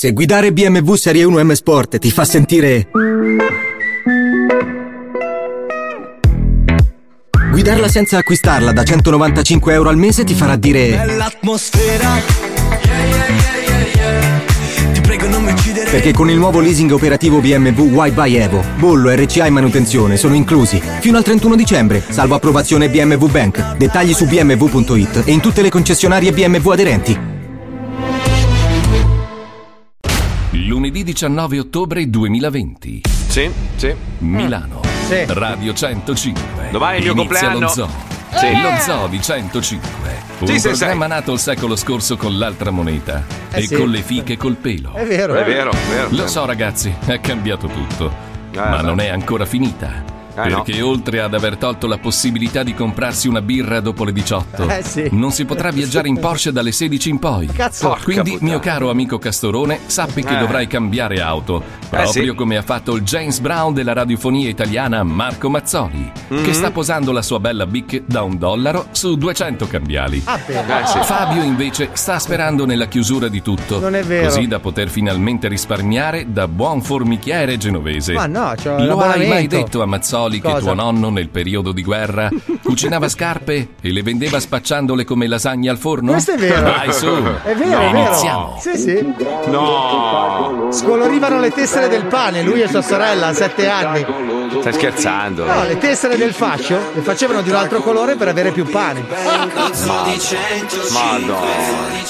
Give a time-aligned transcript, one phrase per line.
[0.00, 2.88] Se guidare BMW Serie 1 M Sport ti fa sentire...
[7.50, 10.90] Guidarla senza acquistarla da 195 euro al mese ti farà dire...
[10.90, 12.10] Bell'atmosfera
[14.92, 18.62] Ti prego non mi uccidere Perché con il nuovo leasing operativo BMW Y by Evo,
[18.76, 20.80] bollo, RCA e manutenzione sono inclusi.
[21.00, 23.76] Fino al 31 dicembre, salvo approvazione BMW Bank.
[23.76, 27.37] Dettagli su bmw.it e in tutte le concessionarie BMW aderenti.
[30.78, 33.00] Lunedì 19 ottobre 2020.
[33.26, 33.92] Sì, sì.
[34.18, 34.80] Milano.
[35.08, 35.24] Sì.
[35.26, 36.68] Radio 105.
[36.70, 37.58] Domani è il mio Inizia compleanno.
[37.58, 37.88] Lo zoo.
[38.36, 38.60] Sì.
[38.60, 39.88] Lo zoo di 105.
[40.38, 41.10] Un Sì, programma sì.
[41.10, 43.74] nato il secolo scorso con l'altra moneta Eh e sì.
[43.74, 44.92] con le fiche col pelo.
[44.92, 45.34] È vero.
[45.34, 46.08] È vero, è vero.
[46.10, 48.14] Lo so ragazzi, è cambiato tutto.
[48.54, 48.82] ma beh.
[48.82, 50.17] non è ancora finita.
[50.44, 50.62] Eh, no.
[50.62, 54.82] perché oltre ad aver tolto la possibilità di comprarsi una birra dopo le 18, Eh,
[54.82, 55.08] sì.
[55.12, 57.46] non si potrà viaggiare in Porsche dalle 16 in poi.
[57.46, 57.96] Cazzo.
[58.02, 58.50] Quindi, puttana.
[58.50, 60.38] mio caro amico Castorone, sappi che Eh.
[60.38, 62.34] dovrai cambiare auto, proprio sì.
[62.34, 66.44] come ha fatto il James Brown della radiofonia italiana Marco Mazzoli, Mhm.
[66.44, 70.22] che sta posando la sua bella Bic da un dollaro su 200 cambiali.
[70.24, 70.38] Ah.
[70.46, 70.98] Eh, sì.
[71.02, 76.82] Fabio invece sta sperando nella chiusura di tutto, così da poter finalmente risparmiare da buon
[76.82, 78.12] formichiere genovese.
[78.12, 80.58] Ma no, c'ho Lo hai mai detto a Mazzoli che Cosa?
[80.60, 82.28] tuo nonno nel periodo di guerra
[82.62, 86.12] cucinava scarpe e le vendeva spacciandole come lasagne al forno?
[86.12, 86.60] Questo è vero.
[86.62, 87.06] Dai su.
[87.06, 87.82] È vero, è vero.
[87.98, 88.58] Iniziamo.
[88.60, 89.14] Sì, sì.
[89.46, 90.68] No.
[90.70, 94.04] Scolorivano le tessere del pane, lui e sua sorella a sette anni.
[94.60, 95.44] Stai scherzando?
[95.44, 99.04] No, le tessere del fascio le facevano di un altro colore per avere più pane.
[100.92, 101.36] Madonna.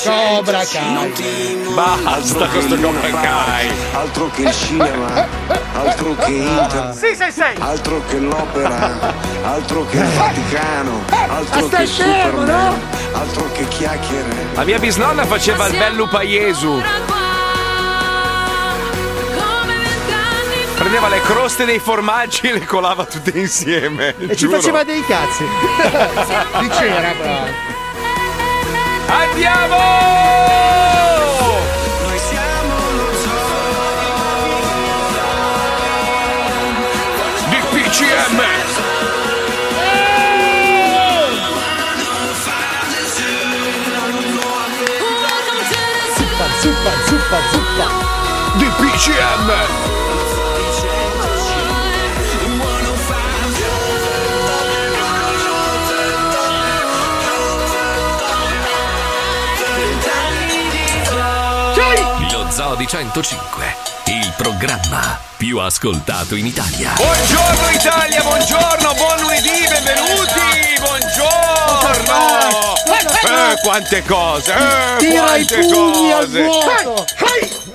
[0.05, 1.65] Cobra Kai.
[1.75, 3.69] Basta con sto Cobra Kai.
[3.93, 5.27] Altro che il cinema,
[5.75, 7.55] altro che internet, Sì, sei, sei.
[7.59, 12.81] altro che l'opera, altro che il Vaticano, altro che scemo, Superman,
[13.13, 14.47] altro che chiacchiere.
[14.55, 16.83] La mia bisnonna faceva il bello paiesu.
[20.77, 24.15] Prendeva le croste dei formaggi e le colava tutte insieme.
[24.17, 24.59] E ci giuro.
[24.59, 25.45] faceva dei cazzi.
[26.61, 27.45] Di cera, però.
[29.09, 30.98] Andiamo!
[38.19, 38.43] PCM!
[46.17, 47.87] Zuppa, zuppa, zuppa, zuppa.
[48.59, 49.49] Di PCM!
[62.33, 63.77] Lo Zoo di 105,
[64.07, 66.93] il programma più ascoltato in Italia.
[66.97, 70.77] Buongiorno Italia, buongiorno, buon lunedì, benvenuti!
[70.81, 72.77] Buongiorno!
[73.21, 74.53] Eh, quante cose!
[74.53, 76.43] Eh, Tira i quante pugni al cose!
[76.43, 77.05] vuoto.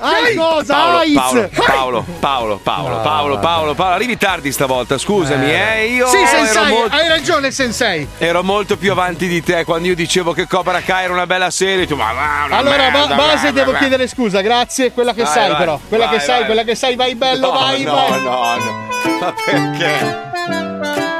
[0.05, 0.73] Hai cosa?
[0.73, 1.07] Paolo.
[1.13, 6.27] Paolo, Paolo, Paolo, Paolo, Paolo, Paolo, Paolo, arrivi tardi stavolta, scusami, eh, io Sì, ero
[6.27, 8.05] sensei, molto, hai ragione, sensei.
[8.17, 11.49] ero molto più avanti di te quando io dicevo che Cobra Kai era una bella
[11.51, 14.91] serie, tu ma una Allora, ba- merda, base, devo chiedere scusa, grazie.
[14.91, 15.79] Quella che Vai, sai, vai, però.
[15.87, 16.45] Quella vai, che sai, vai.
[16.45, 18.21] quella che sai, vai bello, No, vai, no, vai.
[18.21, 19.17] no, no.
[19.19, 20.21] Ma perché?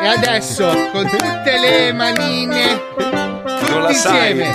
[0.01, 4.31] E adesso, con tutte le manine, tutti la sai.
[4.31, 4.53] insieme.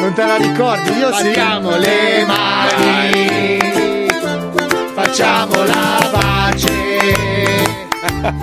[0.00, 0.90] Non te la ricordi?
[0.98, 1.32] Io sì.
[1.32, 3.58] Facciamo le mani,
[4.94, 7.78] facciamo la pace,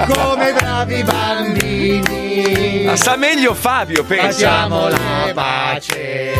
[0.08, 2.84] come bravi bambini.
[2.86, 4.32] Ma sa meglio Fabio, pensa.
[4.50, 6.34] Facciamo la pace.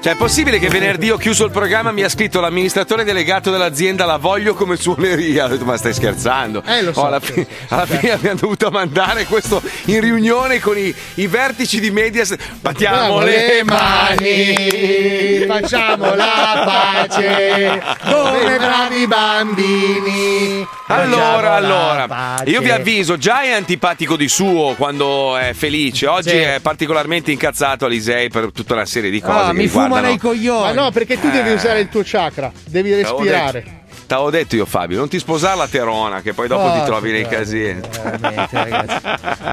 [0.00, 4.04] Cioè, è possibile che venerdì ho chiuso il programma mi ha scritto l'amministratore delegato dell'azienda
[4.04, 5.46] la voglio come suoneria.
[5.46, 6.62] Ho detto, ma stai scherzando?
[6.64, 7.00] Eh, lo so.
[7.00, 11.80] Oh, alla, fi- alla fine abbiamo dovuto mandare questo in riunione con i, i vertici
[11.80, 12.32] di Medias.
[12.60, 15.44] Battiamo le mani.
[15.46, 20.66] facciamo la pace, come bravi bambini.
[20.90, 26.36] Allora, allora, io vi avviso, già è antipatico di suo quando è felice, oggi Sì.
[26.36, 29.87] è particolarmente incazzato Alisei per tutta una serie di cose Ah, mi riguardano...
[29.88, 30.74] fumano i coglioni.
[30.74, 33.76] Ma no, perché tu devi usare il tuo chakra, devi respirare.
[34.06, 37.12] T'avevo detto io Fabio, non ti sposare la Terona che poi dopo Oh, ti trovi
[37.12, 37.80] nei casini.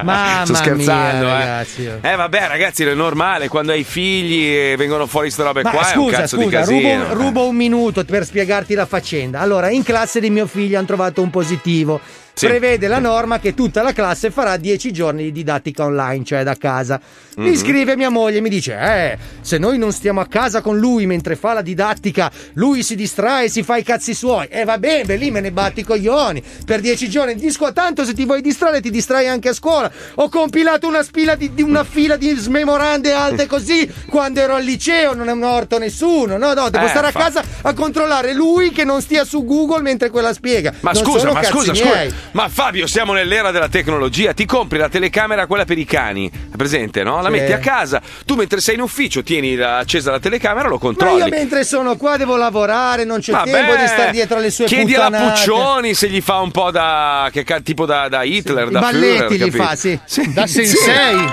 [0.03, 1.39] Mamma Sto scherzando, mia, eh.
[1.39, 1.89] ragazzi.
[2.01, 5.91] Eh vabbè ragazzi è normale quando hai figli e vengono fuori queste robe Ma qua
[5.91, 7.03] è un scusa, cazzo di scusa, casino.
[7.09, 9.39] rubo, rubo un minuto per spiegarti la faccenda.
[9.41, 11.99] Allora, in classe di mio figlio hanno trovato un positivo.
[12.35, 12.47] Sì.
[12.47, 16.55] prevede la norma che tutta la classe farà 10 giorni di didattica online, cioè da
[16.57, 16.99] casa.
[17.37, 17.55] Mi Mhm.
[17.55, 21.05] scrive mia moglie e mi dice: Eh, se noi non stiamo a casa con lui
[21.05, 24.47] mentre fa la didattica, lui si distrae, si fa i cazzi suoi.
[24.49, 26.43] E va bene, lì me ne batti i coglioni.
[26.65, 29.89] Per 10 giorni disco tanto se ti vuoi distrarre, ti distrai anche a scuola.
[30.15, 34.63] Ho compilato una, spila di, di una fila di smemorande alte così quando ero al
[34.63, 36.37] liceo, non è un orto nessuno.
[36.37, 39.43] No, no, devo Eh, stare a fa- casa a controllare lui che non stia su
[39.45, 40.73] Google mentre quella spiega.
[40.81, 42.24] Ma Non scusa, ma scusa, scusa.
[42.31, 44.33] Ma Fabio, siamo nell'era della tecnologia.
[44.33, 46.29] Ti compri la telecamera, quella per i cani.
[46.29, 47.21] È presente, no?
[47.21, 47.35] La Sì.
[47.37, 48.01] metti a casa.
[48.25, 51.19] Tu mentre sei in ufficio tieni la- accesa la telecamera, lo Ma controlli.
[51.19, 54.65] io mentre sono qua devo lavorare, non c'è Vabbè, tempo di stare dietro alle sue
[54.65, 55.33] Chiedi alla puttanate.
[55.45, 57.29] Puccioni se gli fa un po' da.
[57.31, 59.63] Che, ca- tipo da, da Hitler, I da balletti Führer, gli capito?
[59.63, 60.33] fa, sì.
[60.33, 61.29] Da sensei.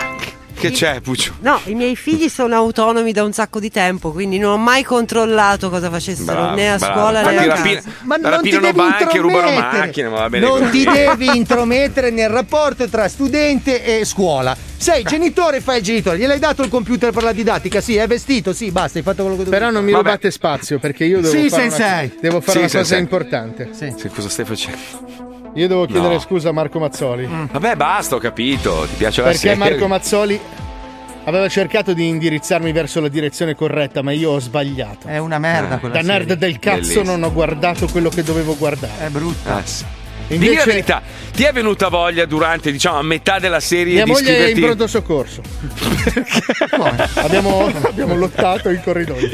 [0.55, 1.35] Che c'è, Puccio?
[1.41, 4.85] No, i miei figli sono autonomi da un sacco di tempo, quindi non ho mai
[4.85, 6.93] controllato cosa facessero Bravo, né a bravo.
[6.95, 7.91] scuola Ma né a rapina- casa.
[8.03, 9.79] Ma non ti rapinano devi banche, rubano intromettere.
[9.87, 10.71] macchine, ma va bene Non così.
[10.71, 14.57] ti devi intromettere nel rapporto tra studente e scuola.
[14.77, 16.19] Sei genitore, fai il genitore.
[16.19, 17.81] Gliel'hai dato il computer per la didattica?
[17.81, 18.53] Sì, è vestito?
[18.53, 20.05] Sì, basta, hai fatto quello che dovevi Però non mi Vabbè.
[20.05, 22.05] rubate spazio perché io devo Sì, fare, sensei.
[22.07, 23.69] una, devo fare Sì, una cosa importante.
[23.73, 23.95] Sì.
[23.97, 25.22] Sì, cosa stai facendo?
[25.55, 26.21] Io devo chiedere No.
[26.21, 27.29] scusa a Marco Mazzoli.
[27.51, 28.87] Vabbè, basta, ho capito.
[28.89, 29.57] Ti piace la Perché serie?
[29.57, 30.41] Marco Mazzoli
[31.25, 35.07] aveva cercato di indirizzarmi verso la direzione corretta, ma io ho sbagliato.
[35.09, 36.37] È una merda quella Da nerd serie.
[36.39, 37.05] del cazzo Bellissimo.
[37.05, 39.07] non ho guardato quello che dovevo guardare.
[39.07, 39.57] È brutta.
[39.57, 39.85] Ah, sì.
[40.39, 41.03] Dimmi la Invece verità,
[41.35, 44.61] ti è venuta voglia durante, diciamo, a metà della serie mia di moglie è in
[44.61, 45.43] pronto soccorso.
[47.17, 49.31] abbiamo, abbiamo lottato in corridoio.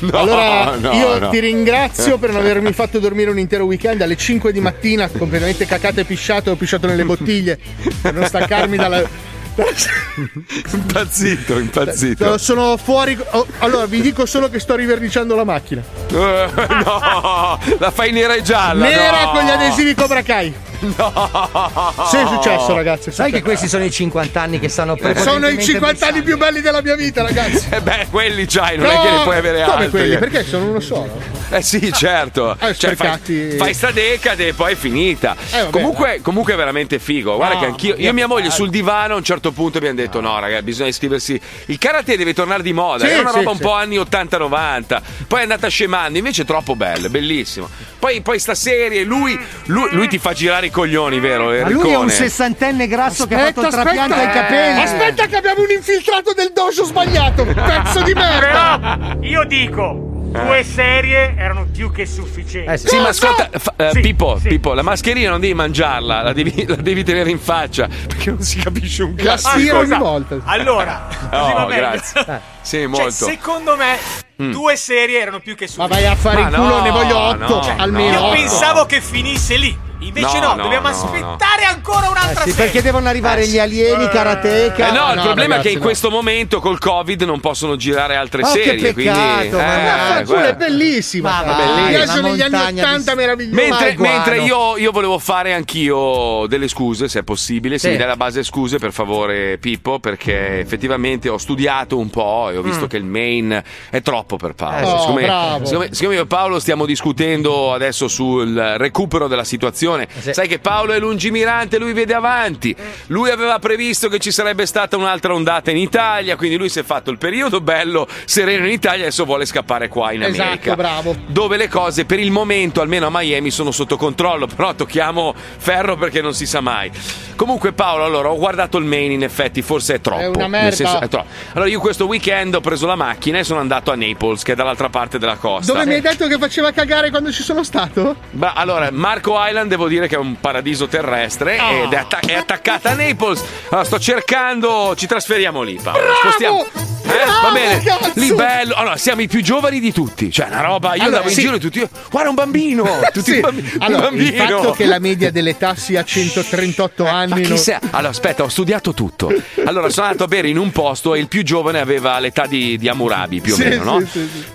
[0.00, 1.28] No, allora no, io no.
[1.30, 5.66] ti ringrazio per non avermi fatto dormire un intero weekend alle 5 di mattina, completamente
[5.66, 7.58] cacato e pisciato, ho pisciato nelle bottiglie
[8.00, 9.36] per non staccarmi dalla.
[10.72, 12.38] Impazzito, impazzito.
[12.38, 13.18] Sono fuori.
[13.30, 15.82] oh, allora vi dico solo che sto riverniciando la macchina.
[16.10, 16.48] Eh,
[16.84, 18.86] no, la fai nera e gialla.
[18.86, 19.30] Nera no.
[19.32, 20.54] con gli adesivi Cobra Kai.
[20.80, 21.96] No.
[22.08, 23.08] Sì, è successo, ragazzi.
[23.08, 23.42] è Sai che successo.
[23.44, 26.82] questi sono i 50 anni che stanno sono i prepotentemente 50 anni più belli della
[26.82, 27.66] mia vita, ragazzi.
[27.70, 29.90] Eh beh, quelli c'hai, non è che ne puoi avere come altri.
[29.90, 30.18] quelli?
[30.18, 31.37] Perché sono uno solo?
[31.50, 32.56] Eh sì, certo.
[32.60, 33.18] Eh, Cioè, fai,
[33.56, 35.34] fai sta decade e poi è finita.
[35.50, 37.36] Eh, vabbè, comunque, comunque è veramente figo.
[37.36, 39.96] Guarda No, che anch'io, io e mia moglie sul divano a un certo punto abbiamo
[39.96, 41.40] detto: no, ragazzi, bisogna iscriversi.
[41.66, 43.04] Il karate deve tornare di moda.
[43.06, 43.62] Sì, Era una sì, roba un sì.
[43.62, 45.00] po' anni 80-90.
[45.26, 46.18] Poi è andata scemando.
[46.18, 47.68] Invece è troppo bello, è bellissimo.
[47.98, 51.46] Poi, poi sta serie, lui, lui, lui ti fa girare i coglioni, vero?
[51.50, 54.40] Ma lui è un sessantenne grasso che ha fatto il Aspetta, trapianto ai aspetta.
[54.44, 54.80] capelli.
[54.82, 58.78] Aspetta che abbiamo un infiltrato del dojo sbagliato, pezzo di merda.
[58.98, 62.70] Però io dico, due serie erano più che sufficienti.
[62.70, 62.88] Eh sì.
[62.88, 64.48] Sì, ma ascolta, fa- eh, Sì, Pippo, sì.
[64.48, 68.40] Pippo, la mascherina non devi mangiarla, la devi, la devi tenere in faccia perché non
[68.42, 69.48] si capisce un La cazzo.
[69.50, 70.36] stiro ogni volta.
[70.44, 72.40] Allora, così va Oh, grazie.
[72.60, 73.10] Sì, Cioè, molto.
[73.10, 73.96] secondo me,
[74.36, 76.02] due serie erano più che Ma sufficienti.
[76.02, 78.12] vai a fare Ma il culo, no, ne voglio otto, no, almeno.
[78.12, 78.34] Io no, otto.
[78.36, 79.78] pensavo che finisse lì.
[80.00, 82.64] Invece No, no, no, dobbiamo no, aspettare ancora un'altra Sì, serie.
[82.64, 84.88] perché devono arrivare gli alieni, karateka.
[84.88, 85.84] Eh no, il no, problema è ragazzi, che in no.
[85.84, 88.92] questo momento col Covid non possono girare altre Oh, che serie.
[88.92, 89.18] peccato, quindi,
[89.56, 90.48] ma eh, guarda.
[90.48, 91.42] è bellissima.
[91.44, 93.54] Ma Mi una piacciono negli anni montagna di- 80 meravigliosi.
[93.68, 97.92] Mentre, mentre io, io volevo fare anch'io delle scuse, se è possibile, se Sì.
[97.92, 102.56] mi dai la base scuse per favore Pippo, perché effettivamente ho studiato un po' e
[102.56, 103.60] ho visto che il main
[103.90, 104.76] è troppo per Paolo.
[104.76, 104.98] Eh, sì.
[105.00, 105.64] siccome, Oh, bravo.
[105.64, 109.86] siccome- siccome io e Paolo stiamo discutendo adesso sul recupero della situazione,
[110.18, 110.32] sì.
[110.32, 112.74] sai che Paolo è lungimirante, lui vede avanti,
[113.06, 116.82] lui aveva previsto che ci sarebbe stata un'altra ondata in Italia, quindi lui si è
[116.84, 121.16] fatto il periodo bello, sereno in Italia, adesso vuole scappare qua in Esatto, America bravo.
[121.26, 124.46] dove le cose per il momento, almeno a Miami, sono sotto controllo.
[124.46, 126.90] Però tocchiamo ferro perché non si sa mai.
[127.36, 130.22] Comunque, Paolo, allora ho guardato il main, in effetti, forse è troppo.
[130.22, 130.74] È una merda.
[130.74, 131.26] senso, è troppo.
[131.52, 134.54] Allora, io questo weekend ho preso la macchina e sono andato a Naples, che è
[134.56, 135.72] dall'altra parte della costa.
[135.72, 138.16] Dove mi hai detto che faceva cagare quando ci sono stato?
[138.30, 141.70] Beh, allora, Marco Island devo dire che è un paradiso terrestre Ah.
[141.84, 143.42] ed è, atta- è attaccata a Naples.
[143.70, 146.00] Allora, sto cercando, ci trasferiamo lì, Paolo.
[146.00, 146.14] Bravo!
[146.20, 146.66] Spostiamo.
[147.08, 148.10] Eh, Bravo, va bene, cazzo!
[148.16, 148.74] lì bello.
[148.74, 150.30] Allora, siamo i più giovani di tutti.
[150.30, 150.88] Cioè, una roba.
[150.88, 151.40] Io Allora, andavo in sì.
[151.40, 151.88] giro e tutti.
[152.10, 152.84] Guarda, un bambino!
[153.12, 153.40] Tutti Sì.
[153.40, 154.44] bambi- Allora, il bambino.
[154.58, 157.40] fatto che la media dell'età sia 138 Ma anni.
[157.42, 157.78] chi non- sei?
[157.92, 159.32] Allora, aspetta, ho studiato tutto.
[159.64, 162.76] Allora, sono andato a bere in un posto e il più giovane aveva l'età di,
[162.76, 164.02] di Hammurabi, più o Sì, meno, no?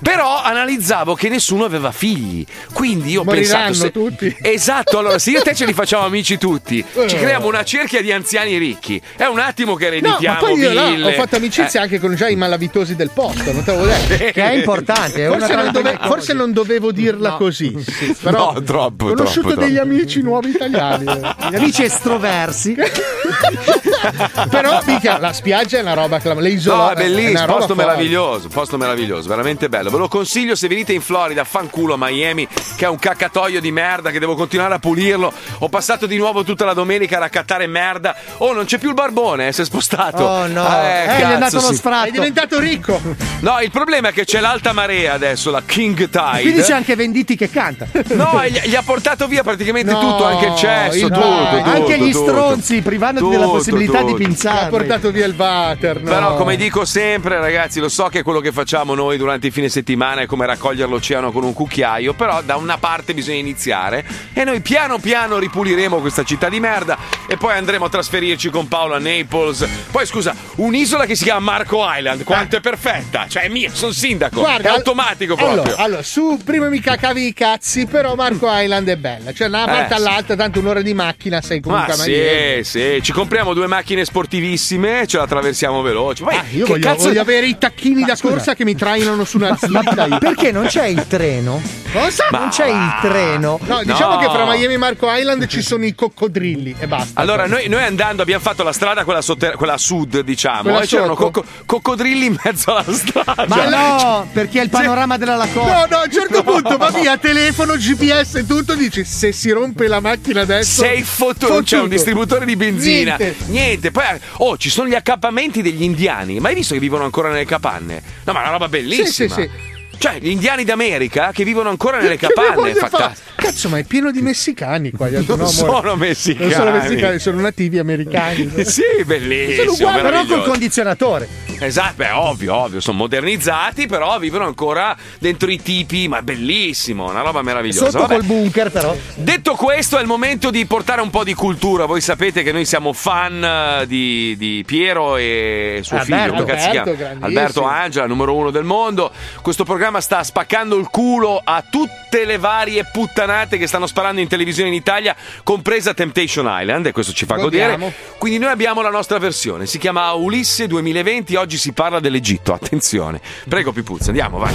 [0.02, 2.46] Però analizzavo che nessuno aveva figli.
[2.72, 3.86] Quindi io Moriranno pensato.
[3.86, 4.38] se- tutti.
[4.42, 8.02] Esatto, allora, se io e te ce li facciamo amici tutti, ci creiamo una cerchia
[8.02, 9.02] di anziani ricchi.
[9.16, 12.00] È un attimo che No, ereditiamo ma poi io là ho fatto amicizia Eh, anche
[12.00, 14.16] con già i malavitosi del posto, non te l'avevo detto.
[14.32, 17.38] Che è importante, è Forse, non, dove- forse non dovevo dirla No.
[17.38, 17.76] così.
[18.22, 19.90] Però No, troppo, ho conosciuto troppo, degli troppo.
[19.92, 21.06] amici nuovi italiani.
[21.50, 22.76] Gli amici estroversi.
[24.50, 27.76] Però, mica, la spiaggia è una roba clam- le isole No, è bellissimo, roba posto
[27.76, 29.90] meraviglioso, posto meraviglioso, veramente bello.
[29.90, 34.12] Ve lo consiglio se venite in Florida, fanculo Miami, che è un caccatoio di merda
[34.12, 35.34] che devo continuare a pulirlo.
[35.60, 38.16] Ho passato di nuovo tutta la domenica a raccattare merda.
[38.38, 40.24] Oh, non c'è più il barbone, eh, si è spostato.
[40.24, 41.76] Oh no, Eh, eh, gli è cazzo, andato lo sì.
[41.76, 42.08] sfratto.
[42.08, 43.02] È diventato ricco.
[43.42, 46.42] No, il problema è che c'è l'alta marea adesso, la King Tide.
[46.42, 47.88] Quindi c'è anche Venditti che canta.
[48.14, 51.50] No, gli, gli ha portato via praticamente No, tutto, anche il cesso, il- tutto, no,
[51.50, 52.28] tutto, anche gli tutto.
[52.32, 54.24] stronzi, privandoti della Tutto, possibilità di tutto.
[54.24, 54.70] Ha pinzare.
[54.70, 56.02] portato via il water.
[56.02, 56.10] no.
[56.10, 59.70] Però, come dico sempre, ragazzi, lo so che quello che facciamo noi durante il fine
[59.70, 62.14] settimana è come raccogliere l'oceano con un cucchiaio.
[62.14, 64.06] Però, da una parte bisogna iniziare.
[64.34, 66.98] E noi piano piano ripuliremo questa città di merda.
[67.28, 69.66] E poi andremo a trasferirci con Paolo a Naples.
[69.92, 72.24] Poi, scusa, un'isola che si chiama Marco Island.
[72.24, 73.26] Quanto è perfetta!
[73.28, 74.40] Cioè, è mia, sono sindaco.
[74.40, 75.62] Guarda, è automatico proprio.
[75.62, 79.34] Allora, allora, su prima mi cacavi i cazzi, però Marco Island è bella.
[79.34, 80.04] Cioè, da una parte Eh, sì.
[80.04, 82.64] all'altra, tanto un'ora di macchina sei Ma comunque a Miami.
[82.64, 86.24] sì, sì, ci compriamo due macchine sportivissime, ce la attraversiamo veloce.
[86.24, 89.24] Poi, Ah, io che voglio, cazzo- voglio avere i tacchini da corsa che mi trainano
[89.24, 90.06] su una slitta.
[90.08, 90.18] io.
[90.18, 91.62] Perché non c'è il treno?
[91.92, 92.28] Cosa?
[92.32, 93.60] Non c'è il treno.
[93.66, 94.18] No, diciamo No.
[94.20, 97.22] che fra Miami e Marco Island ci sono i coccodrilli e basta.
[97.22, 100.88] Allora, noi, noi andando abbiamo fatto la strada, quella, sotter- quella sud, diciamo, Quella e
[100.88, 103.46] c'erano cocco- coccodrilli in mezzo alla strada.
[103.48, 105.88] Ma no, perché è il panorama della No, Lacoste.
[105.90, 108.76] no, a un certo punto va via telefono, GPS e tutto.
[108.76, 110.82] Dici se si rompe la macchina adesso.
[110.82, 113.18] Sei fottuto, c'è un distributore di benzina.
[113.46, 113.90] Niente.
[113.92, 114.04] Poi,
[114.40, 116.42] oh, ci sono gli accampamenti degli indiani.
[116.42, 118.02] Ma hai visto che vivono ancora nelle capanne?
[118.26, 119.08] No, ma è una roba bellissima.
[119.08, 119.72] Sì, sì, sì.
[119.96, 122.74] Cioè, gli indiani d'America che vivono ancora nelle Che capanne.
[122.74, 122.90] fare?
[122.90, 123.33] fantastico.
[123.44, 125.10] Cazzo, ma è pieno di messicani qua.
[125.10, 125.36] Gli altri.
[125.36, 125.82] Non No, amore.
[125.82, 126.50] sono messicani.
[126.50, 128.52] Non sono messicani, sono nativi americani.
[128.64, 129.74] Sì, bellissimo.
[129.74, 131.28] Sono uguali, però col condizionatore.
[131.60, 137.10] Esatto, beh, ovvio, ovvio, sono modernizzati, però vivono ancora dentro i tipi, ma è bellissimo,
[137.10, 137.90] una roba meravigliosa.
[137.90, 138.16] Sotto Vabbè.
[138.16, 138.96] col bunker, però.
[139.16, 141.86] Detto questo, è il momento di portare un po' di cultura.
[141.86, 146.46] Voi sapete che noi siamo fan eh, di, di Piero e suo Alberto.
[146.46, 147.26] figlio, Alberto.
[147.26, 149.12] Alberto Angela, numero uno del mondo.
[149.42, 154.28] Questo programma sta spaccando il culo a tutte le varie puttanate che stanno sparando in
[154.28, 157.78] televisione in Italia, compresa Temptation Island, e questo ci fa Godiamo.
[157.78, 157.94] godere.
[158.18, 163.20] Quindi noi abbiamo la nostra versione, si chiama Ulisse 2020, oggi si parla dell'Egitto, attenzione.
[163.48, 164.54] Prego Pipuzza, andiamo, vai.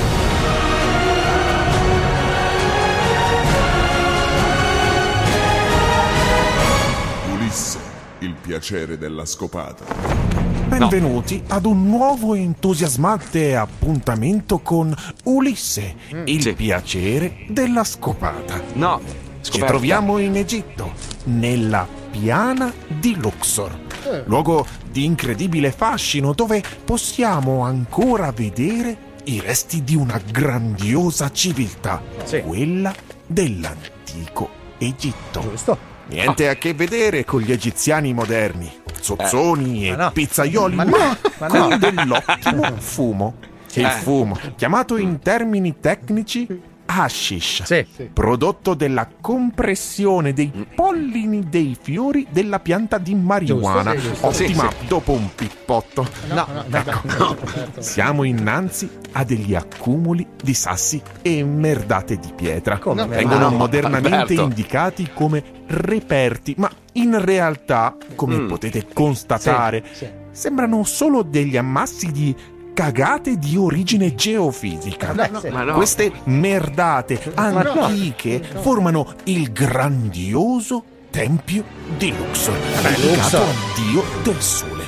[7.32, 7.78] Ulisse,
[8.20, 10.57] il piacere della scopata.
[10.68, 14.94] Benvenuti ad un nuovo e entusiasmante appuntamento con
[15.24, 15.94] Ulisse,
[16.26, 16.52] il Sì.
[16.52, 18.60] piacere della scopata.
[18.74, 19.00] No,
[19.40, 19.66] Ci scoperta.
[19.66, 20.92] troviamo in Egitto,
[21.24, 23.78] nella piana di Luxor,
[24.26, 32.02] luogo di incredibile fascino dove possiamo ancora vedere i resti di una grandiosa civiltà,
[32.44, 32.94] quella
[33.26, 34.48] dell'antico
[34.78, 35.40] Egitto.
[35.40, 35.87] Giusto.
[36.08, 40.10] Niente a che vedere con gli egiziani moderni, zozzoni e Ma no.
[40.12, 41.68] pizzaioli, ma, no, ma no.
[41.68, 43.34] con dell'ottimo fumo.
[43.74, 43.90] Il Eh.
[43.90, 46.46] fumo, chiamato in termini tecnici
[46.90, 47.86] hashish, Sì.
[48.12, 54.62] prodotto della compressione dei pollini dei fiori della pianta di marijuana, Giusto, sì, giusto.
[54.62, 56.08] ottima Sì, dopo un pippotto.
[56.28, 56.84] No, no,
[57.18, 57.36] no.
[57.78, 62.78] Siamo innanzi a degli accumuli di sassi e merdate di pietra.
[62.78, 64.42] Come Vengono modernamente Alberto.
[64.42, 68.48] indicati come reperti, ma in realtà, come Mm.
[68.48, 70.06] potete constatare, Sì.
[70.30, 72.34] sembrano solo degli ammassi di
[72.78, 75.12] cagate di origine geofisica.
[75.12, 75.48] Beh, sì.
[75.48, 75.74] Ma no.
[75.74, 77.42] Queste merdate no.
[77.42, 81.64] antiche formano il grandioso tempio
[81.96, 84.84] di Luxor, dedicato al dio del sole.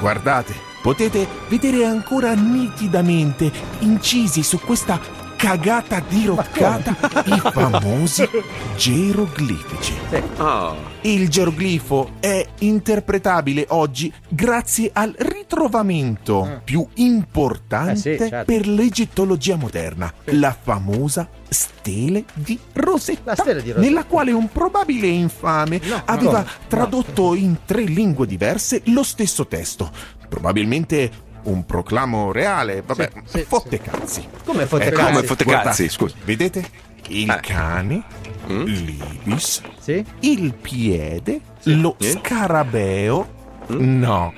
[0.00, 0.52] Guardate,
[0.82, 4.98] potete vedere ancora nitidamente incisi su questa
[5.36, 8.28] cagata diroccata i famosi
[8.74, 9.94] geroglifici.
[10.38, 10.87] Oh.
[11.02, 18.44] Il geroglifo è interpretabile oggi grazie al ritrovamento più importante Eh sì, certo.
[18.52, 23.88] per l'egittologia moderna, la famosa stele di Rosetta, La stele di Rosetta.
[23.88, 29.90] nella quale un probabile infame aveva no, tradotto in tre lingue diverse lo stesso testo.
[30.28, 34.26] Probabilmente un proclamo reale, vabbè, Sì, sì, fotte cazzi.
[34.44, 35.12] Come fotte Ecco, cazzi?
[35.12, 36.14] Come fotte cazzi, scusa.
[36.24, 36.86] Vedete?
[37.08, 37.40] Il Eh.
[37.40, 38.02] cane,
[38.50, 38.64] Mm?
[38.64, 40.04] l'ibis, Sì?
[40.20, 42.10] il piede, lo Sì.
[42.12, 43.36] scarabeo.
[43.68, 44.32] No,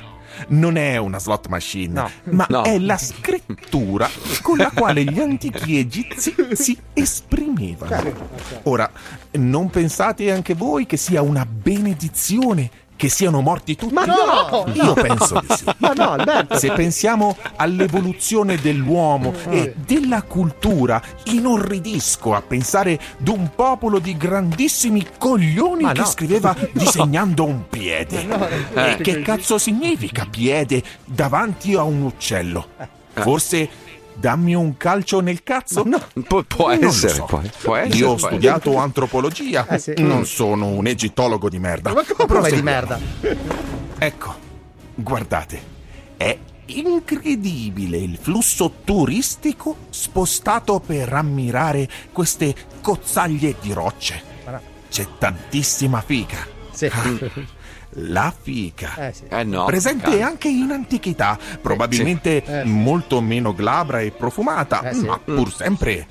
[0.49, 2.11] non è una slot machine, No.
[2.33, 2.63] ma No.
[2.63, 4.09] è la scrittura
[4.43, 8.13] con la quale gli antichi egizi si esprimevano.
[8.65, 8.91] Ora,
[9.33, 13.95] non pensate anche voi che sia una benedizione che siano morti tutti?
[13.95, 14.67] Ma no!
[14.75, 14.93] Io no.
[14.93, 15.65] penso di sì.
[15.79, 16.59] Ma no, Alberto.
[16.59, 25.85] Se pensiamo all'evoluzione dell'uomo e della cultura, inorridisco a pensare d'un popolo di grandissimi coglioni
[25.85, 26.05] Ma che no.
[26.05, 28.29] scriveva disegnando un piede.
[28.75, 28.91] Eh.
[28.91, 32.69] E che cazzo significa piede davanti a un uccello?
[33.15, 33.69] Forse
[34.21, 35.85] dammi un calcio nel cazzo?
[36.27, 37.25] Pu- può essere, so.
[37.25, 37.97] può, può essere.
[37.97, 39.95] Io ho studiato antropologia, Eh, sì.
[39.99, 41.93] non sono un egittologo di merda.
[41.93, 42.99] Ma come prova di merda?
[43.99, 44.35] Ecco,
[44.95, 45.63] guardate,
[46.17, 46.37] è
[46.67, 54.23] incredibile il flusso turistico spostato per ammirare queste cozzaglie di rocce.
[54.91, 56.47] C'è tantissima fica.
[56.73, 56.91] Sì.
[57.95, 58.95] La fica.
[59.09, 59.25] Eh sì.
[59.29, 59.65] Eh no.
[59.65, 60.27] Presente calma.
[60.27, 62.69] anche in antichità, probabilmente Eh, sì.
[62.69, 65.05] molto meno glabra e profumata, Eh, sì.
[65.07, 66.07] ma pur sempre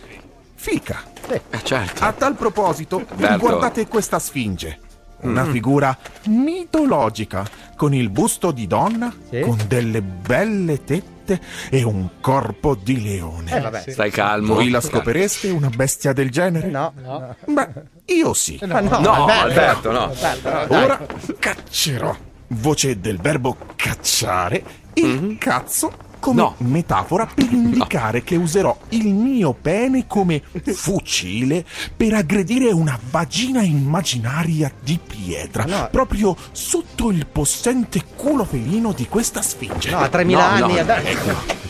[0.56, 1.04] fica.
[1.30, 2.04] Eh, certo.
[2.04, 3.38] A tal proposito, Alberto.
[3.38, 4.80] guardate questa sfinge.
[5.22, 7.46] Una figura mitologica,
[7.76, 9.42] con il busto di donna, Sì.
[9.42, 13.52] con delle belle tette e un corpo di leone.
[13.56, 13.84] Eh, vabbè.
[13.90, 14.56] Stai calmo.
[14.56, 16.68] Voi la scopereste una bestia del genere?
[16.70, 17.36] No, no.
[17.48, 17.68] Beh,
[18.10, 18.60] io sì.
[18.68, 19.42] Ma no, No, Alberto.
[19.42, 20.04] Alberto, no.
[20.04, 20.84] Alberto, no, dai.
[20.84, 21.06] Ora
[21.40, 22.16] caccerò.
[22.52, 24.64] Voce del verbo cacciare
[24.96, 26.56] il cazzo come No.
[26.58, 30.42] metafora per indicare che userò il mio pene come
[30.74, 31.64] fucile
[31.96, 35.88] per aggredire una vagina immaginaria di pietra, No.
[35.92, 39.92] proprio sotto il possente culo felino di questa sfinge.
[39.92, 40.74] No, a 3000 No, anni.
[40.74, 41.68] no.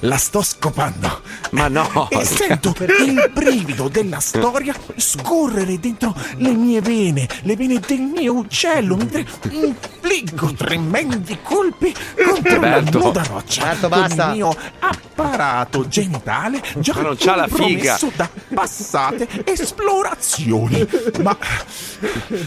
[0.00, 1.22] La sto scopando.
[1.52, 2.08] Ma no.
[2.10, 8.34] E sento il brivido della storia scorrere dentro le mie vene, le vene del mio
[8.34, 12.98] uccello, mentre infliggo tremendi colpi contro Alberto.
[12.98, 13.62] la nuda roccia.
[13.62, 14.26] Alberto, con basta.
[14.28, 17.98] il mio apparato genitale già Ma non c'ha la figa.
[18.14, 20.86] da passate esplorazioni.
[21.22, 21.36] Ma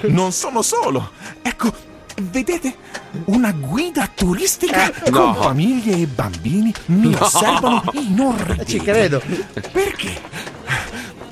[0.04, 1.12] non sono solo.
[1.42, 1.74] Ecco,
[2.22, 2.76] vedete?
[3.26, 5.34] Una guida turistica Eh, con no.
[5.36, 8.72] famiglie e bambini mi osservano inorriditi.
[8.72, 9.22] Ci credo.
[9.72, 10.22] Perché?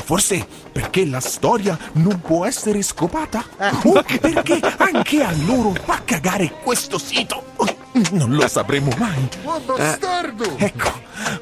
[0.03, 3.44] Forse perché la storia non può essere scopata?
[3.60, 3.70] Eh.
[3.84, 7.44] O perché anche a loro fa cagare questo sito?
[8.12, 9.27] Non lo sapremo mai.
[9.44, 10.56] Ma bastardo!
[10.58, 10.91] Ecco,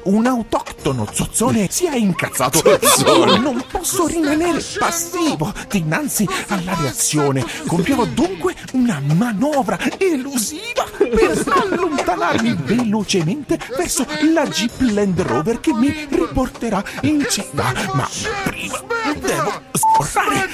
[0.06, 7.44] un autoctono zozzone si è incazzato e io non posso rimanere passivo dinanzi alla reazione.
[7.66, 16.06] Compierò dunque una manovra elusiva per allontanarmi velocemente verso la Jeep Land Rover che mi
[16.08, 17.72] riporterà in città.
[17.94, 18.08] Ma
[18.44, 18.82] prima
[19.18, 20.48] devo scorrare.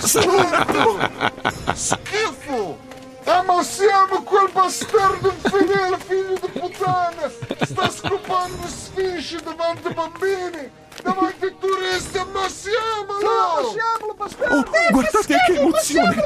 [0.00, 0.96] Solo un attimo.
[1.74, 2.67] Schifo!
[3.28, 7.30] Ammassiamo quel bastardo infedele figlio di puttana!
[7.60, 10.70] Sta scopando sfinge davanti ai bambini!
[11.02, 12.18] Davanti ai turisti!
[12.18, 13.26] Ammassiamolo!
[14.50, 16.24] Oh, guardate che emozione!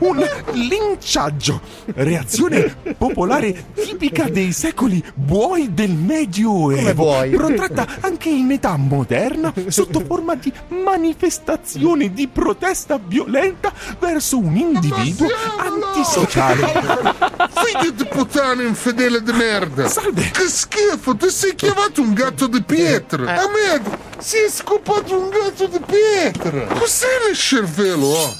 [0.00, 1.60] Un linciaggio!
[1.94, 7.24] Reazione popolare tipica dei secoli buoi del Medioevo.
[7.36, 15.28] Protratta anche in età moderna sotto forma di manifestazione di protesta violenta verso un individuo
[15.58, 17.10] antisociale.
[17.52, 19.88] Figlio di puttana infedele di merda!
[19.88, 20.30] Salve!
[20.30, 21.16] Che schifo!
[21.16, 23.34] Ti sei chiamato un gatto di pietra!
[23.34, 26.64] A me si è scopato un gatto di pietra!
[26.78, 28.06] Cos'è il cervello?
[28.06, 28.34] oh?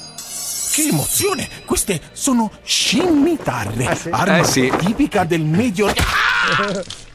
[0.72, 1.48] Che emozione!
[1.66, 4.08] Queste sono scimitarre, Ah, sì?
[4.10, 4.72] arma Eh, sì.
[4.78, 5.86] tipica del Medio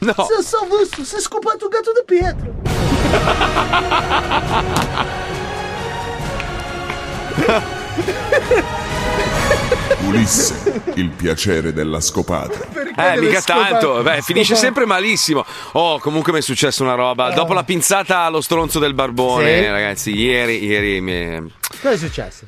[0.00, 0.14] No.
[0.14, 2.46] Si è salvato, si è scopato un gatto di pietra!
[10.06, 12.58] Ulisse, il piacere della scopata.
[12.96, 14.02] Eh, mica tanto.
[14.02, 15.44] Beh, finisce sempre malissimo.
[15.72, 17.30] Oh, comunque mi è successa una roba.
[17.32, 19.66] Dopo la pinzata allo stronzo del barbone, Sì.
[19.68, 21.52] ragazzi, ieri, ieri mi.
[21.80, 22.46] Cosa è successo?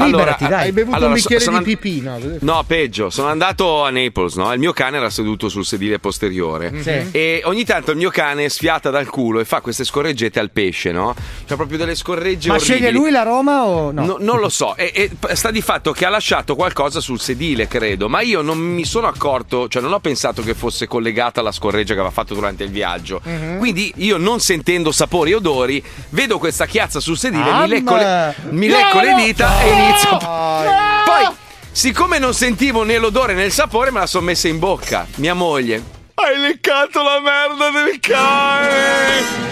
[0.00, 0.62] Allora, Liberati, dai.
[0.64, 2.18] Hai bevuto Allora, un bicchiere so- sono di an- pipì, no?
[2.40, 4.52] No, peggio, sono andato a Naples, no?
[4.52, 6.72] Il mio cane era seduto sul sedile posteriore.
[6.82, 7.08] Sì.
[7.10, 10.92] E ogni tanto il mio cane sfiata dal culo e fa queste scorreggette al pesce,
[10.92, 11.14] no?
[11.46, 12.76] Cioè proprio delle scorregge Ma orribili.
[12.78, 14.04] sceglie lui la Roma o no?
[14.04, 17.66] No, non lo so, e, e sta di fatto che ha lasciato qualcosa sul sedile,
[17.68, 21.52] credo, ma io non mi sono accorto, cioè non ho pensato che fosse collegata alla
[21.52, 23.20] scorreggia che aveva fatto durante il viaggio.
[23.24, 23.58] Mhm.
[23.58, 28.34] Quindi io non sentendo sapori e odori, vedo questa chiazza sul sedile, mi lecco le,
[28.50, 30.18] mi lecco le dita e inizio.
[30.18, 31.04] Dai.
[31.04, 31.36] Poi,
[31.70, 35.06] siccome non sentivo né l'odore né il sapore, me la sono messa in bocca.
[35.16, 36.01] Mia moglie.
[36.24, 39.50] Hai leccato la merda del cane!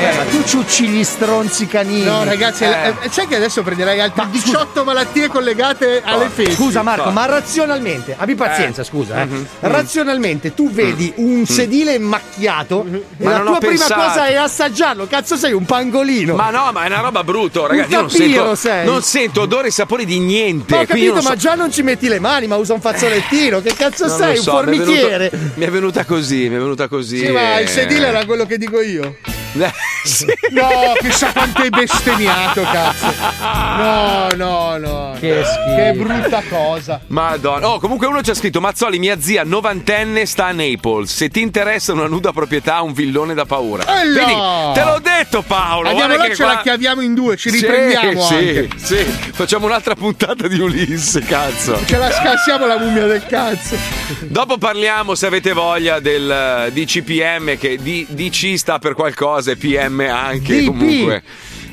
[0.00, 2.04] Eh, ma tu ciucci gli stronzi canini.
[2.04, 2.94] No, ragazzi, Eh.
[3.00, 6.52] eh, sai che adesso prenderai altre 18 malattie collegate alle feci.
[6.52, 8.84] Scusa Marco, ma razionalmente, abbi pazienza, Eh.
[8.84, 9.24] scusa, eh.
[9.24, 9.46] Mhm.
[9.60, 13.94] razionalmente tu vedi un sedile macchiato e Ma la tua prima pensato.
[14.00, 15.06] cosa è assaggiarlo.
[15.08, 16.36] Cazzo sei un pangolino.
[16.36, 17.94] Ma no, ma è una roba brutta, ragazzi.
[17.94, 18.84] Un Io non sento, sei.
[18.86, 20.74] non sento odore e sapori di niente.
[20.76, 22.80] Ma ho capito, non so- ma già non ci metti le mani, ma usa un
[22.80, 23.60] fazzolettino.
[23.60, 24.36] Che cazzo non sei?
[24.36, 25.30] so, un mi è venuto- formichiere?
[25.54, 27.18] Mi è venuta così, mi è venuta così.
[27.18, 29.16] Sì, ma il sedile era quello che dico io.
[29.66, 29.72] Eh,
[30.04, 30.26] sì.
[30.50, 33.14] No, chissà quanto hai bestemmiato, cazzo.
[33.40, 35.16] No, no, no.
[35.18, 35.74] Che schifo.
[35.76, 37.00] Che brutta cosa.
[37.08, 37.68] Madonna.
[37.68, 41.14] Oh, comunque uno ci ha scritto: Mazzoli, mia zia novantenne sta a Naples.
[41.14, 43.84] Se ti interessa una nuda proprietà, un villone da paura.
[44.00, 44.12] Eh no!
[44.14, 44.34] Vedi,
[44.74, 45.88] te l'ho detto, Paolo.
[45.88, 48.68] Andiamo là, che ce qua- la chiaviamo in due, ci Sì, riprendiamo sì, anche.
[48.76, 48.96] Sì,
[49.32, 51.80] facciamo un'altra puntata di Ulisse, cazzo.
[51.84, 53.76] Ce la scassiamo la mummia del cazzo.
[54.20, 59.56] Dopo parliamo, se avete voglia, del eh, DCPM, che D- DC sta per qualcosa e
[59.56, 60.66] PM anche DP.
[60.66, 61.22] comunque.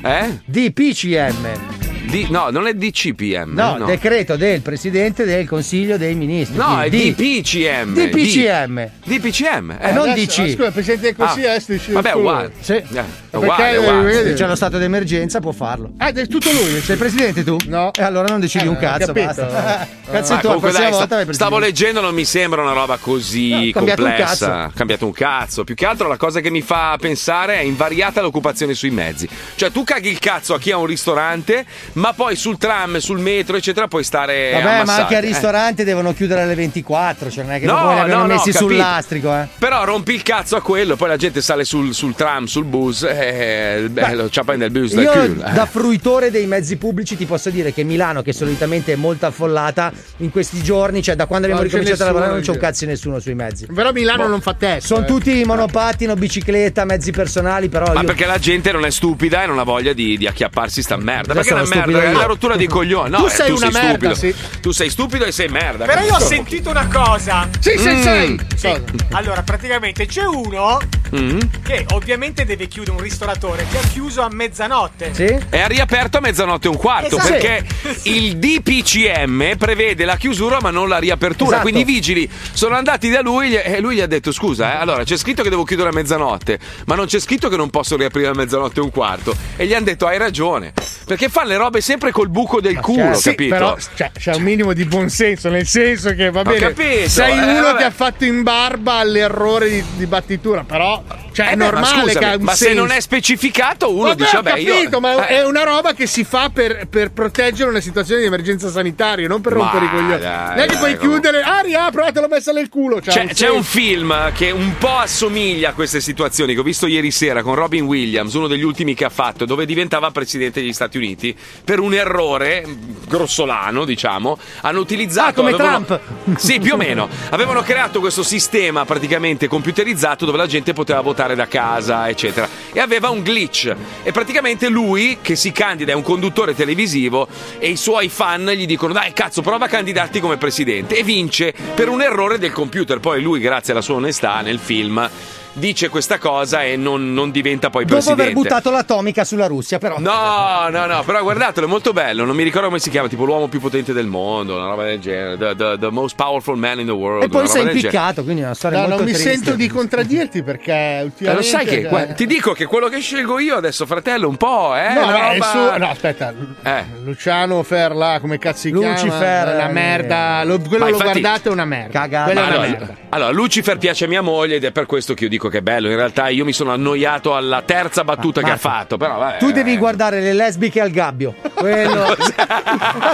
[0.02, 0.40] Eh?
[0.44, 1.75] DPCM.
[2.06, 3.52] D- no, non è DCPM.
[3.52, 6.56] No, decreto del Presidente del Consiglio dei Ministri.
[6.56, 7.94] No, è D- DPCM.
[7.94, 8.90] DPCM.
[9.04, 9.76] DPCM.
[9.80, 10.50] Eh, non Adesso, DC.
[10.54, 12.52] Scusa, il Presidente del Consiglio Ah, dice vabbè, uguale.
[12.60, 12.72] Sì.
[12.72, 14.12] Eh, è Perché, uguale, è eh, uguale.
[14.12, 15.90] Se c'è lo stato d'emergenza può farlo.
[15.98, 16.80] Ah, è tutto lui.
[16.80, 17.56] Sei il presidente tu?
[17.66, 17.90] No.
[17.92, 19.26] E allora non decidi Eh, un cazzo, capito.
[19.26, 19.88] basta.
[20.06, 23.72] Cazzo Ma tu, dai, sta- stavo leggendo, non mi sembra una roba così No, un
[23.72, 24.46] complessa.
[24.46, 24.72] cazzo.
[24.76, 25.64] cambiato un cazzo.
[25.64, 29.28] Più che altro la cosa che mi fa pensare è invariata l'occupazione sui mezzi.
[29.56, 33.18] Cioè, tu caghi il cazzo a chi ha un ristorante, ma poi sul tram, sul
[33.18, 34.52] metro, eccetera, puoi stare.
[34.52, 35.02] Vabbè, ma ammassato.
[35.02, 35.26] anche al Eh.
[35.26, 38.32] ristorante devono chiudere alle 24, cioè non è che No, dopo li abbiano no, no,
[38.34, 38.68] messi capito.
[38.68, 39.48] sul lastrico, eh.
[39.58, 43.02] Però rompi il cazzo a quello, poi la gente sale sul, sul tram, sul bus,
[43.02, 45.44] e il bello, ciapan del bus Io culo.
[45.46, 45.52] eh.
[45.52, 49.92] da fruitore dei mezzi pubblici ti posso dire che Milano, che solitamente è molto affollata,
[50.18, 52.90] in questi giorni, cioè da quando abbiamo ricominciato a lavorare non c'è un cazzo di
[52.90, 53.66] nessuno sui mezzi.
[53.66, 54.28] Però Milano Boh.
[54.28, 54.86] non fa test.
[54.86, 55.06] Sono eh.
[55.06, 58.06] tutti monopattino, bicicletta, mezzi personali, però Ma io...
[58.06, 61.32] perché la gente non è stupida e non ha voglia di, di acchiapparsi sta merda.
[61.32, 63.10] Adesso Perché è una sono merda, è una rottura di coglioni.
[63.10, 64.14] No, Tu eh, sei una merda, stupido.
[64.14, 64.34] sì.
[64.60, 65.84] Tu sei stupido e sei merda.
[65.84, 67.48] Però io ho sentito una cosa.
[67.60, 68.00] Sì, sì, Mm.
[68.00, 68.40] sì.
[68.56, 68.80] Sì.
[69.12, 70.78] Allora, praticamente c'è uno
[71.14, 71.38] Mm.
[71.62, 75.10] che ovviamente deve chiudere un ristoratore che ha chiuso a mezzanotte.
[75.14, 75.24] Sì?
[75.48, 77.28] È riaperto a mezzanotte e un quarto Esatto.
[77.32, 77.64] perché
[78.04, 81.48] il DPCM prevede la chiusura ma non la riapertura.
[81.58, 81.62] Esatto.
[81.62, 85.04] Quindi i vigili sono andati da lui e lui gli ha detto: Scusa, eh, allora
[85.04, 88.28] c'è scritto che devo chiudere a mezzanotte, ma non c'è scritto che non posso riaprire
[88.28, 89.34] a mezzanotte e un quarto.
[89.56, 90.72] E gli hanno detto: Hai ragione.
[91.04, 93.54] Perché fanno le robe sempre col buco del culo, Cioè, sì, capito?
[93.54, 96.58] però cioè, c'è un minimo di buonsenso, nel senso che va Ho bene.
[96.72, 97.78] capito, sei eh, uno vabbè.
[97.78, 101.70] che ha fatto in barba all'errore di, di battitura, però cioè, è Eh beh, ma
[101.70, 102.80] normale scusami, che ha un ma se senso.
[102.80, 105.00] non è specificato, uno Vabbè, dice: ho Vabbè, capito, io.
[105.00, 108.70] ma eh, è una roba che si fa per, per proteggere una situazione di emergenza
[108.70, 110.22] sanitaria, non per Ma rompere i coglioni.
[110.22, 113.00] non è che puoi chiudere, ah, riapro, ah, te l'ho messa nel culo.
[113.00, 116.86] Cioè, C'è, c'è un film che un po' assomiglia a queste situazioni che ho visto
[116.86, 120.72] ieri sera con Robin Williams, uno degli ultimi che ha fatto, dove diventava presidente degli
[120.72, 122.64] Stati Uniti per un errore
[123.08, 124.38] grossolano, diciamo.
[124.60, 125.28] Hanno utilizzato.
[125.30, 126.00] Ah, come avevano- Trump.
[126.38, 127.08] Sì, più o meno.
[127.30, 132.48] Avevano creato questo sistema praticamente computerizzato dove la gente poteva votare da casa, eccetera.
[132.72, 133.74] E aveva un glitch.
[134.04, 137.26] E praticamente lui, che si candida, è un conduttore televisivo,
[137.58, 140.96] e i suoi fan gli dicono: Dai, cazzo, prova a candidarti come presidente.
[140.96, 143.00] E vince per un errore del computer.
[143.00, 145.10] Poi lui, grazie alla sua onestà nel film,
[145.58, 148.22] dice questa cosa e non, non diventa poi Dopo presidente.
[148.22, 149.98] aver buttato l'atomica sulla Russia, però.
[149.98, 152.24] No, no, no, però guardatelo, è molto bello.
[152.24, 155.00] Non mi ricordo come si chiama, tipo l'uomo più potente del mondo, una roba del
[155.00, 155.36] genere.
[155.36, 157.22] The, the- the most powerful man in the world.
[157.24, 159.32] E poi sei impiccato, quindi è una storia No, molto non mi triste.
[159.34, 161.42] sento di contraddirti perché Eh, ultimamente.
[161.50, 164.36] lo sai che cioè- que- ti dico che quello che scelgo io adesso, fratello, un
[164.36, 164.92] po', eh.
[164.94, 166.34] No, roba- suo- no, aspetta.
[166.62, 166.84] Eh.
[167.02, 169.52] Luciano Ferla, come cazzo si Lucifer, chiama?
[169.52, 169.72] È Una eh.
[169.72, 170.44] merda.
[170.44, 172.00] Lo- quello Ma lo infatti- guardate è una merda.
[172.00, 172.30] Cagata.
[172.30, 172.94] Allora, merda.
[173.10, 175.62] allora, Lucifer piace a mia moglie ed è per questo che io dico che è
[175.62, 175.88] bello.
[175.88, 178.96] In realtà io mi sono annoiato alla terza battuta che ha fatto.
[178.96, 179.38] Però, vabbè.
[179.38, 181.34] Tu devi guardare le lesbiche al gabbio.
[181.56, 182.14] Quello.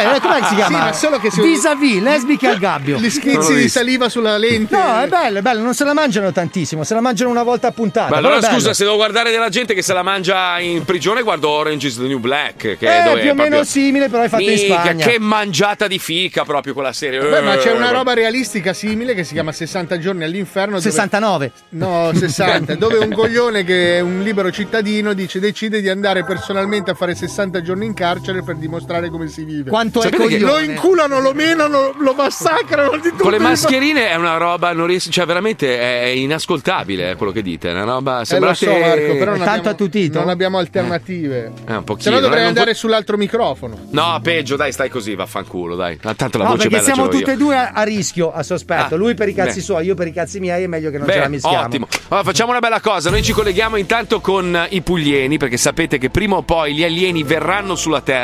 [0.02, 0.78] Eh, com'è che si chiama?
[0.78, 2.98] Sì, ma solo che se- Vis-à-vis, lesbiche al gabbio.
[2.98, 4.76] Gli schizzi di saliva sulla lente.
[4.76, 7.68] No, è bello, è bello, non se la mangiano tantissimo, se la mangiano una volta
[7.68, 8.10] a puntata.
[8.10, 11.22] Ma allora è scusa, se devo guardare della gente che se la mangia in prigione,
[11.22, 12.76] guardo Orange is the New Black.
[12.76, 14.80] Che è Eh, dove più o è proprio- meno simile, però è fatto in Minchia,
[14.80, 15.06] Spagna.
[15.06, 17.20] Che mangiata di fica proprio quella serie.
[17.20, 20.76] Beh, ma c'è Eh, una roba realistica simile che si chiama 60 giorni all'inferno.
[20.76, 21.52] dove- 69.
[21.70, 26.90] No, 60, dove un coglione che è un libero cittadino dice decide di andare personalmente
[26.90, 29.70] a fare 60 giorni in carcere Twitter per dimostrare come si vive.
[29.70, 30.52] Quanto è Sapete che- coglione.
[30.66, 32.96] Lo inculano, lo menano, lo massacrano.
[32.96, 33.22] di tutto.
[33.22, 37.42] Con le mascherine è una roba, non riesco, cioè veramente è inascoltabile eh, quello che
[37.42, 38.54] dite, è una roba, Eh, lo sembrate...
[38.56, 40.18] so, Marco, però non tanto abbiamo, attutito?
[40.20, 41.52] non abbiamo alternative.
[41.66, 42.14] Eh, un Se pochino.
[42.14, 43.78] no dovrei eh, andare po- sull'altro microfono.
[43.90, 45.98] No, peggio, dai, stai così, vaffanculo, dai.
[45.98, 47.26] Tanto la No, voce perché bella siamo io.
[47.26, 48.94] e due a, a rischio, a sospetto.
[48.94, 49.64] Ah, Lui per i cazzi beh.
[49.64, 51.58] suoi, io per i cazzi miei, è meglio che non ce la Beh, mischiamo.
[51.64, 51.88] ottimo.
[52.08, 53.10] Allora, facciamo una bella cosa.
[53.10, 56.84] Noi ci colleghiamo intanto con eh, i puglieni, perché sapete che prima o poi gli
[56.84, 58.21] alieni verranno sulla Terra,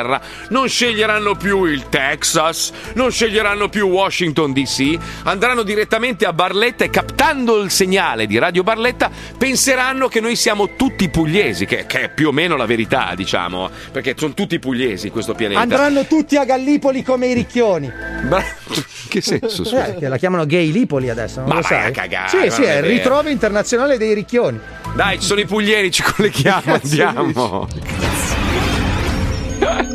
[0.48, 6.90] non sceglieranno più il Texas, non sceglieranno più Washington DC, andranno direttamente a Barletta e
[6.90, 12.08] captando il segnale di Radio Barletta penseranno che noi siamo tutti pugliesi, che, che è
[12.10, 15.60] più o meno la verità, diciamo, perché sono tutti pugliesi questo pianeta.
[15.60, 17.90] Andranno tutti a Gallipoli come i ricchioni.
[18.22, 18.42] Bra-
[19.08, 19.64] che senso?
[19.64, 19.94] scusa?
[19.96, 21.86] Eh, la chiamano gay Lipoli adesso, non Ma lo sai?
[21.88, 24.58] a cagare, Sì, sì, è il ritrovo internazionale dei ricchioni.
[24.94, 27.68] Dai, ci sono i puglieni, ci colleghiamo, andiamo.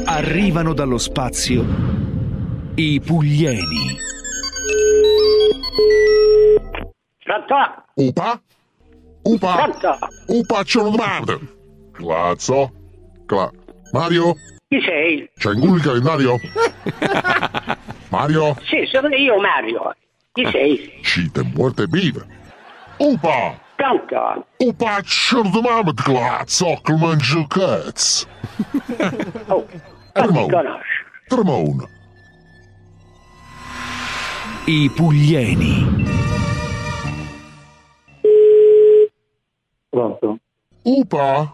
[0.05, 1.65] Arrivano dallo spazio
[2.75, 3.97] i puglieni.
[7.23, 7.83] Pronto?
[7.95, 8.41] Upa?
[9.23, 9.55] Upa?
[9.55, 9.97] Pronto?
[10.27, 11.39] Upa, c'è una domanda.
[11.91, 12.71] Clazzo?
[13.25, 13.49] Cla...
[13.91, 14.35] Mario?
[14.67, 15.29] Chi sei?
[15.35, 16.39] C'è in culo il calendario?
[18.09, 18.55] Mario?
[18.65, 19.95] Sì, sono io Mario.
[20.33, 20.99] Chi sei?
[21.01, 22.25] Cite morte vive.
[22.97, 23.57] Upa!
[23.75, 24.45] Pronto?
[24.57, 28.27] Upa, c'è una domanda, clazzo, il cazzo.
[29.47, 29.65] Oh,
[30.13, 30.61] conosco.
[31.27, 31.87] Tremone.
[34.65, 36.05] I puglieni.
[39.89, 40.37] Pronto?
[40.83, 41.53] Upa?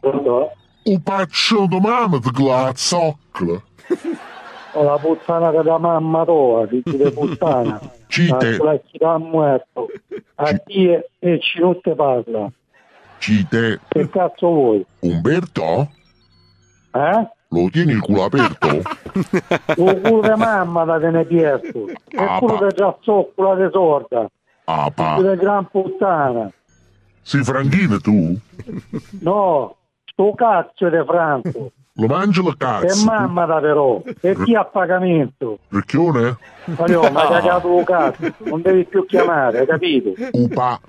[0.00, 0.52] Pronto?
[0.84, 3.18] Upa, c'è una domanda, clazzo.
[4.76, 7.80] Ho la puttana della mamma tua, figlio di puttana.
[8.08, 8.56] Cite.
[8.58, 9.88] La città muerto.
[10.36, 12.50] A Dio e ci non te parla.
[13.18, 13.80] Cite.
[13.88, 14.84] Che cazzo vuoi?
[15.00, 15.90] Umberto?
[16.94, 17.28] Eh?
[17.48, 18.68] Lo tieni il culo aperto?
[19.76, 21.86] Un culo di mamma da te ne pierto.
[21.88, 24.28] E Ah, culo di già zoccola di sorda.
[24.64, 25.16] Apa.
[25.20, 26.50] Di gran puttana.
[27.22, 28.34] Sei franchino tu?
[29.20, 31.70] No, sto cazzo di Franco.
[31.96, 33.04] Lo mangi la E cazzo?
[33.04, 34.02] mamma da però.
[34.20, 35.58] E chi a pagamento?
[35.68, 36.36] Ricchione?
[36.76, 38.32] Mario, ma hai cagato il cazzo.
[38.38, 40.12] Non devi più chiamare, hai capito?
[40.32, 40.80] Upa.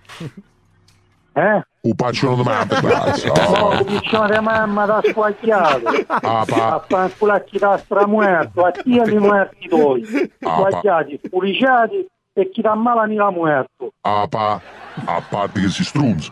[1.38, 1.62] Eh?
[1.82, 3.28] Upa, c'è una domanda, cazzo.
[3.28, 5.89] No, piccione di mamma da squagliato.
[6.08, 6.76] Ah, pa.
[6.76, 10.02] A fanculo a chi t'ha stramuerto, a chi li muerti tuoi.
[10.43, 10.69] Ah, pa.
[10.69, 13.91] Squagliati, spuliciati e chi t'ha male mi l'ha muerto.
[14.00, 14.62] Apa.
[15.04, 16.32] A parte che si strunza.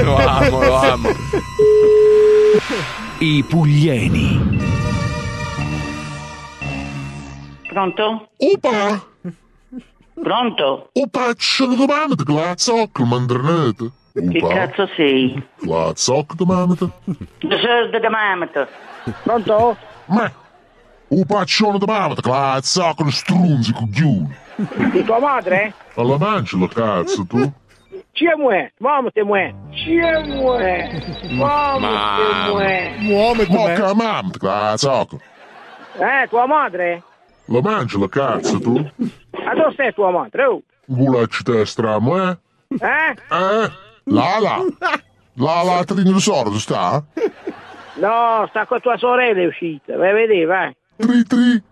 [0.00, 1.08] Lo amo, lo amo.
[3.18, 4.60] I puglieni.
[7.66, 8.28] Pronto?
[8.36, 9.10] Upa.
[10.22, 10.90] Pronto?
[10.92, 12.22] Upa, c'è una domanda,
[12.92, 13.90] che mandranete.
[14.12, 15.48] Che cazzo sei?
[15.56, 16.88] Cazzo, che domanda?
[17.04, 18.48] Da sorda di mamma.
[19.24, 19.76] Pronto?
[20.06, 20.30] Ma.
[21.08, 24.38] Upa, c'è una domanda, cazzo, che strunzi, coglione.
[24.92, 25.74] Di tua madre?
[25.94, 27.52] Alla mangi la cazzo, tu?
[28.12, 29.54] Ci muore, mamma te muore.
[29.72, 31.18] Ci muore.
[31.30, 33.46] Mamma te muore.
[33.48, 35.08] Mocca mamma, cazzo.
[35.98, 37.02] Eh, tua madre?
[37.46, 38.90] La mangi la cazzo, tu?
[39.52, 40.44] A dove sei tua madre?
[40.44, 40.62] Oh?
[40.86, 42.38] Volacci te stramo, eh?
[42.68, 43.14] Eh?
[43.30, 43.70] Eh?
[44.04, 44.64] Lala?
[45.34, 47.04] Lala, trino sordo, sta?
[47.96, 50.76] No, sta con tua sorella è uscita, vai a vedere, vai.
[50.96, 51.62] Tri tri,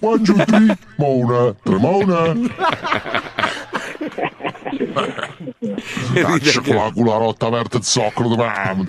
[0.00, 2.34] one, two, three, Mona, Tremona.
[6.14, 8.84] Caccia con la culo rotta verta il zoccolo di mamma.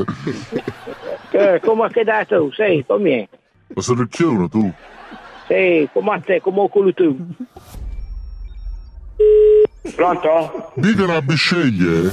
[1.30, 2.52] Eh, come che dai tu?
[2.52, 3.30] Sei, com'è?
[3.76, 4.74] Ma sei ricchione tu?
[5.46, 7.16] Sei, come te, come culo tu.
[9.96, 10.72] Pronto?
[10.76, 12.12] Dica una bisceglie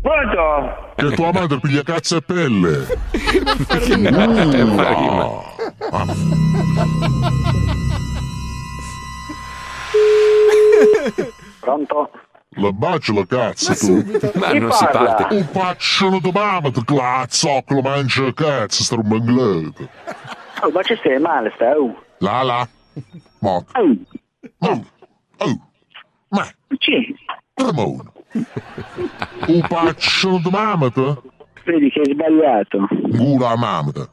[0.00, 0.92] Pronto?
[0.96, 2.86] che tua madre piglia cazzo e pelle.
[11.60, 12.10] Pronto?
[12.56, 14.04] La bacio la cazzo tu.
[14.38, 15.34] Ma non si parte.
[15.34, 19.88] Un pacciolo di mamma di cazzo che lo mangia la cazzo sta un manglato.
[20.62, 21.70] Oh, ma ci stai male, sta?
[21.78, 21.96] Oh.
[22.18, 22.68] La la.
[23.40, 23.50] Ma.
[23.52, 23.64] Oh,
[24.58, 24.84] Oh.
[25.38, 25.60] Oh.
[26.32, 26.46] Ma.
[26.78, 27.14] Chi?
[27.54, 28.10] Tremone.
[29.46, 31.16] Un pacciolo di mamma te.
[31.64, 32.88] Vedi che hai sbagliato.
[33.08, 34.08] Gula a mamma te.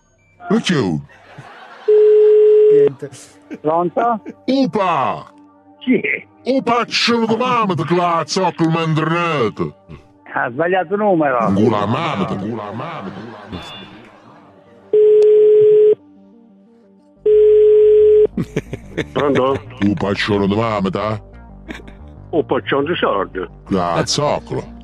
[0.50, 1.02] Ricchione.
[3.62, 4.22] Pronto?
[4.46, 5.32] Upa!
[5.80, 6.28] Chi?
[6.44, 9.76] Un pacciolo di mamma di cazzo che lo mandranato.
[10.34, 11.54] Ha sbagliato numero.
[11.54, 12.36] Gula a mamma te.
[12.36, 13.12] Gula a mamma
[18.94, 19.04] te.
[19.14, 19.62] Pronto?
[19.82, 20.90] Un pacciolo di mamma
[22.30, 22.36] te.
[22.36, 23.50] Un paccione di sordo.
[23.68, 23.76] Di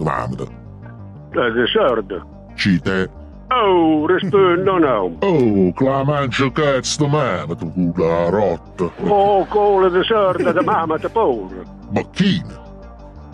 [0.03, 0.43] mamma te.
[0.43, 2.25] Eh, di sordo.
[2.55, 3.09] Cite.
[3.49, 5.17] Oh, rispondo no.
[5.19, 8.89] Oh, che la mangia cazzo di mamma, tu la rotta.
[9.07, 11.61] Oh, cola di sorda da mamma te paura.
[11.89, 12.63] Bacchina.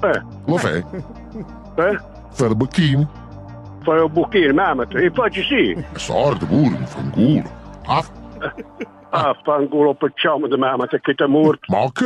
[0.04, 0.78] Eh, Lo fai?
[0.80, 2.00] eh?
[2.32, 3.08] Fai le bacchine?
[3.84, 4.97] Fai un bucchino, mamma te.
[5.06, 5.86] E facci sì.
[5.93, 7.50] Sorda pure, mi fa un culo.
[7.86, 8.04] Ah,
[9.13, 11.60] Ah, fanculo pacciamo di mamma te che ti morto.
[11.67, 12.06] Mocca?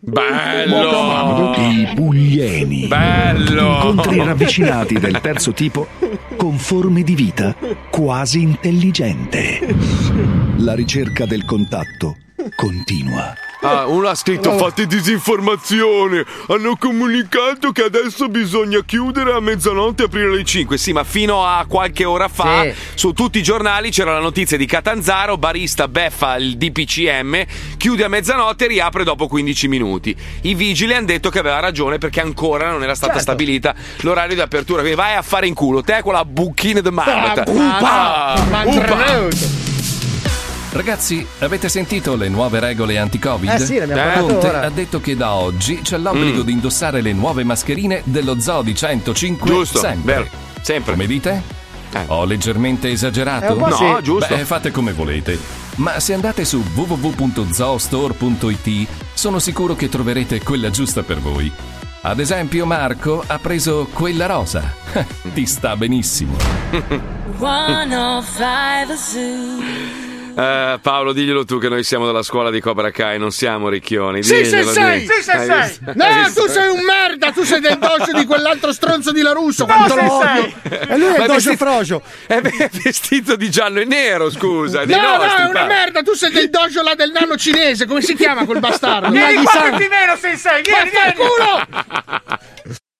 [0.00, 1.52] Bello!
[1.56, 2.86] I puglieni.
[2.86, 3.74] Bello!
[3.74, 5.88] Incontri ravvicinati del terzo tipo
[6.36, 7.54] con forme di vita
[7.90, 9.74] quasi intelligente.
[10.58, 12.16] La ricerca del contatto
[12.56, 13.34] continua.
[13.64, 16.24] Ah, uno ha scritto fate disinformazione.
[16.48, 20.76] Hanno comunicato che adesso bisogna chiudere a mezzanotte e aprire alle 5.
[20.76, 22.74] Sì, ma fino a qualche ora fa Sì.
[22.94, 27.44] su tutti i giornali c'era la notizia di Catanzaro, barista beffa il DPCM,
[27.76, 30.14] chiude a mezzanotte e riapre dopo 15 minuti.
[30.42, 33.28] I vigili hanno detto che aveva ragione perché ancora non era stata Certo.
[33.30, 34.80] stabilita l'orario di apertura.
[34.80, 37.32] Quindi vai a fare in culo te quella bucchina di mamma.
[37.34, 39.61] Ah, ma credo.
[40.72, 43.50] Ragazzi, avete sentito le nuove regole anti-Covid?
[43.50, 44.62] Eh sì, l'abbiamo parlato Conte ora.
[44.62, 46.44] ha detto che da oggi c'è l'obbligo Mm.
[46.46, 50.14] di indossare le nuove mascherine dello Zoo 105 Giusto, sempre.
[50.14, 50.26] vero,
[50.62, 50.92] sempre.
[50.92, 51.42] Come dite?
[51.92, 52.04] Eh.
[52.06, 53.54] Ho leggermente esagerato?
[53.58, 53.84] No, sì.
[54.02, 54.34] giusto.
[54.34, 55.38] Beh, fate come volete.
[55.76, 61.52] Ma se andate su www.zoostore.it sono sicuro che troverete quella giusta per voi.
[62.04, 64.74] Ad esempio, Marco ha preso quella rosa.
[65.34, 66.34] Ti sta benissimo.
[67.38, 70.11] 105 Zoo.
[70.34, 74.22] Eh, Paolo, diglielo tu che noi siamo della scuola di Cobra Kai, non siamo ricchioni.
[74.22, 75.60] Sì, Diglielo, sì, sei, sì, sei.
[75.60, 75.92] visto?
[75.94, 79.94] No, tu sei un merda, tu sei del doce di quell'altro stronzo di Larusso, quanto
[79.94, 80.52] lo odio.
[80.62, 82.02] E lui è il dojo vestito- frocio.
[82.26, 84.84] È vestito di giallo e nero, scusa.
[84.84, 88.00] di No, no, è una merda, tu sei del dojo là del nano cinese, come
[88.00, 89.10] si chiama quel bastardo?
[89.10, 91.14] Vieni qua ti meno, sensei, vieni, vieni.
[91.16, 92.80] Vaffanculo!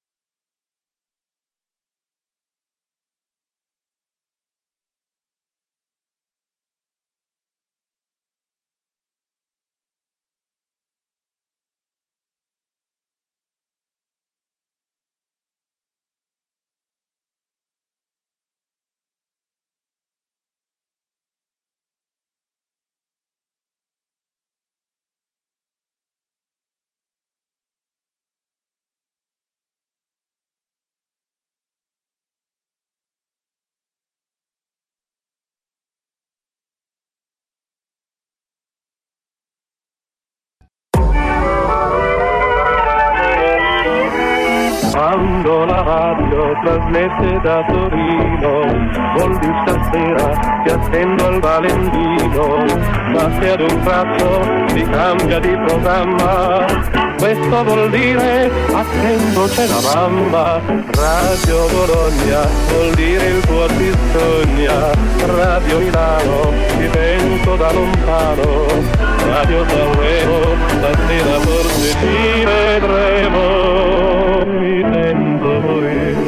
[46.60, 48.60] trasmette da Torino,
[49.16, 52.64] vuol dire stasera ti attendo al Valentino,
[53.12, 54.42] ma se ad un tratto
[54.74, 56.64] si cambia di programma,
[57.18, 60.60] questo vuol dire attento c'è la mamma,
[60.94, 64.90] Radio Bologna vuol dire il tuo ti
[65.26, 68.66] Radio Milano ti sento da lontano,
[69.26, 73.40] Radio Sanremo stasera forse ci vedremo,
[74.58, 76.21] mi sento morire.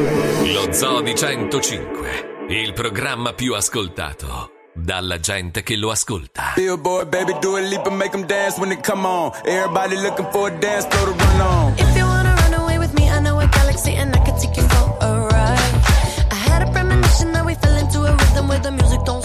[0.54, 6.52] Lo Zoo di 105, il programma più ascoltato dalla gente che lo ascolta.
[6.54, 9.32] Billboard, baby, do a leap and make them dance when they come on.
[9.44, 11.72] Everybody looking for a dance floor to run on.
[11.76, 14.56] If you wanna run away with me, I know a galaxy and I could take
[14.56, 15.74] you for a ride.
[16.30, 19.24] I had a premonition that we fell into a rhythm where the music don't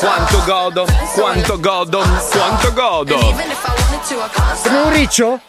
[0.00, 2.00] Quanto godo, quanto godo,
[2.32, 3.89] quanto godo.
[4.02, 5.40] Come un riccio?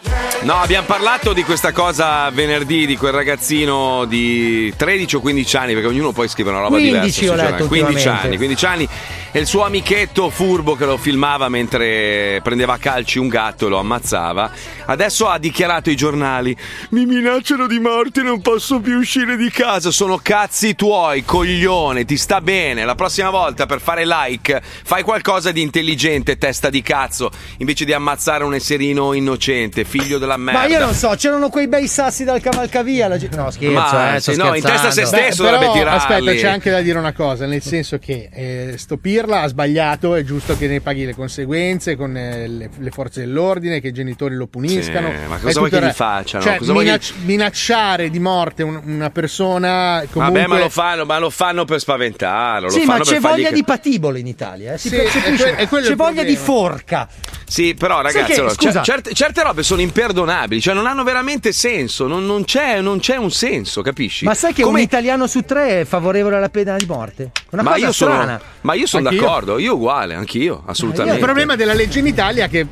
[0.42, 5.72] No, abbiamo parlato di questa cosa venerdì di quel ragazzino di 13 o 15 anni,
[5.72, 7.32] perché ognuno poi scrive una roba 15 diversa.
[7.32, 7.68] ho letto giornali.
[7.68, 8.26] 15 ultimamente.
[8.26, 8.88] anni, 15 anni.
[9.34, 13.68] E il suo amichetto furbo che lo filmava mentre prendeva a calci un gatto e
[13.70, 14.50] lo ammazzava.
[14.84, 16.54] Adesso ha dichiarato ai giornali:
[16.90, 19.90] Mi minacciano di morte, non posso più uscire di casa.
[19.90, 22.84] Sono cazzi tuoi, coglione, ti sta bene.
[22.84, 27.94] La prossima volta per fare like fai qualcosa di intelligente, testa di cazzo, invece di
[27.94, 30.60] ammazzare un esserino innocente, figlio della merda.
[30.60, 33.08] Ma io non so, c'erano quei bei sassi dal cavalcavia.
[33.08, 35.72] la No, scherzo, Ma eh, sto sì, no, in testa a se stesso Beh, dovrebbe
[35.72, 35.96] tirarli.
[35.98, 40.14] Aspetta, c'è anche da dire una cosa, nel senso che eh, sto Pirla ha sbagliato,
[40.14, 43.92] è giusto che ne paghi le conseguenze con eh, le, le forze dell'ordine, che i
[43.92, 45.08] genitori lo puniscano.
[45.10, 46.44] Sì, ma cosa vuoi che gli facciano?
[46.44, 50.40] Cioè, Cosa vuoi minacci- minacciare di morte un- una persona comunque...
[50.40, 52.68] Vabbè, ma lo fanno, ma lo fanno per spaventarlo.
[52.70, 54.72] Sì, lo ma fanno c'è per fargli voglia ca- di patibolo in Italia.
[54.74, 54.78] Eh?
[54.78, 57.08] Si Sì, percepisce- è que- è c'è voglia di forca.
[57.46, 58.70] Sì, però ragazzi, che, allora, scusa.
[58.72, 62.98] cer- certe, certe robe sono imperdonabili, cioè non hanno veramente senso, non, non c'è, non
[62.98, 64.24] c'è un senso, capisci?
[64.24, 67.30] Ma sai che Come- un italiano su tre è favorevole alla pena di morte?
[67.50, 68.40] Una ma cosa io sono, strana.
[68.62, 69.22] ma io sono Anch'io.
[69.22, 71.18] d'accordo, io uguale, anch'io, assolutamente.
[71.18, 72.66] Il problema della legge in Italia è che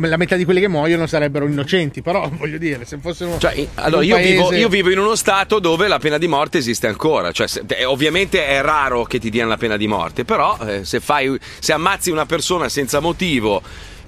[0.00, 3.38] la metà di quelli che muoiono sarebbero innocenti, però voglio dire, se fossero...
[3.38, 6.26] Cioè, in allora, io, vivo, paese- io vivo in uno stato dove la pena di
[6.28, 7.30] morte esiste ancora.
[7.32, 10.84] Cioè, se- eh, ovviamente è raro che ti diano la pena di morte, però eh,
[10.84, 13.62] se, fai, se ammazzi una persona senza motivo,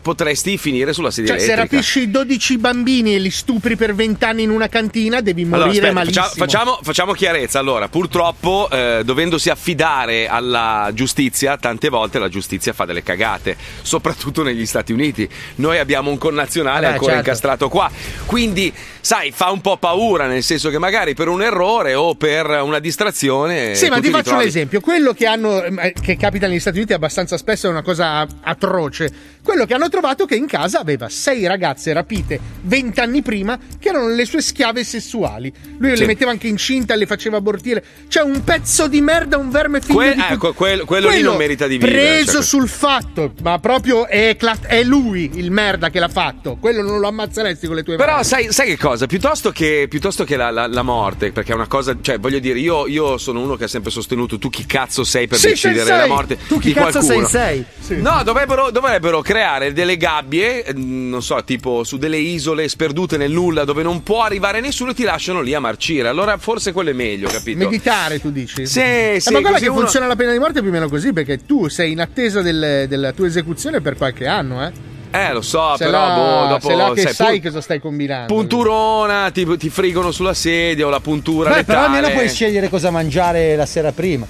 [0.04, 1.76] potresti finire sulla sedia Cioè, se elettrica.
[1.76, 5.70] rapisci 12 bambini e li stupri per 20 anni in una cantina, devi morire Allora,
[5.78, 6.24] aspetta, malissimo.
[6.24, 7.58] faccia- facciamo, facciamo chiarezza.
[7.58, 14.42] Allora, purtroppo, eh, dovendosi affidare alla giustizia, tante volte la giustizia fa delle cagate, soprattutto
[14.42, 15.26] negli Stati Uniti.
[15.56, 17.26] Noi abbiamo un connazionale Eh, ancora certo.
[17.28, 17.90] incastrato qua.
[18.26, 18.70] Quindi,
[19.04, 22.78] sai, fa un po' paura, nel senso che magari per un errore o per una
[22.78, 23.74] distrazione.
[23.74, 24.80] Sì, ma ti faccio un esempio.
[24.80, 29.10] Quello che hanno, eh, che capita negli Stati Uniti abbastanza spesso è una cosa atroce.
[29.44, 34.08] Quello che hanno trovato che in casa aveva sei ragazze rapite vent'anni prima che erano
[34.08, 35.52] le sue schiave sessuali.
[35.76, 36.00] Lui Sì.
[36.00, 37.84] le metteva anche incinta, le faceva abortire.
[38.08, 41.20] Cioè, un pezzo di merda, un verme figlio Que- di put- ecco, quel- quello lì
[41.20, 41.92] non merita di vivere,
[42.22, 46.56] Preso cioè- sul fatto, ma proprio è, cla- è lui il merda che l'ha fatto.
[46.58, 48.24] Quello non lo ammazzeresti con le tue Però mani.
[48.24, 48.92] sai, sai che cosa?
[49.06, 52.58] Piuttosto che, piuttosto che la, la- la morte, perché è una cosa, cioè voglio dire,
[52.58, 55.84] io, io sono uno che ha sempre sostenuto tu chi cazzo sei per Sì, decidere
[55.84, 55.98] sensei.
[55.98, 57.26] la morte Tu chi di cazzo qualcuno.
[57.28, 57.64] sei?
[58.00, 63.30] No, dovrebbero, dovrebbero creare delle gabbie, eh, non so, tipo su delle isole sperdute nel
[63.32, 66.08] nulla dove non può arrivare nessuno e ti lasciano lì a marcire.
[66.08, 67.58] Allora forse quello è meglio, capito?
[67.58, 68.66] Meditare, tu dici?
[68.66, 70.72] Sì, Eh, sì, ma guarda così che uno- funziona la pena di morte più o
[70.72, 74.72] meno così, perché tu sei in attesa del- della tua esecuzione per qualche anno, eh.
[75.16, 77.60] Eh, lo so, Se però là, boh, dopo se là che sai, sai pu- cosa
[77.60, 78.34] stai combinando.
[78.34, 82.90] punturona, ti, ti frigono sulla sedia o la puntura Beh, però almeno puoi scegliere cosa
[82.90, 84.26] mangiare la sera prima.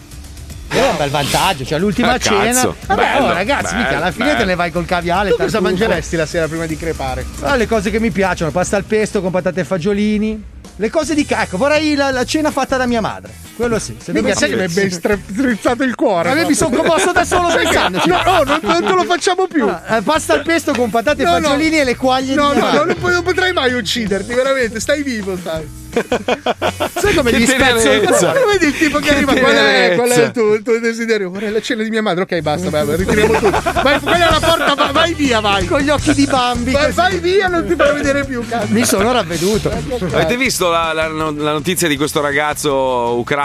[0.69, 2.53] È un bel vantaggio, cioè l'ultima Ah, cena.
[2.53, 2.75] cazzo.
[2.87, 4.39] Vabbè, Bello, oh, ragazzi, bello, mica alla fine bello.
[4.39, 5.31] te ne vai col caviale.
[5.31, 7.25] Tu cosa mangeresti la sera prima di crepare?
[7.41, 10.43] Ah, le cose che mi piacciono, pasta al pesto con patate e fagiolini.
[10.77, 13.33] Le cose di cacco, vorrei la, la cena fatta da mia madre.
[13.57, 13.97] Quello sì.
[14.03, 16.31] Se Mica sai che mi stre- strizzato il cuore.
[16.31, 18.09] A me mi sono commosso da solo Sai che- pensandoci.
[18.09, 19.69] No, no, non, non te lo facciamo più.
[19.69, 21.49] Eh, pasta al pesto con patate e No, no.
[21.49, 24.81] fagiolini e le quaglie No, no, no, non, non potrai mai ucciderti, veramente.
[24.81, 25.83] Stai vivo, sai.
[25.95, 28.41] Sai come Che gli spezzo il cuore?
[28.51, 31.31] Vedi il tipo che, Che arriva, qual è, qual è il, tuo, il tuo desiderio?
[31.31, 33.63] Vorrei la cena di mia madre, ok, basta, vai, ritiriamo tutto.
[33.81, 35.65] Vai, quella è la porta, va- vai via, vai.
[35.67, 36.73] Con gli occhi di Bambi.
[36.73, 38.73] Vai, vai via, non ti farò vedere più, cazzo.
[38.73, 39.71] Mi sono ravveduto.
[39.71, 42.73] Avete visto la, la- la notizia di questo ragazzo
[43.17, 43.44] ucraino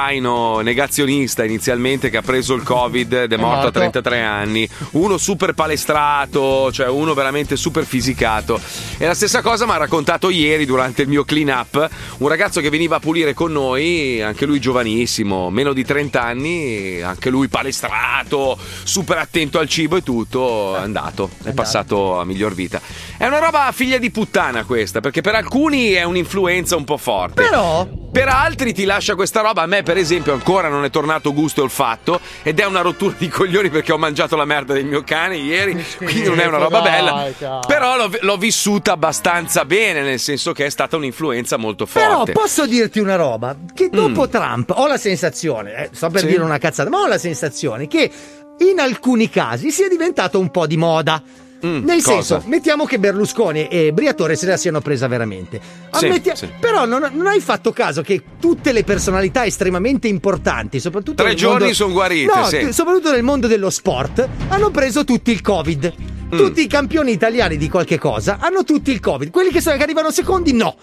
[0.61, 3.79] negazionista inizialmente che ha preso il Covid ed è morto a morto.
[3.79, 4.69] 33 anni?
[4.91, 8.59] Uno super palestrato, cioè uno veramente super fisicato.
[8.97, 11.89] E la stessa cosa mi ha raccontato ieri durante il mio clean up
[12.19, 17.01] un ragazzo che veniva a pulire con noi, anche lui giovanissimo, meno di 30 anni,
[17.01, 22.53] anche lui palestrato, super attento al cibo e tutto, è andato, è passato a miglior
[22.53, 22.81] vita.
[23.17, 27.43] È una roba figlia di puttana questa, perché per alcuni è un'influenza un po' forte.
[27.43, 29.61] Però Per altri ti lascia questa roba.
[29.61, 32.21] A me, per esempio, ancora non è tornato gusto e olfatto.
[32.43, 35.83] Ed è una rottura di coglioni perché ho mangiato la merda del mio cane ieri.
[35.97, 37.59] Quindi non è una roba bella.
[37.65, 42.33] Però l'ho, l'ho vissuta abbastanza bene, nel senso che è stata un'influenza molto Però forte.
[42.33, 46.27] posso dirti una roba: che dopo Trump ho la sensazione, eh, sto per Sì.
[46.27, 48.11] dire una cazzata, ma ho la sensazione che
[48.59, 51.19] in alcuni casi sia diventato un po' di moda.
[51.65, 52.21] Mm, Nel cosa?
[52.37, 55.59] senso, mettiamo che Berlusconi e Briatore se la siano presa veramente.
[55.91, 56.47] Sì, Ammetti- sì.
[56.59, 61.59] Però non, non hai fatto caso che tutte le personalità estremamente importanti, soprattutto Tre giorni
[61.59, 62.71] mondo- son guarite, No, sì.
[62.71, 65.93] soprattutto nel mondo dello sport, hanno preso tutti il Covid.
[66.33, 66.37] Mm.
[66.37, 69.29] Tutti i campioni italiani di qualche cosa hanno tutti il Covid.
[69.31, 70.75] Quelli che, sono- che arrivano secondi, no.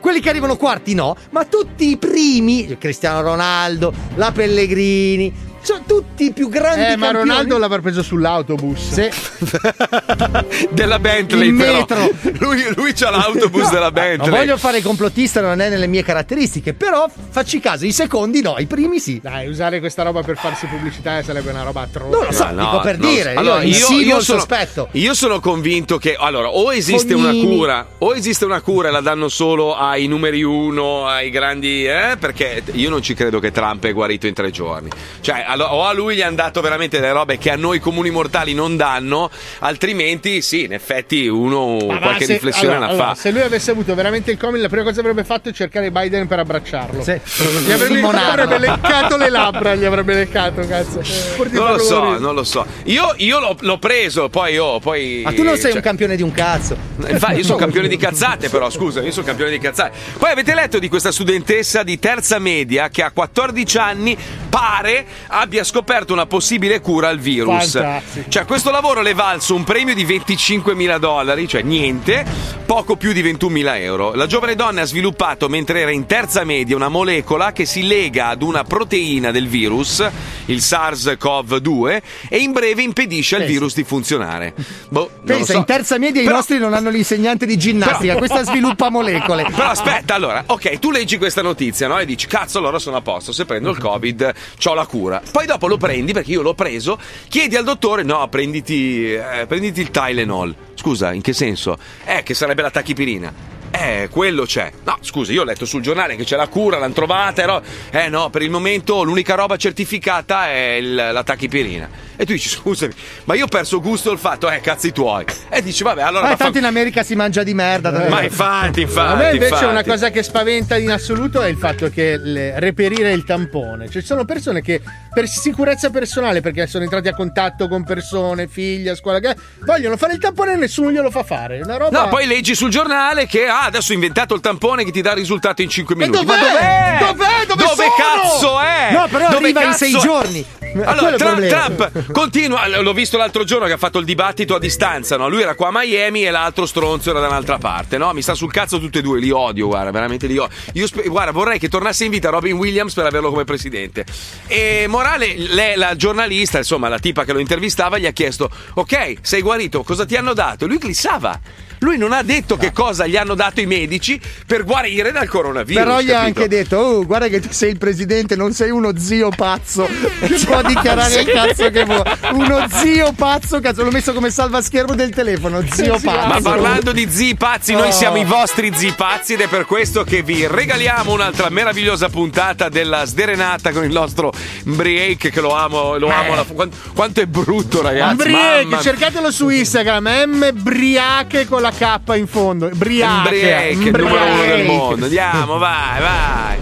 [0.00, 5.32] Quelli che arrivano quarti no, ma tutti i primi, Cristiano Ronaldo, la Pellegrini,
[5.68, 7.28] Cioè, tutti i più grandi Eh, ma campioni.
[7.28, 8.90] Ronaldo l'avrà preso sull'autobus.
[8.90, 9.10] Sì.
[10.72, 11.72] della Bentley, Il però.
[11.78, 12.10] metro.
[12.38, 14.30] Lui, lui c'ha l'autobus della Bentley.
[14.30, 18.40] Non voglio fare il complottista, non è nelle mie caratteristiche, però facci caso, i secondi
[18.40, 19.20] no, i primi sì.
[19.22, 22.16] Dai, usare questa roba per farsi pubblicità sarebbe una roba atroce.
[22.16, 23.38] Non lo so, no, dico per non lo dire, so.
[23.38, 24.88] Allora, io, io, io sono, sospetto.
[24.92, 27.44] io sono convinto che allora o esiste Fognini.
[27.44, 31.84] una cura, o esiste una cura e la danno solo ai numeri uno, ai grandi,
[31.84, 32.16] eh?
[32.18, 34.88] perché io non ci credo che Trump è guarito in tre giorni.
[35.20, 38.54] Cioè, o a lui gli hanno dato veramente delle robe che a noi comuni mortali
[38.54, 39.30] non danno,
[39.60, 43.20] altrimenti sì, in effetti uno Ma qualche se- riflessione allora, la allora, fa.
[43.20, 45.90] Se lui avesse avuto veramente il Covid, la prima cosa che avrebbe fatto è cercare
[45.90, 47.02] Biden per abbracciarlo.
[47.02, 47.20] Sì.
[47.64, 51.00] Gli avrebbe, avrebbe leccato le labbra, gli avrebbe leccato, cazzo.
[51.36, 52.18] Pur di Non lo so, morire.
[52.18, 52.66] non lo so.
[52.84, 55.22] Io, io l'ho, l'ho preso, poi oh, poi.
[55.24, 56.76] Ma tu non sei cioè- un campione di un cazzo.
[57.06, 59.96] Infatti, io sono campione di cazzate, però scusa, io sono campione di cazzate.
[60.18, 64.16] Poi avete letto di questa studentessa di terza media che a 14 anni
[64.48, 65.06] pare
[65.40, 67.72] abbia scoperto una possibile cura al virus.
[67.72, 68.28] Fantastico.
[68.30, 72.24] Cioè, questo lavoro le è valso un premio di 25 mila dollari, cioè niente,
[72.66, 74.14] poco più di 21 mila euro.
[74.14, 78.28] La giovane donna ha sviluppato, mentre era in terza media, una molecola che si lega
[78.28, 80.06] ad una proteina del virus,
[80.46, 83.54] il SARS-CoV-2, e in breve impedisce al Pensa.
[83.54, 84.54] virus di funzionare.
[84.88, 85.58] Boh, Pensa, so.
[85.58, 89.44] in terza media i Però- nostri non hanno l'insegnante di ginnastica, Però- questa sviluppa molecole.
[89.54, 91.98] Però aspetta, allora, ok, tu leggi questa notizia, no?
[91.98, 93.32] E dici, cazzo, allora sono a posto.
[93.32, 94.34] Se prendo il Covid,
[94.64, 95.22] ho la cura.
[95.30, 96.98] Poi dopo lo prendi, perché io l'ho preso,
[97.28, 100.54] chiedi al dottore, no, prenditi, eh, prenditi il Tylenol.
[100.74, 101.76] Scusa, in che senso?
[102.04, 103.57] Eh, che sarebbe la tachipirina.
[103.80, 104.70] Eh, quello c'è.
[104.84, 107.60] No, scusa, io ho letto sul giornale che c'è la cura, l'hanno trovata, però.
[107.90, 111.88] Eh no, per il momento l'unica roba certificata è il- la tachipirina.
[112.16, 112.92] E tu dici, scusami,
[113.24, 115.24] ma io ho perso gusto al fatto, eh, cazzi tuoi.
[115.48, 116.22] E dici, vabbè, allora.
[116.24, 117.90] Ma vaffa- tanto in America si mangia di merda.
[117.90, 118.10] davvero.
[118.14, 119.12] Ma infatti, infatti.
[119.12, 119.64] A me invece infatti.
[119.70, 123.88] una cosa che spaventa in assoluto è il fatto che le- reperire il tampone.
[123.88, 124.80] Cioè, ci sono persone che
[125.12, 129.20] per sicurezza personale, perché sono entrati a contatto con persone, figli a scuola,
[129.64, 131.60] vogliono fare il tampone e nessuno glielo fa fare.
[131.60, 132.02] Una roba.
[132.02, 135.12] No, poi leggi sul giornale che ah, adesso ho inventato il tampone che ti dà
[135.12, 136.24] il risultato in 5 Ma minuti.
[136.24, 136.38] dov'è?
[136.38, 137.46] Ma dov'è?
[137.46, 137.46] Dov'è?
[137.46, 137.94] Dove sono?
[137.96, 138.92] cazzo è?
[138.92, 139.98] No, però Dove arriva in cazzo sei è?
[139.98, 140.44] giorni.
[140.84, 141.46] Allora, Trump.
[141.48, 142.66] Trump continua.
[142.80, 145.16] L'ho visto l'altro giorno che ha fatto il dibattito a distanza.
[145.16, 145.28] No?
[145.28, 147.96] Lui era qua a Miami e l'altro stronzo era da un'altra parte.
[147.96, 148.12] No?
[148.12, 149.18] Mi sta sul cazzo tutti e due.
[149.18, 150.54] Li odio, guarda, veramente li odio.
[150.74, 154.04] Io spe- guarda, vorrei che tornasse in vita Robin Williams per averlo come presidente.
[154.46, 159.16] E Morale, lei, la giornalista, insomma, la tipa che lo intervistava, gli ha chiesto: Ok,
[159.22, 160.64] sei guarito, cosa ti hanno dato?
[160.66, 161.40] E lui glissava.
[161.80, 165.82] Lui non ha detto che cosa gli hanno dato i medici per guarire dal coronavirus.
[165.82, 168.96] Però gli ha anche detto: Oh, guarda che tu sei il presidente, non sei uno
[168.98, 169.86] zio pazzo.
[170.20, 172.02] E può dichiarare il cazzo che vuoi.
[172.32, 175.62] Uno zio pazzo, cazzo, l'ho messo come salvaschermo del telefono.
[175.70, 176.26] Zio pazzo.
[176.28, 177.92] Ma parlando di zii pazzi, noi Oh.
[177.92, 182.68] siamo i vostri zii pazzi ed è per questo che vi regaliamo un'altra meravigliosa puntata
[182.68, 184.32] della sderenata con il nostro
[184.64, 186.32] break che lo amo, lo amo.
[186.32, 188.28] alla- quanto, quanto è brutto, ragazzi.
[188.30, 192.68] Mamma- cercatelo su Instagram, M Briache con la K in fondo.
[192.74, 193.28] Briache.
[193.28, 194.62] Break, il numero uno del Briache.
[194.64, 195.04] mondo.
[195.04, 196.58] Andiamo, vai, vai.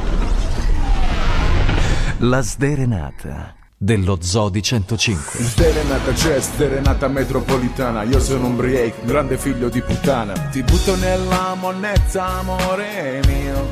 [2.18, 5.44] La sderenata dello Zodi 105.
[5.44, 11.54] Sterenata c'è, sterenata metropolitana Io sono un break, grande figlio di puttana Ti butto nella
[11.60, 13.66] monnezza, amore mio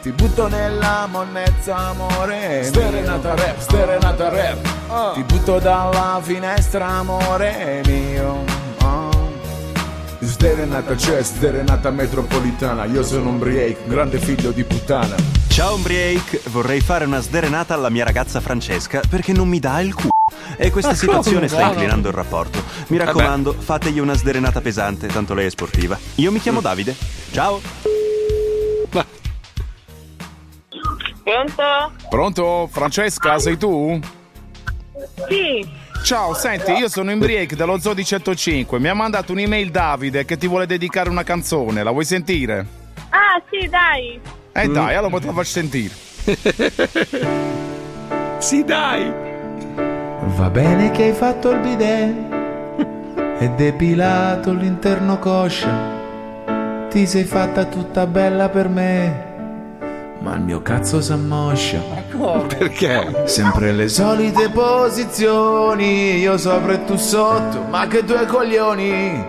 [0.00, 7.82] Ti butto nella monnezza, amore mio Sterenata rap, sterenata rap Ti butto dalla finestra, amore
[7.84, 8.55] mio.
[10.36, 15.16] Sterenata c'è, sterenata metropolitana Io sono un break, grande figlio di puttana
[15.48, 19.94] Ciao Umbriake, vorrei fare una sderenata alla mia ragazza Francesca perché non mi dà il
[19.94, 20.10] culo.
[20.58, 22.62] E questa Ma situazione sta inclinando il rapporto.
[22.88, 25.98] Mi raccomando, fategli una sderenata pesante, tanto lei è sportiva.
[26.16, 26.94] Io mi chiamo Davide.
[27.32, 27.58] Ciao.
[31.24, 31.92] Pronto?
[32.10, 32.68] Pronto?
[32.70, 33.98] Francesca, sei tu?
[35.26, 35.84] Sì.
[36.02, 38.78] Ciao, senti, io sono in break dello Zodi 105.
[38.78, 41.82] Mi ha mandato un'email Davide che ti vuole dedicare una canzone.
[41.82, 42.66] La vuoi sentire?
[43.10, 44.20] Ah, sì, dai.
[44.52, 45.94] Eh dai, allora te la faccio sentire.
[48.38, 49.12] sì, dai.
[50.36, 52.14] Va bene che hai fatto il bidet
[53.38, 55.94] e depilato l'interno coscia.
[56.88, 59.25] Ti sei fatta tutta bella per me,
[60.20, 61.78] ma il mio cazzo s'ammoscia.
[62.58, 63.22] Perché?
[63.24, 69.24] Sempre le solite posizioni, io sopra e tu sotto, ma che due coglioni.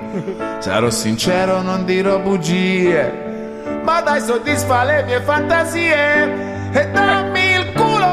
[0.59, 8.05] Sarò sincero, non dirò bugie, ma dai soddisfa le mie fantasie e dammi il culo.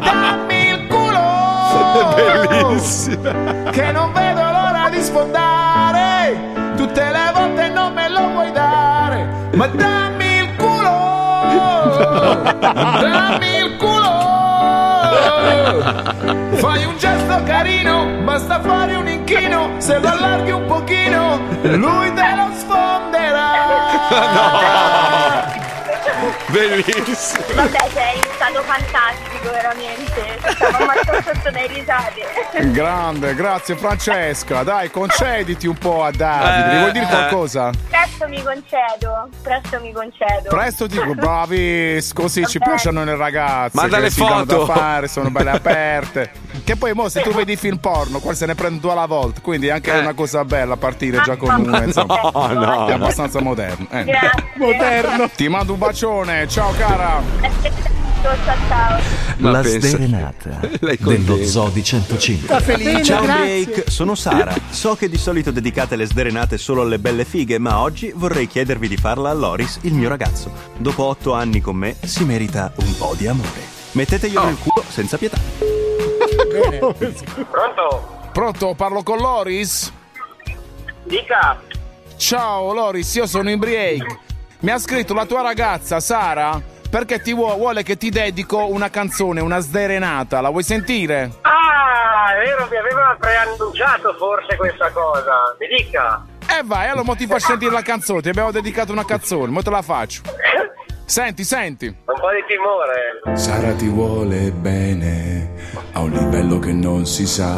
[0.00, 1.18] Dammi il culo.
[2.14, 3.32] Bellissima.
[3.70, 6.36] Che non vedo l'ora di sfondare.
[6.76, 10.19] Tutte le volte non me lo vuoi dare, ma dammi.
[12.00, 14.18] Dammi il culo.
[16.56, 22.34] Fai un gesto carino, basta fare un inchino, se lo allarghi un pochino, lui te
[22.36, 23.48] lo sfonderà.
[26.46, 27.44] Bellissimo.
[27.54, 30.38] Vabbè, sei stato fantastico, veramente.
[30.54, 32.70] Stavo morto sotto dai risate.
[32.72, 34.62] Grande, grazie Francesca.
[34.62, 36.74] Dai, concediti un po' a Davide.
[36.74, 37.08] Eh, vuoi dire eh.
[37.08, 37.70] qualcosa?
[37.88, 40.48] Presto mi concedo, presto mi concedo.
[40.48, 43.76] Presto ti bravi, così ci piacciono le ragazze.
[43.76, 44.64] Manda che le si danno foto.
[44.66, 46.32] da fare, sono belle aperte.
[46.64, 49.40] Che poi mo se tu vedi film porno, qua se ne prende due alla volta,
[49.40, 52.20] quindi è anche una cosa bella partire già con una, insomma.
[52.32, 52.86] No, no.
[52.88, 53.86] È abbastanza moderno.
[53.90, 54.04] eh.
[54.04, 54.44] Grazie.
[54.54, 55.28] Moderno.
[55.34, 57.22] Ti mando un bacione, ciao cara.
[58.22, 59.00] Ciao.
[59.38, 61.44] Ma La pensa- sderenata dello contenta.
[61.46, 62.46] Zodi 105.
[62.46, 63.02] Sta felice.
[63.02, 63.64] Ciao grazie.
[63.64, 64.54] Break, sono Sara.
[64.68, 68.88] So che di solito dedicate le sdrenate solo alle belle fighe, ma oggi vorrei chiedervi
[68.88, 70.52] di farla a Loris, il mio ragazzo.
[70.76, 73.78] Dopo otto anni con me, si merita un po' di amore.
[73.92, 75.38] Metteteglielo nel culo senza pietà.
[77.50, 78.18] Pronto?
[78.32, 79.90] Pronto, parlo con Loris?
[81.04, 81.58] Dica.
[82.16, 84.18] Ciao Loris, io sono in break.
[84.60, 88.90] Mi ha scritto la tua ragazza Sara perché ti vuo- vuole che ti dedico una
[88.90, 90.40] canzone, una sderenata.
[90.40, 91.30] La vuoi sentire?
[91.42, 95.56] Ah, è vero, mi aveva preannunciato forse questa cosa.
[95.58, 96.24] Mi dica.
[96.58, 99.62] Eh vai, allora mo ti fa sentire la canzone, ti abbiamo dedicato una canzone, mo
[99.62, 100.22] te la faccio.
[101.10, 101.86] Senti, senti.
[101.86, 103.36] Un po' di timore.
[103.36, 105.54] Sara ti vuole bene
[105.94, 107.50] a un livello che non si sa.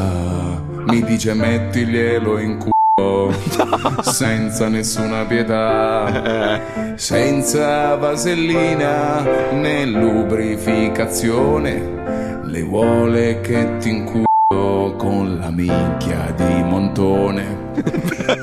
[0.87, 2.72] Mi dice mettiglielo in culo
[4.03, 6.61] senza nessuna pietà,
[6.97, 9.23] senza vasellina
[9.53, 12.41] né lubrificazione.
[12.45, 17.73] Le vuole che ti inculo con la minchia di montone.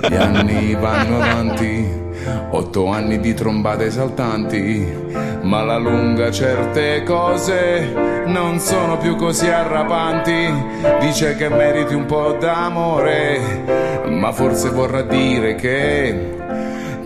[0.09, 2.08] Gli anni vanno avanti.
[2.51, 4.85] Otto anni di trombate esaltanti,
[5.41, 7.93] ma alla lunga certe cose
[8.25, 10.51] non sono più così arrapanti.
[10.99, 13.39] Dice che meriti un po' d'amore,
[14.07, 16.37] ma forse vorrà dire che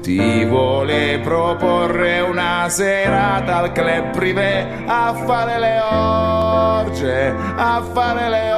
[0.04, 8.52] ti vuole proporre una serata al club privé a fare le orge, a fare le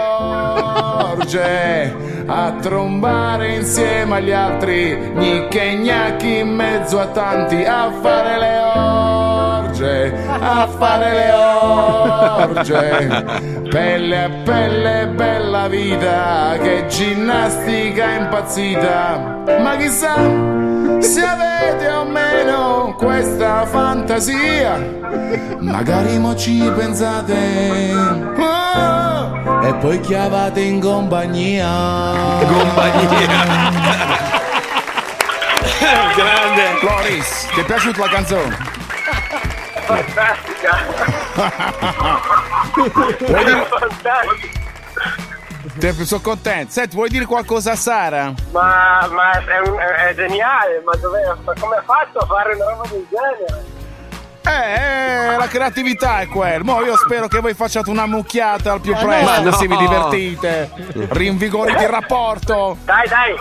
[1.13, 1.95] orge,
[2.27, 10.13] a trombare insieme agli altri, gnicche gnacchi in mezzo a tanti, a fare le orge,
[10.27, 13.33] a fare le orge,
[13.69, 20.15] pelle a pelle, bella vita, che ginnastica impazzita, ma chissà
[20.99, 24.77] se avete o meno questa fantasia,
[25.59, 27.93] magari mo ci pensate.
[28.37, 29.24] Oh,
[29.67, 32.39] e poi chiavate in compagnia.
[36.15, 36.79] Grande.
[36.81, 38.57] Loris, ti è piaciuta la canzone?
[39.85, 40.77] Fantastica.
[43.27, 44.53] Vuoi dire- Fantastica.
[45.77, 46.71] Te- sono contento.
[46.71, 48.31] Senti, vuoi dire qualcosa a Sara?
[48.51, 52.65] Ma, ma è, un- è- geniale, ma, dove, ma come ha fatto a fare una
[52.69, 53.63] roba del genere?
[54.47, 56.63] Eh, eh, la creatività è quella.
[56.63, 59.49] Mo io spero che voi facciate una mucchiata al più Ma presto, no.
[59.49, 60.71] così vi divertite.
[61.09, 62.77] Rinvigorite il rapporto.
[62.83, 63.35] Dai, dai,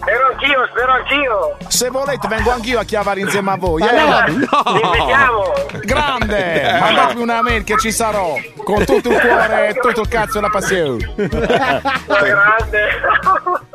[0.00, 1.56] spero anch'io, spero anch'io.
[1.68, 3.82] Se volete vengo anch'io a chiavare insieme a voi.
[3.82, 3.90] Ma
[4.26, 4.30] eh?
[4.32, 4.46] no,
[4.82, 5.52] invitiamo.
[5.84, 6.78] Grande!
[6.80, 8.34] Mandatemi una mail che ci sarò.
[8.64, 11.14] Con tutto il cuore e tutto il cazzo e la passione.
[11.16, 12.88] grande.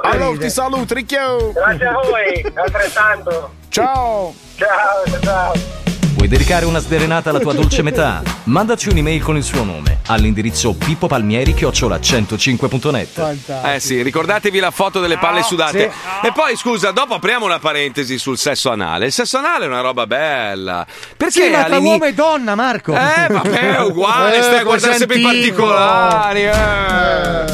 [0.01, 1.53] Allora ti saluto, Ricchio.
[1.53, 3.53] Grazie a voi, altrettanto.
[3.69, 4.33] Ciao.
[4.57, 5.82] Ciao, ciao.
[6.23, 8.21] Vuoi dedicare una sderenata alla tua dolce metà?
[8.45, 13.65] Mandaci un'email con il suo nome all'indirizzo pippopalmieri 105.net.
[13.65, 15.91] Eh sì, ricordatevi la foto delle palle sudate.
[16.23, 19.07] E poi scusa, dopo apriamo una parentesi sul sesso anale.
[19.07, 20.87] Il sesso anale è una roba bella.
[21.17, 22.93] Perché Sì, ma tra uomo e donna, Marco.
[22.93, 26.43] Eh, vabbè, è uguale, Eh, stai a guardare sempre i particolari.
[26.45, 27.45] eh.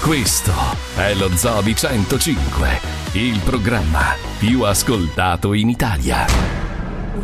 [0.00, 0.52] Questo
[0.96, 2.80] è lo Zodi 105,
[3.12, 6.69] il programma più ascoltato in Italia.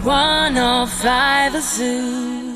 [0.06, 2.55] 105 Zoo.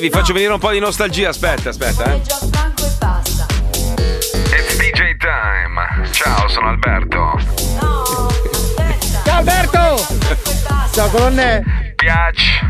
[0.00, 1.28] Vi faccio venire un po' di nostalgia.
[1.28, 2.14] Aspetta, aspetta, eh.
[2.14, 2.16] E.
[4.56, 6.08] It's DJ time!
[6.12, 7.38] Ciao, sono Alberto!
[9.24, 10.06] Ciao Alberto!
[10.92, 11.62] Ciao colonnè!
[11.94, 12.68] Piace!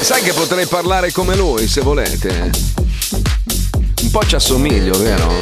[0.00, 2.50] Sai che potrei parlare come lui, se volete.
[4.02, 5.32] Un po' ci assomiglio, vero?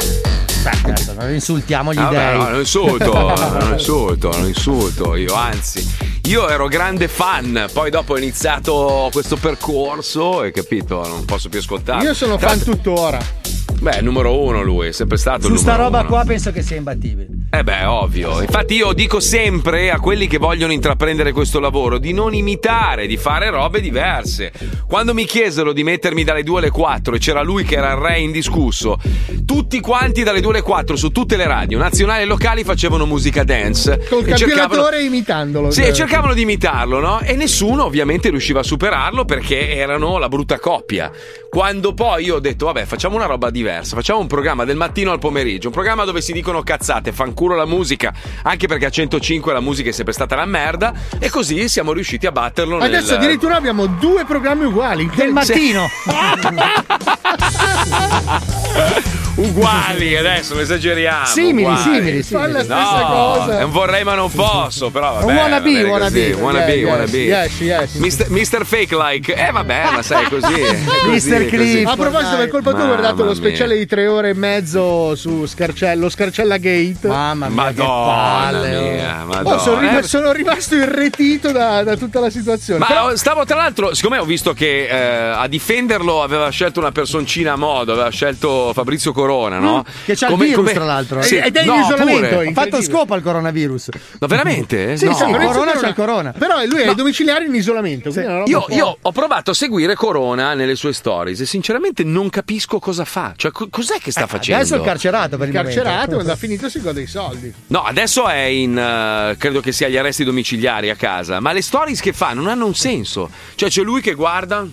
[0.67, 2.37] Aspetta, non insultiamo gli Ah, vabbè, dei.
[2.37, 3.13] no, non insulto,
[3.59, 5.15] non insulto, non insulto.
[5.15, 5.84] Io anzi,
[6.25, 11.59] io ero grande fan, poi dopo ho iniziato questo percorso e capito, non posso più
[11.59, 12.03] ascoltarlo.
[12.03, 13.44] Io sono Tra fan tuttora.
[13.79, 16.07] Beh, numero uno lui, è sempre stato Su il sta roba uno.
[16.09, 17.27] qua penso che sia imbattibile.
[17.51, 18.41] Eh beh, ovvio.
[18.41, 23.15] Infatti io dico sempre a quelli che vogliono intraprendere questo lavoro di non imitare, di
[23.17, 24.51] fare robe diverse.
[24.87, 27.97] Quando mi chiesero di mettermi dalle 2 alle 4 e c'era lui che era il
[27.97, 28.97] re indiscusso,
[29.45, 33.43] tutti quanti dalle 2 alle 4 su tutte le radio, nazionali e locali, facevano musica
[33.43, 34.05] dance.
[34.09, 35.69] Col e cercavano- imitandolo.
[35.71, 35.91] sì, cioè.
[35.93, 37.19] cercavano di imitarlo, no?
[37.21, 41.11] E nessuno ovviamente riusciva a superarlo perché erano la brutta coppia.
[41.49, 45.11] Quando poi io ho detto, vabbè, facciamo una roba diversa, facciamo un programma del mattino
[45.11, 48.13] al pomeriggio, un programma dove si dicono cazzate, fanculo la musica,
[48.43, 52.25] anche perché a 105 la musica è sempre stata la merda, e così siamo riusciti
[52.25, 52.93] a batterlo nel...
[52.93, 55.09] Adesso addirittura abbiamo due programmi uguali.
[55.15, 55.87] Del mattino.
[59.35, 61.25] Uguali, adesso non esageriamo.
[61.25, 61.81] Simili, uguali.
[61.81, 62.45] simili, simili.
[62.45, 63.59] Fa la stessa No, cosa.
[63.59, 65.25] è un vorrei ma non posso, però vabbè.
[65.25, 66.31] Un wannabe, wannabe.
[66.33, 67.17] Wannabe, Yes, wannabe.
[67.17, 67.93] yes, yes.
[67.95, 69.33] Mister, Mister Fake Like.
[69.33, 70.53] Eh vabbè, ma sai così.
[70.53, 71.83] è così.
[71.85, 73.35] A proposito, per colpa tua ho guardato lo mia.
[73.35, 77.07] speciale di tre ore e mezzo su Scarcello, Scarcella Gate.
[77.07, 79.55] Mamma mia, Madonna mia, madonna.
[79.55, 82.79] Oh, sono, rim- Eh, sono rimasto irretito da, da tutta la situazione.
[82.79, 84.95] Ma Però- oh, stavo tra l'altro, siccome ho visto che eh,
[85.35, 89.77] a difenderlo aveva scelto una personcina a modo, aveva scelto Fabrizio Corona, no?
[89.79, 91.21] Mm, Che c'ha il virus, tra l'altro.
[91.23, 92.39] Sì, Ed è in no, isolamento.
[92.39, 93.89] Ha fatto scopo al coronavirus.
[94.19, 94.97] Ma veramente?
[94.97, 95.13] Sì, No.
[95.15, 96.31] sì, Fabrizio corona c'è il corona.
[96.37, 98.11] Però lui è ai domiciliari in isolamento.
[98.13, 102.79] roba Io, io ho provato a seguire Corona nelle sue stories e sinceramente non capisco
[102.79, 103.33] cosa fa.
[103.35, 104.51] Cioè, co- cos'è che sta facendo?
[104.61, 107.53] Eh, Adesso è il carcerato per il carcerato, quando ha finito si gode i soldi.
[107.67, 108.77] No, adesso è in.
[108.77, 111.39] eh, credo che sia agli arresti domiciliari a casa.
[111.39, 113.29] Ma le stories che fa non hanno un senso.
[113.55, 114.65] Cioè, c'è lui che guarda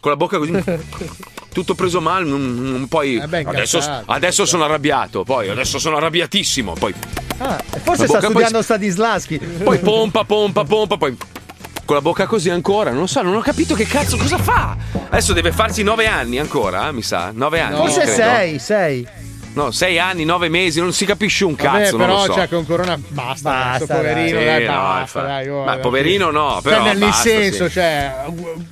[0.00, 0.52] con la bocca così.
[1.52, 5.96] tutto preso male, non- non- poi beh, adesso, incazzato, adesso sono arrabbiato, poi adesso sono
[5.96, 6.94] arrabbiatissimo, poi
[7.38, 9.38] Ah, forse sta bocca poi- studiando Stanislaschi.
[9.38, 11.16] poi pompa, pompa, pompa, poi
[11.84, 14.76] con la bocca così ancora, non lo so, non ho capito che cazzo cosa fa.
[15.08, 17.76] Adesso deve farsi nove anni ancora, eh, mi sa, nove anni.
[17.76, 18.16] Forse credo.
[18.16, 19.06] sei, sei.
[19.58, 22.32] No, sei anni, nove mesi, non si capisce un Vabbè, cazzo, non però lo so.
[22.34, 24.44] cioè, con Corona basta, Basta, adesso, poverino, dai.
[24.46, 25.80] dai, Sì, no, basta, dai, oh, Ma dai.
[25.80, 27.72] poverino no, Cioè, però nel basta, senso, sì.
[27.72, 28.14] cioè,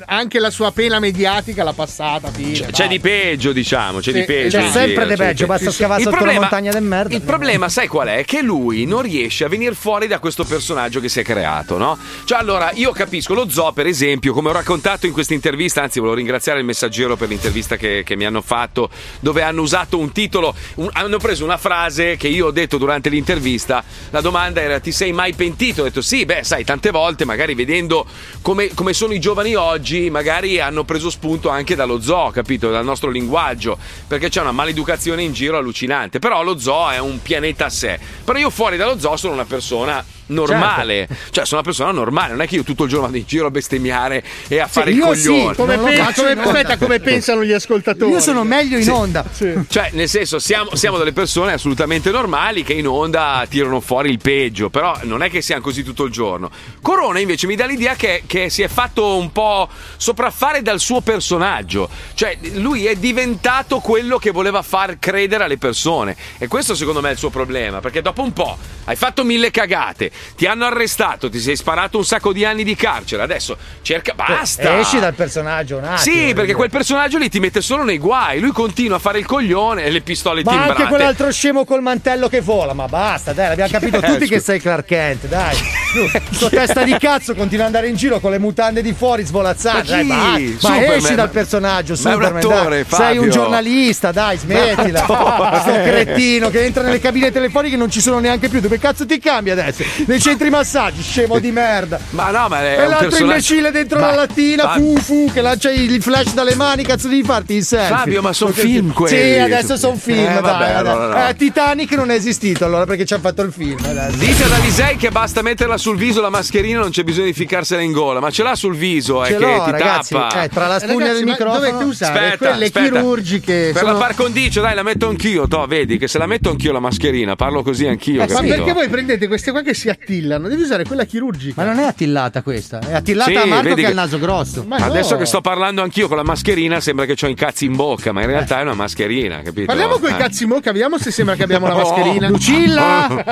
[0.06, 4.18] anche la sua pena mediatica l'ha passata, fine, C'è, c'è di peggio, diciamo, c'è Sì,
[4.20, 4.58] di peggio.
[4.58, 7.14] C'è sempre di peggio, basta scavare sotto problema- montagna del merda.
[7.14, 8.24] Il problema, sai qual è?
[8.24, 11.98] Che lui non riesce a venire fuori da questo personaggio che si è creato, no?
[12.24, 15.98] Cioè, allora, io capisco, lo zoo, per esempio, come ho raccontato in questa intervista, anzi,
[15.98, 20.12] volevo ringraziare il messaggero per l'intervista che, che mi hanno fatto, dove hanno usato un
[20.12, 23.84] titolo, un- hanno preso una frase che io ho detto durante l'intervista.
[24.10, 25.82] La domanda era: ti sei mai pentito?
[25.82, 28.06] Ho detto sì, beh, sai, tante volte, magari vedendo
[28.42, 32.70] come, come sono i giovani oggi, magari hanno preso spunto anche dallo zoo, capito?
[32.70, 36.18] Dal nostro linguaggio, perché c'è una maleducazione in giro allucinante.
[36.18, 37.98] Però lo zoo è un pianeta a sé.
[38.24, 42.42] Però io fuori dallo zoo sono una persona normale, cioè sono una persona normale, non
[42.42, 44.96] è che io tutto il giorno vado in giro a bestemmiare e a fare il
[44.96, 45.54] io sì, coglione.
[45.56, 48.10] come, pe- come- aspetta, come pensano gli ascoltatori?
[48.10, 48.90] Io sono meglio in Sì.
[48.90, 49.24] onda.
[49.68, 54.18] Cioè, nel senso, siamo, siamo delle persone assolutamente normali che in onda tirano fuori il
[54.18, 56.50] peggio, però non è che siamo così tutto il giorno.
[56.82, 61.00] Corona invece mi dà l'idea che, che si è fatto un po' sopraffare dal suo
[61.00, 67.00] personaggio, cioè lui è diventato quello che voleva far credere alle persone e questo secondo
[67.00, 70.64] me è il suo problema, perché dopo un po' hai fatto mille cagate, ti hanno
[70.66, 74.78] arrestato, ti sei sparato un sacco di anni di carcere, adesso cerca, basta!
[74.78, 75.98] Esci dal personaggio un attimo.
[75.98, 78.40] Sì, perché quel personaggio lì ti mette solo nei guai.
[78.40, 80.82] Lui continua a fare il coglione e le pistole Ma timbrate.
[80.82, 84.36] anche quell'altro scemo col mantello che vola, ma basta, dai, l'abbiamo capito Eh, tutti che
[84.38, 84.52] scusa.
[84.52, 85.56] sei Clark Kent, dai.
[85.92, 90.02] Tu, testa di cazzo continua ad andare in giro con le mutande di fuori svolazzate.
[90.04, 90.68] Ma Dai, basta.
[90.68, 92.36] Ma esci dal personaggio, Ma Superman.
[92.36, 92.86] attore.
[92.88, 95.04] Sei un giornalista, dai, smettila.
[95.04, 98.60] Sto cretino che entra nelle cabine telefoniche non ci sono neanche più.
[98.60, 99.84] Dove cazzo ti cambia adesso?
[100.06, 101.98] Nei centri massaggi, scemo di merda.
[102.10, 104.96] Ma no, ma è E un l'altro personaggio- imbecille dentro Ma- la lattina, ma- fu
[104.98, 107.96] fu, che lancia il flash dalle mani, cazzo devi farti il selfie.
[107.96, 109.16] Fabio, ma son Sì, film quelli.
[109.16, 110.40] Sì, adesso sono film, Eh, dai.
[110.42, 110.74] vabbè, dai.
[110.74, 111.28] allora no.
[111.28, 113.78] Eh, Titanic non è esistito allora perché ci ha fatto il film.
[113.84, 114.16] adesso.
[114.16, 117.80] Dite ad Alisei che basta metterla sul viso la mascherina, non c'è bisogno di ficarsela
[117.82, 120.14] in gola, ma ce l'ha sul viso, eh, Ce che l'ho, ti ragazzi.
[120.14, 120.42] tappa.
[120.44, 121.58] Eh, tra la spugna Ragazzi, del ma microfono.
[121.66, 122.88] dovete usare Aspetta, quelle aspetta.
[122.88, 123.70] chirurgiche.
[123.72, 126.50] Per sono- la par condicio, dai, la metto anch'io, to, vedi che se la metto
[126.50, 129.88] anch'io la mascherina, parlo così anch'io, Eh, ma perché voi prendete queste qua che si
[130.00, 130.48] attillano?
[130.48, 131.62] Devi usare quella chirurgica.
[131.62, 134.18] Ma non è attillata questa, è attillata Sì, a Marco che ha che- il naso
[134.18, 134.64] grosso.
[134.66, 135.18] Ma Adesso no.
[135.20, 138.20] che sto parlando anch'io con la mascherina sembra che ho i cazzi in bocca, ma
[138.22, 139.66] in realtà è una mascherina, capito?
[139.66, 140.16] Parliamo con i Eh.
[140.16, 142.28] cazzi in bocca, vediamo se sembra che abbiamo la mascherina.
[142.28, 143.24] Lucilla!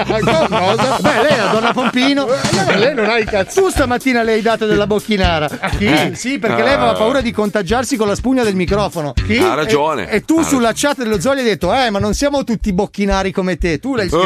[0.48, 0.98] Cosa?
[1.00, 2.26] Beh, lei è la donna Pompino.
[2.28, 3.60] Eh, lei non ha i cazzi.
[3.60, 5.48] Tu stamattina le hai dato della bocchinara.
[5.76, 6.14] Chi?
[6.14, 9.12] Sì, perché lei aveva paura di contagiarsi con la spugna del microfono.
[9.12, 9.36] Chi?
[9.38, 10.08] Ha ragione.
[10.10, 12.72] E, e tu Ha sulla chat dello Zoli hai detto, eh, ma non siamo tutti
[12.72, 13.78] bocchinari come te.
[13.78, 14.22] Tu l'hai scritto.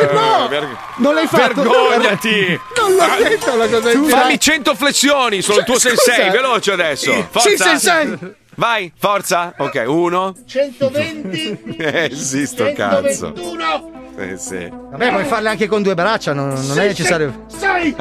[0.00, 0.48] Eh, no!
[0.48, 1.62] ver- Non l'hai fatto.
[1.62, 2.60] Vergognati!
[2.76, 4.08] Non l'ho detto una cosa genere.
[4.08, 5.94] Fammi 100 flessioni, sono il tuo Scusa.
[5.96, 7.12] sensei, veloce adesso.
[7.30, 7.48] Forza.
[7.48, 8.18] Sì, sensei.
[8.56, 9.54] Vai, forza.
[9.56, 10.34] Ok, uno.
[10.46, 11.76] 120.
[11.78, 13.32] Eh sì, sto cazzo.
[13.34, 13.92] 121.
[14.18, 14.68] Eh sì.
[14.70, 17.44] Vabbè, puoi farle anche con due braccia, non, non è necessario.
[17.56, 17.94] 6.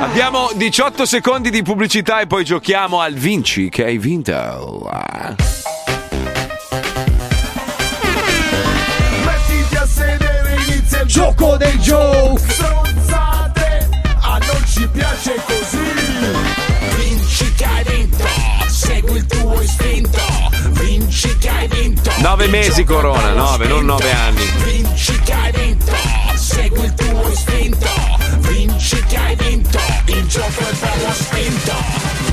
[0.00, 4.88] Abbiamo 18 secondi di pubblicità e poi giochiamo al Vinci che hai vinto.
[11.16, 12.38] Gioco dei joke!
[12.46, 13.88] Stronzate,
[14.20, 15.78] a non ci piace così.
[16.98, 18.24] Vinci che hai vinto,
[18.66, 20.20] segui il tuo istinto.
[20.72, 22.10] Vinci che hai vinto.
[22.18, 24.44] Nove mesi Corona, nove, non nove anni.
[24.62, 25.92] Vinci che hai vinto,
[26.34, 27.88] segui il tuo istinto.
[28.40, 31.65] Vinci che hai vinto, il gioco è bello spinto.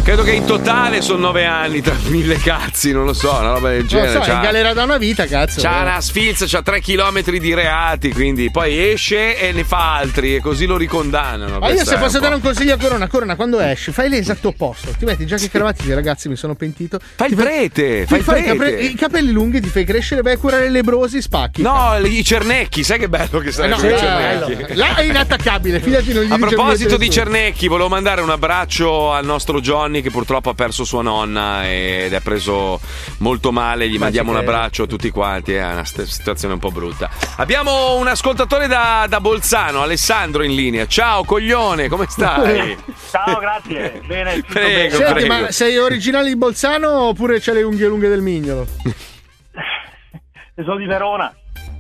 [0.04, 3.70] Credo che in totale sono nove anni tra mille cazzi, non lo so, una roba
[3.70, 4.12] del Non genere.
[4.12, 5.62] so, è C'ha- in galera da una vita, cazzo.
[5.62, 10.36] C'ha una sfilza, c'ha tre chilometri di reati, quindi poi esce e ne fa altri
[10.36, 11.58] e così lo ricondannano.
[11.60, 14.94] Ma io se posso dare un consiglio a Corona, Corona, quando esci, fai l'esatto opposto.
[15.00, 17.00] Ti metti già che cravati, dici, ragazzi, mi sono pentito.
[17.16, 18.58] Fai il prete, fai il fai i, prete.
[18.58, 21.62] capre- i capelli lunghi, ti fai crescere, vai a curare i lebrosi, spacchi.
[21.62, 24.76] No, i cernecchi, sai che bello che Eh sarebbe no, i eh, cernecchi.
[24.76, 27.10] Là è inattaccabile, fidati, non gli A proposito di.
[27.10, 29.62] Cernecchi, volevo mandare un abbraccio al nostro
[29.94, 32.80] Johnny che purtroppo ha perso sua nonna ed è preso
[33.20, 33.88] molto male.
[33.88, 35.54] Gli mandiamo un abbraccio a tutti quanti.
[35.54, 37.10] È una situazione un po' brutta.
[37.38, 40.88] Abbiamo un ascoltatore da, da Bolzano, Alessandro, in linea.
[40.88, 42.76] Ciao, coglione, come stai?
[43.12, 44.02] Ciao, grazie.
[44.06, 45.12] Bene, tutto Prego, bene.
[45.12, 48.66] Senti, ma sei originale di Bolzano oppure c'hai le unghie lunghe del mignolo?
[50.56, 51.34] Sono di Verona.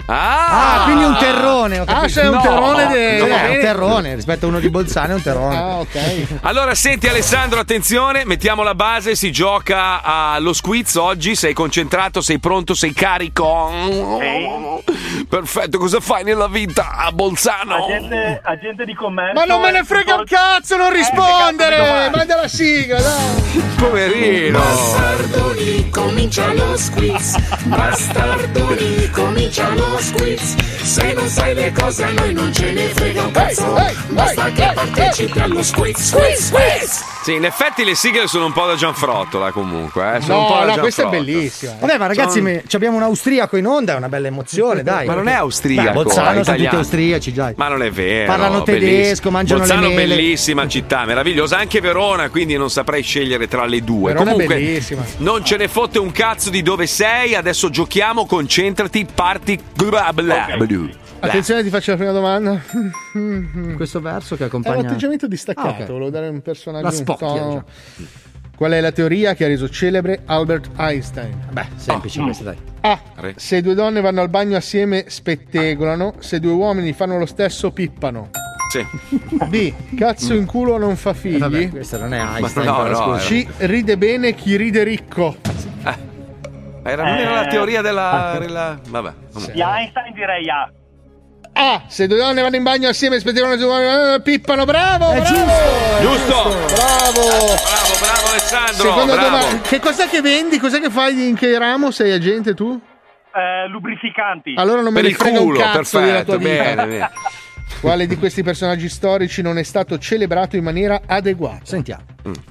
[0.05, 1.79] Ah, Ah, quindi un terrone.
[1.79, 2.19] ho Ah, capito.
[2.19, 5.15] c'è un No, terrone de- no, è un terrone rispetto a uno di Bolzano, è
[5.15, 5.55] un terrone.
[5.55, 6.39] Ah, ok.
[6.43, 12.37] Allora, senti Alessandro, attenzione, mettiamo la base, si gioca allo squiz oggi, sei concentrato, sei
[12.39, 13.71] pronto, sei carico?
[15.29, 17.85] Perfetto, cosa fai nella vita a Bolzano?
[17.85, 19.39] Agente, agente di commercio.
[19.39, 21.77] Ma non me ne frega un cazzo, non rispondere!
[21.77, 23.63] cazzo mi Manda la sigla, dai!
[23.79, 24.59] Poverino!
[24.59, 27.37] Bastardoni, comincia lo squiz.
[27.63, 30.55] Bastardoni, comincia lo squiz.
[30.84, 33.73] Se non sai le cose a noi non ce ne frega un cazzo.
[34.09, 37.12] Basta che partecipi allo squiz, squiz, squiz.
[37.24, 40.21] Sì, in effetti le sigle sono un po' da Gianfrottola comunque, eh.
[40.21, 41.74] Sono un po' No, da no, questa è bellissima.
[41.80, 44.84] Vabbè, ma ragazzi, Sono- me- ci abbiamo un austriaco in onda, è una bella emozione,
[44.84, 45.05] dai.
[45.07, 47.53] Ma non è austriaco, Beh, Bolzano è sono tutti austriaci, dai.
[47.55, 48.26] Ma non è vero.
[48.28, 49.32] Parlano tedesco, bellissimo.
[49.32, 50.15] mangiano le Bolzano, mele.
[50.15, 51.57] bellissima città, meravigliosa.
[51.57, 54.11] Anche Verona, quindi non saprei scegliere tra le due.
[54.11, 55.03] Verona è Comunque, bellissima.
[55.17, 57.36] non ce ne fotte un cazzo di dove sei.
[57.36, 59.57] Adesso giochiamo, concentrati, parti.
[59.74, 60.11] Bla.
[61.28, 62.59] Attenzione, ti faccio la prima domanda.
[63.76, 64.80] Questo verso che È accompagna.
[64.80, 65.86] un atteggiamento distaccato, Ah, ok.
[65.88, 67.65] volevo dare un personaggio La un spocchia, tono-
[68.55, 71.47] Qual è la teoria che ha reso celebre Albert Einstein?
[71.51, 72.24] Beh, semplice Oh.
[72.26, 72.57] questa, dai.
[72.82, 72.99] A.
[73.36, 78.30] Se due donne vanno al bagno assieme spettegolano, se due uomini fanno lo stesso pippano.
[78.69, 78.86] Sì.
[79.47, 79.74] B.
[79.95, 81.36] Cazzo in culo non fa figli.
[81.36, 83.15] Eh, vabbè, questa non è Einstein, no, no.
[83.17, 83.45] C.
[83.57, 85.36] Ride bene chi ride ricco.
[86.86, 87.49] Era, non era la Eh.
[87.49, 88.36] teoria della.
[88.39, 89.13] della- Vabbè.
[89.53, 90.71] Di Einstein direi A.
[91.53, 91.83] A.
[91.87, 94.65] Se due donne vanno in bagno assieme se due uomini eh, pippano.
[94.65, 95.25] Bravo, È bravo.
[95.25, 96.01] giusto.
[96.01, 96.33] Giusto.
[96.73, 97.21] Bravo.
[97.21, 98.73] Bravo, bravo Alessandro.
[98.73, 99.29] Seconda bravo.
[99.37, 99.61] domanda.
[99.61, 100.57] Che cos'è che vendi?
[100.59, 101.27] Cos'è che fai?
[101.27, 102.79] In che ramo sei agente tu?
[103.35, 104.53] Eh, lubrificanti.
[104.57, 106.37] Allora non me Per ne il frega culo, un cazzo della tua perfetto.
[106.37, 106.75] vita.
[106.75, 107.11] Bene, bene.
[107.84, 111.59] Quale di questi personaggi storici non è stato celebrato in maniera adeguata?
[111.63, 112.03] Sentiamo.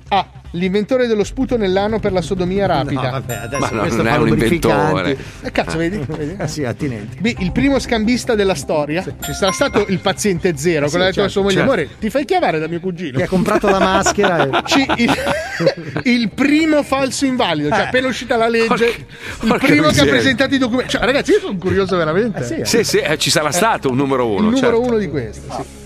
[0.09, 0.27] A.
[0.55, 3.01] L'inventore dello sputo nell'ano per la sodomia rapida.
[3.05, 5.17] No, vabbè, adesso Ma non- questo non è un inventore.
[5.41, 6.05] Eh, cazzo, vedi?
[6.07, 6.37] Vedi?
[6.39, 7.17] Eh sì, attinenti.
[7.21, 7.35] B.
[7.39, 9.03] Il primo scambista della storia.
[9.03, 10.85] Ci sarà stato il paziente zero.
[10.85, 11.71] Sì, Quello ha detto a certo, sua moglie: certo.
[11.73, 13.17] Amore, ti fai chiamare da mio cugino.
[13.17, 14.45] Che ha comprato la maschera.
[14.45, 14.85] e- C.
[14.99, 15.13] Il,
[16.05, 17.71] il primo falso invalido.
[17.71, 17.83] Cioè, Eh.
[17.87, 20.13] appena uscita la legge, Porca- il porca primo che ha miseria.
[20.13, 20.91] presentato i documenti.
[20.91, 22.41] Cioè, ragazzi, io sono curioso veramente.
[22.41, 22.65] Eh sì, eh.
[22.67, 24.41] Sì, sì, eh, ci sarà stato un numero il uno.
[24.51, 24.81] numero certo.
[24.83, 25.51] uno di questi.
[25.51, 25.81] sì.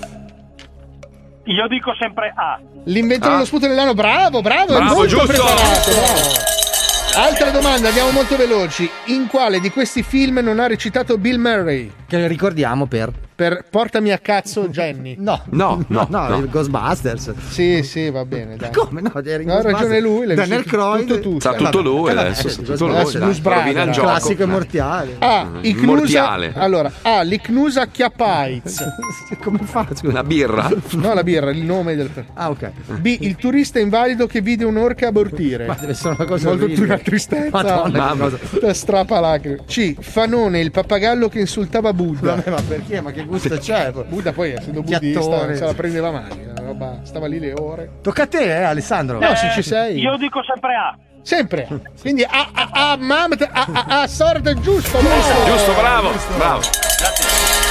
[1.52, 2.58] Io dico sempre A.
[2.84, 5.26] L'inventore dello sputo nell'ano, bravo, bravo, è Bravo, molto giusto.
[5.26, 7.24] preparato, bravo.
[7.28, 8.90] Altra domanda, andiamo molto veloci.
[9.06, 11.90] In quale di questi film non ha recitato Bill Murray?
[12.06, 13.12] Che ricordiamo per.
[13.36, 15.14] Per Portami a cazzo Jenny.
[15.18, 16.38] No, No, no, no, no.
[16.38, 17.34] il Ghostbusters.
[17.50, 18.72] Sì, sì, va bene, dai.
[18.72, 19.12] Come no?
[19.22, 21.06] Eri in No, ha ragione lui, Daniel Croyd.
[21.06, 21.40] tutto tu.
[21.40, 21.82] Sa Eh, tutto vabbè.
[21.88, 22.46] lui Eh, vabbè, adesso.
[22.46, 23.12] eh, sa tutto lui.
[23.12, 24.06] Blues Brothers, gioco.
[24.08, 24.44] Classico Eh.
[24.46, 25.16] immortale.
[25.18, 25.48] A.
[25.60, 25.82] Icnusa.
[26.18, 26.52] Immortale.
[26.56, 27.20] Allora, A.
[27.20, 28.82] L'Icnusa acchiappa AIDS.
[29.42, 29.86] Come fa?
[30.04, 30.70] Una birra?
[30.92, 32.10] No, la birra, il nome del.
[32.32, 32.70] Ah, ok.
[33.00, 33.16] B.
[33.20, 35.66] Il turista invalido che vide un'orca abortire.
[35.66, 36.86] Ma deve essere una cosa Molto orribile.
[36.86, 37.50] una tristezza.
[37.50, 38.24] Madonna, Mamma.
[38.30, 38.36] cosa.
[38.38, 39.58] Tutta strappa lacrime.
[39.66, 39.94] C.
[40.00, 42.34] Fanone, il pappagallo che insultava Buddha.
[42.36, 43.00] Vabbè, ma perché?
[43.02, 43.90] Ma che gusto c'è?
[43.92, 45.56] Buddha poi essendo buddista Chiattone.
[45.56, 47.98] se la prendeva male, la roba, stava lì le ore.
[48.02, 49.18] Tocca a te, eh, Alessandro.
[49.18, 49.98] No, se ci sei.
[49.98, 50.96] Io dico sempre A.
[51.22, 51.66] Sempre.
[52.00, 55.44] Quindi a a a mamt a a a sorda giusto, bravo.
[55.44, 56.60] Giusto, bravo, bravo.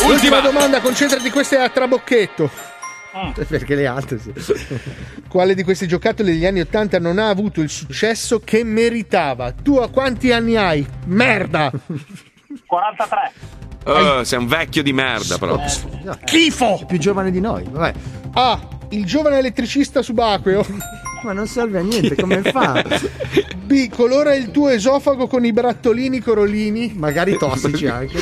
[0.04, 0.40] Ultima Ultima.
[0.42, 2.50] domanda, concentrati, questa è a trabocchetto.
[3.48, 4.34] Perché le altre sì.
[5.30, 9.54] Quale di questi giocattoli degli anni 80 non ha avuto il successo che meritava?
[9.54, 10.86] Tu a quanti anni hai?
[11.06, 11.72] Merda!
[12.66, 13.34] 43.
[13.86, 15.60] Eh, sei un vecchio di merda, però.
[16.26, 16.84] Schifo!
[16.88, 17.66] Più giovane di noi.
[17.70, 17.94] Vabbè.
[18.34, 18.60] A.
[18.90, 20.66] Il giovane elettricista subacqueo.
[21.26, 22.84] Ma non serve a niente, come fa?
[23.66, 23.90] B.
[23.90, 26.94] Colora il tuo esofago con i brattolini corolini.
[26.96, 28.20] Magari tossici anche.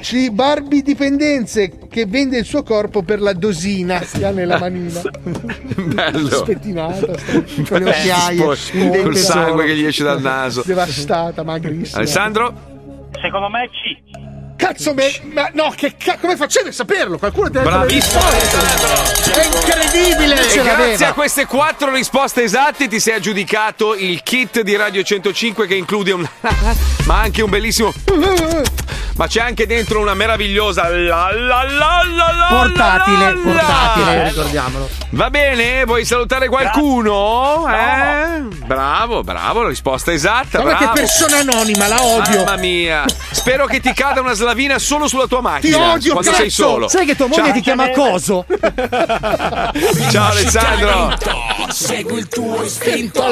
[0.00, 0.28] C.
[0.30, 5.00] Barbie dipendenze che vende il suo corpo per la dosina che ha nella manina.
[5.76, 6.28] Bello.
[6.28, 7.06] Spettinata,
[7.68, 9.14] Con le occhiaie, Col solo.
[9.16, 10.62] sangue che gli esce dal naso.
[10.66, 11.98] devastata, magrissima.
[11.98, 12.52] Alessandro?
[13.22, 13.96] Secondo me C.
[14.58, 17.16] Cazzo, me, ma no, che ca- come facevi a saperlo?
[17.16, 19.40] Qualcuno ti ha detto le Bravissimo risposte?
[19.40, 20.34] È incredibile!
[20.34, 21.08] E Ce grazie l'aveva.
[21.08, 26.10] a queste quattro risposte esatte ti sei aggiudicato il kit di Radio 105 che include
[26.10, 26.28] un...
[27.06, 27.94] ma anche un bellissimo...
[29.16, 30.88] Ma c'è anche dentro una meravigliosa...
[30.88, 34.88] La, la, la, la, Portatile, portatile, ricordiamolo.
[35.10, 35.84] Va bene?
[35.84, 37.66] Vuoi salutare qualcuno?
[37.68, 38.42] Eh?
[38.64, 40.60] Bravo, bravo, la risposta esatta.
[40.60, 42.44] Guarda che persona anonima, la odio.
[42.44, 43.04] Mamma mia.
[43.30, 45.92] Spero che ti cada una slavina solo sulla tua macchina.
[45.92, 46.42] odio, quando cazzo!
[46.42, 46.88] sei solo.
[46.88, 47.52] Sai che tua moglie Ciao.
[47.52, 48.46] ti chiama Coso?
[50.10, 51.14] Ciao Alessandro.
[51.70, 53.22] Segui il tuo istinto.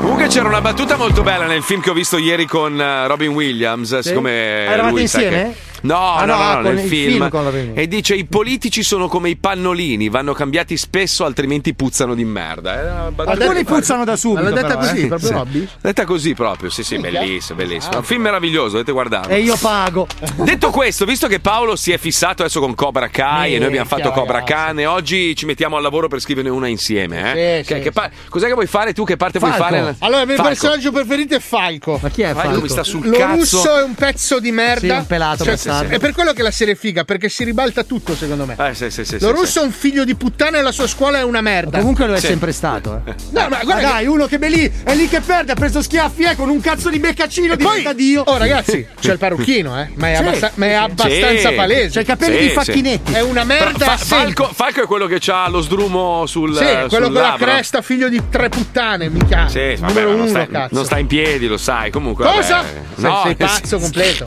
[0.00, 3.30] Comunque c'era una battuta molto bella nel film che ho visto ieri con eh, Robin
[3.30, 3.98] Williams.
[4.00, 5.42] Siccome Eravate lui sa insieme?
[5.44, 7.10] che- No, Ah, no, no, no, ah, nel il film.
[7.12, 7.74] film con la Rini.
[7.74, 13.10] e dice: I politici sono come i pannolini, vanno cambiati spesso, altrimenti puzzano di merda.
[13.14, 14.42] Battuta Alcuni puzzano da subito.
[14.42, 15.06] L'ha detta però, così, eh.
[15.06, 15.34] proprio Sì.
[15.34, 15.68] Robby?
[15.80, 17.92] Detta così proprio, sì, sì, bellissimo, bellissimo.
[17.92, 19.32] È un film meraviglioso, dovete guardarlo.
[19.32, 20.06] E io pago.
[20.36, 23.86] Detto questo, visto che Paolo si è fissato adesso con Cobra Kai e noi abbiamo
[23.88, 24.52] fatto Minchia, Cobra ragazzi.
[24.66, 27.18] Khan e oggi ci mettiamo al lavoro per scriverne una insieme,
[27.58, 27.62] eh?
[27.62, 29.04] Sì, Che- sì, che pa- Cos'è che vuoi fare tu?
[29.04, 29.64] Che parte vuoi Falco.
[29.64, 29.96] fare?
[30.00, 30.50] Allora, il mio Falco.
[30.50, 31.98] personaggio preferito è Falco.
[32.02, 33.34] Ma chi è Falco mi sta sul Lo cazzo.
[33.58, 34.94] russo è un pezzo di merda.
[34.94, 35.94] Sì, un pelato bastardo.
[35.94, 38.56] È per quello che la serie è figa, perché si ribalta tutto, secondo me.
[38.58, 40.86] Eh, sì, sì, sì, Lo sì, russo è un figlio di puttana e la sua
[40.86, 41.78] scuola è una merda.
[41.78, 42.26] Comunque lo è Sì.
[42.26, 43.02] sempre stato.
[43.04, 43.14] Eh.
[43.38, 45.82] No, ma Ma guarda dai, uno che è lì, è lì che perde, ha preso
[45.82, 48.22] schiaffi eh, con un cazzo di beccaccino E poi, diventa Dio.
[48.26, 50.22] oh ragazzi, c'è il parrucchino, eh, ma è, Sì.
[50.22, 51.54] abbassa- ma è abbastanza Sì.
[51.54, 51.88] palese.
[51.94, 52.54] C'ha i capelli Sì, di sì.
[52.54, 53.12] facchinetti.
[53.12, 53.96] È una merda Fa-.
[53.96, 57.82] Falco, Falco è quello che ha lo sdrumo sul Sì, quello sul con la cresta,
[57.82, 59.48] figlio di tre puttane, mica.
[59.48, 60.74] Sì, vabbè, ma non, uno, sta, cazzo.
[60.74, 61.90] non sta in piedi, lo sai.
[61.90, 62.56] Comunque, Cosa?
[62.56, 62.82] vabbè.
[62.96, 64.24] No, sei pazzo completo.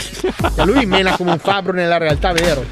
[0.55, 2.63] E lui mena come un fabbro nella realtà, vero?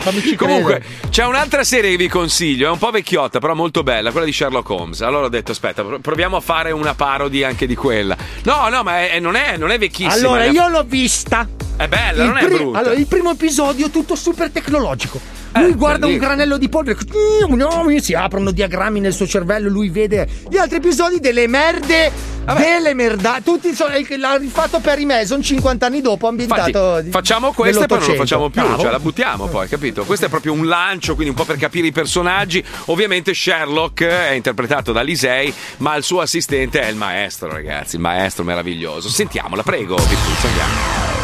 [0.00, 1.08] Fammici Comunque, credere.
[1.10, 4.32] c'è un'altra serie che vi consiglio, è un po' vecchiotta, però molto bella, quella di
[4.32, 5.00] Sherlock Holmes.
[5.02, 8.16] Allora ho detto, aspetta, pro- proviamo a fare una parody anche di quella.
[8.44, 10.12] No, no, ma è- non, è, non è vecchissima.
[10.14, 11.46] Allora, io l'ho vista.
[11.82, 12.78] È bella, Il non è pri- brutta.
[12.78, 15.20] Allora, il primo episodio tutto super tecnologico.
[15.54, 16.98] Lui guarda un granello di polvere,
[18.00, 22.10] si aprono diagrammi nel suo cervello, lui vede gli altri episodi delle merde,
[22.56, 23.40] delle merda.
[23.44, 26.68] Tutti sono, l'ha rifatto Perry Mason 50 anni dopo, ambientato.
[26.68, 28.80] Infatti, facciamo questa poi non lo facciamo più, Bravo.
[28.80, 30.04] cioè la buttiamo poi, capito?
[30.04, 32.64] Questo è proprio un lancio, quindi un po' per capire i personaggi.
[32.86, 38.02] Ovviamente Sherlock è interpretato da Lisei, ma il suo assistente è il maestro, ragazzi, il
[38.02, 39.08] maestro meraviglioso.
[39.08, 41.21] Sentiamola, prego, Pippuzzo, andiamo.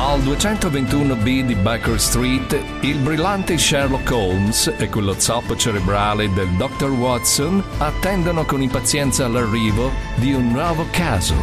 [0.00, 6.88] Al 221B di Baker Street, il brillante Sherlock Holmes e quello zoppo cerebrale del Dr.
[6.88, 11.34] Watson attendono con impazienza l'arrivo di un nuovo caso.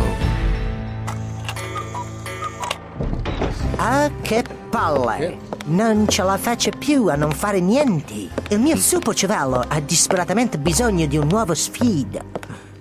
[3.75, 5.37] Ah, che palle!
[5.65, 8.29] Non ce la faccio più a non fare niente.
[8.51, 12.23] Il mio super cervello ha disperatamente bisogno di un nuovo sfida.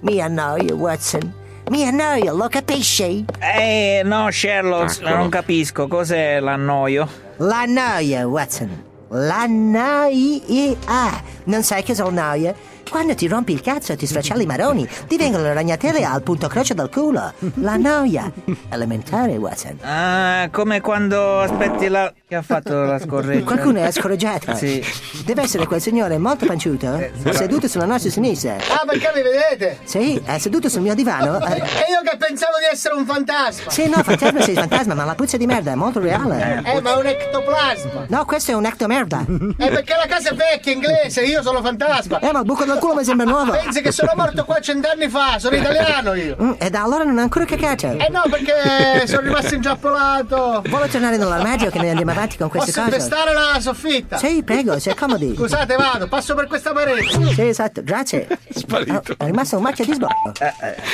[0.01, 1.43] Mi annoio, Watson.
[1.71, 3.25] Mi annoio, lo capisci?
[3.41, 5.17] Eh, no, Sherlock, Eccolo.
[5.17, 5.87] non capisco.
[5.89, 7.09] Cos'è l'annoio?
[7.39, 8.85] La noia, Watson.
[9.09, 11.23] La noia.
[11.45, 12.55] Non sai cos'è la noia?
[12.95, 16.23] Quando ti rompi il cazzo e ti sfracciali i maroni, ti vengono le ragnatele al
[16.23, 17.33] punto croce del culo.
[17.55, 18.31] La noia.
[18.71, 19.81] Elementare, Watson.
[19.83, 22.13] Ah, come quando aspetti la.
[22.25, 23.45] Che ha fatto la scorreggia?
[23.47, 24.55] Qualcuno è scorreggiato?
[24.55, 24.81] Sì.
[25.25, 28.59] Deve essere quel signore molto panciuto, seduto sulla nostra sinistra.
[28.59, 29.79] Ah, perché mi vedete?
[29.83, 31.41] Sì, è seduto sul mio divano.
[31.55, 33.71] E eh, io che pensavo di essere un fantasma.
[33.71, 36.63] Sì, no, fantasma sei fantasma, ma la puzza di merda è molto reale.
[36.65, 38.07] Eh, ma è un ectoplasma.
[38.09, 39.25] No, questo è un ectomerda.
[39.57, 42.21] È perché la casa è vecchia, inglese, io sono fantasma.
[42.21, 43.53] Eh, ma il buco del culo mi sembra nuovo.
[43.53, 46.37] Pensi che sono morto qua cent'anni fa, sono italiano io.
[46.41, 47.87] Mm, e da allora non ho ancora cacato.
[47.93, 50.63] Eh no, perché sono rimasto intrappolato.
[50.67, 52.97] Vuole tornare nell'armadio che noi andiamo avanti con queste Posso cose?
[52.97, 54.19] impestare la soffitta?
[54.19, 55.35] Sì, prego, si accomodi.
[55.35, 57.33] Scusate, vado, passo per questa parete.
[57.33, 58.27] Sì, esatto, grazie.
[58.51, 58.93] Sparito.
[58.93, 60.33] Oh, è rimasto un macchio di sblocco.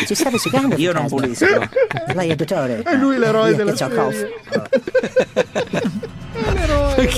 [0.07, 0.77] Ci stavi secando?
[0.77, 1.47] Io non pulisco.
[2.15, 2.83] Lei è dottore.
[2.83, 3.97] È lui l'eroe Io della che serie.
[3.97, 4.29] cough.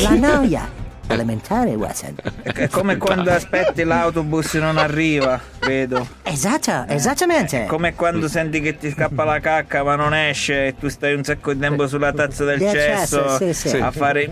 [0.02, 0.80] La noia.
[1.08, 2.14] Elementare, Watson.
[2.42, 6.06] È come quando aspetti l'autobus e non arriva, vedo.
[6.22, 7.66] Esatto, esattamente.
[7.66, 11.22] Come quando senti che ti scappa la cacca ma non esce e tu stai un
[11.24, 13.76] sacco di tempo sulla tazza del Del cesso cesso, sì, sì.
[13.76, 14.30] a fare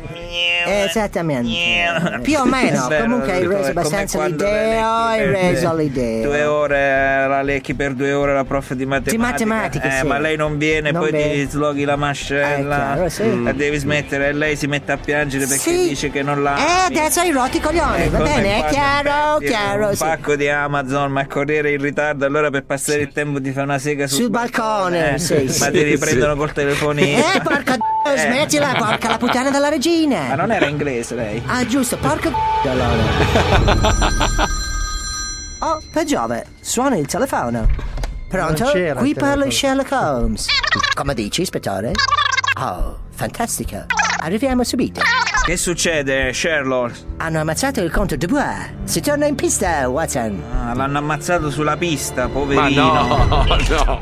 [0.65, 2.21] Esattamente.
[2.23, 2.85] Più o meno.
[2.87, 5.07] È vero, Comunque hai è reso abbastanza l'idea.
[5.09, 6.23] Hai reso due- l'idea.
[6.27, 9.21] Due ore la lecchi per due ore la prof di matematica.
[9.23, 10.07] matematica, eh, sì.
[10.07, 11.33] ma lei non viene, Non poi viene.
[11.33, 12.77] ti sloghi la Eh, mascella.
[12.77, 13.43] chiaro, sì.
[13.43, 15.89] La devi smettere e lei si mette a piangere perché Sì.
[15.89, 16.60] dice che non la.
[16.61, 18.67] Eh, adesso hai rotto i coglioni, va come bene?
[18.67, 19.89] È chiaro, chiaro.
[19.89, 20.05] Un sì.
[20.05, 23.79] pacco di Amazon, ma corriere in ritardo, allora per passare il tempo ti fai una
[23.79, 25.71] sega sul, Sul balcone, sì, Ma sì.
[25.71, 27.19] ti riprendono col telefonino.
[27.19, 28.19] Eh, porca d- Eh.
[28.19, 30.35] smettila, porca la puttana della Ma regina.
[30.35, 31.43] non era inglese lei?
[31.47, 34.49] Ah, giusto, porca d- allora.
[35.63, 37.69] Oh, per Giove, suona il telefono.
[38.31, 38.71] Pronto?
[38.97, 39.51] Qui parla.
[39.51, 40.47] Sherlock Holmes.
[40.95, 41.93] Come dici, ispettore?
[42.59, 43.85] Oh, fantastico.
[44.23, 45.01] Arriviamo subito.
[45.45, 47.05] Che succede, Sherlock?
[47.17, 48.71] Hanno ammazzato il conte Dubois.
[48.85, 50.43] Si torna in pista, Watson.
[50.53, 52.93] Ah, l'hanno ammazzato sulla pista, Ma poverino.
[52.93, 54.01] no, no.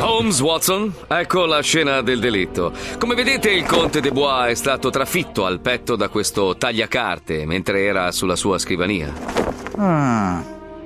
[0.00, 2.72] Holmes Watson, ecco la scena del delitto.
[2.98, 7.84] Come vedete, il conte de Bois è stato trafitto al petto da questo tagliacarte mentre
[7.84, 9.10] era sulla sua scrivania.
[9.78, 10.40] Hmm,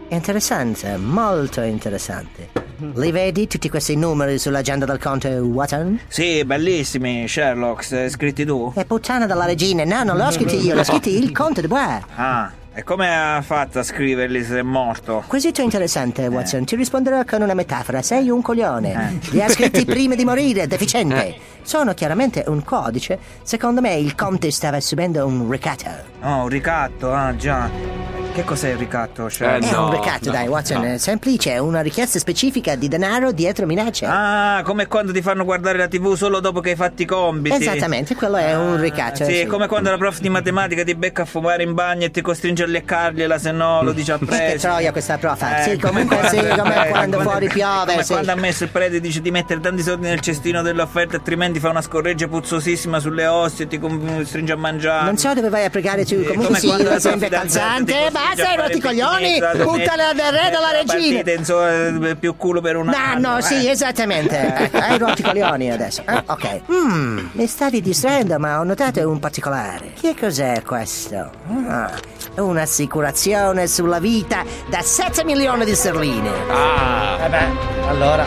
[0.09, 2.60] interessante, molto interessante.
[2.95, 6.01] Li vedi tutti questi numeri sull'agenda del conte Watson?
[6.09, 8.73] Sì, bellissimi, Sherlock, scritti tu?
[8.75, 12.03] E puttana della regina, no, non l'ho scritti io, l'ho scritti il conte de Bois.
[12.15, 15.25] Ah, E come ha fatto a scriverli se è morto?
[15.27, 16.65] Quesito interessante, Watson.
[16.65, 18.01] Ti risponderò con una metafora.
[18.01, 19.19] Sei un coglione.
[19.31, 21.35] Li ha scritti prima di morire, deficiente.
[21.63, 23.19] Sono chiaramente un codice.
[23.43, 25.91] Secondo me il conte stava subendo un ricatto.
[26.23, 28.20] Oh, un ricatto, ah già.
[28.33, 29.29] Che cos'è il ricatto?
[29.29, 29.59] Cioè?
[29.59, 30.85] è un ricatto, dai, Watson.
[30.85, 34.07] È semplice, una richiesta specifica di denaro dietro minacce.
[34.09, 37.57] Ah, come quando ti fanno guardare la tv solo dopo che hai fatto i compiti.
[37.61, 39.25] Esattamente, quello è un ricatto.
[39.25, 42.11] Sì, è come quando la prof di matematica ti becca a fumare in bagno e
[42.13, 44.67] ti costringe a leccargliela, se no lo dice a Che prezzo.
[44.69, 45.63] troia questa profa.
[45.63, 47.93] sì, Eh, comunque sì, come eh, quando fuori piove.
[47.93, 48.13] Come sì.
[48.13, 51.59] quando ha messo il prete dice di mettere tanti soldi nel cestino delle offerte, altrimenti
[51.59, 55.05] fa una scorreggia puzzosissima sulle ossa e ti costringe a mangiare.
[55.07, 57.29] Non so dove vai a pregare tu, comunque come sì, quando la la tua sempre
[57.29, 57.85] calzante.
[57.85, 59.39] ti costringe a Basta, hai fare rotti i coglioni.
[59.65, 61.15] Buttala del re della regina.
[61.23, 63.35] Partite, insomma, eh, più culo per un No, anno.
[63.35, 63.71] no, sì, eh.
[63.71, 64.39] esattamente.
[64.57, 66.03] Ecco, hai rotti i coglioni adesso.
[66.05, 66.61] Ah, ok.
[66.71, 69.93] Mm, mi stavi distraendo, ma ho notato un particolare.
[70.01, 71.31] Che cos'è questo?
[71.69, 71.91] Ah,
[72.37, 76.31] un'assicurazione sulla vita da 7 milioni di sterline.
[76.49, 78.27] Ah, Eh beh, allora.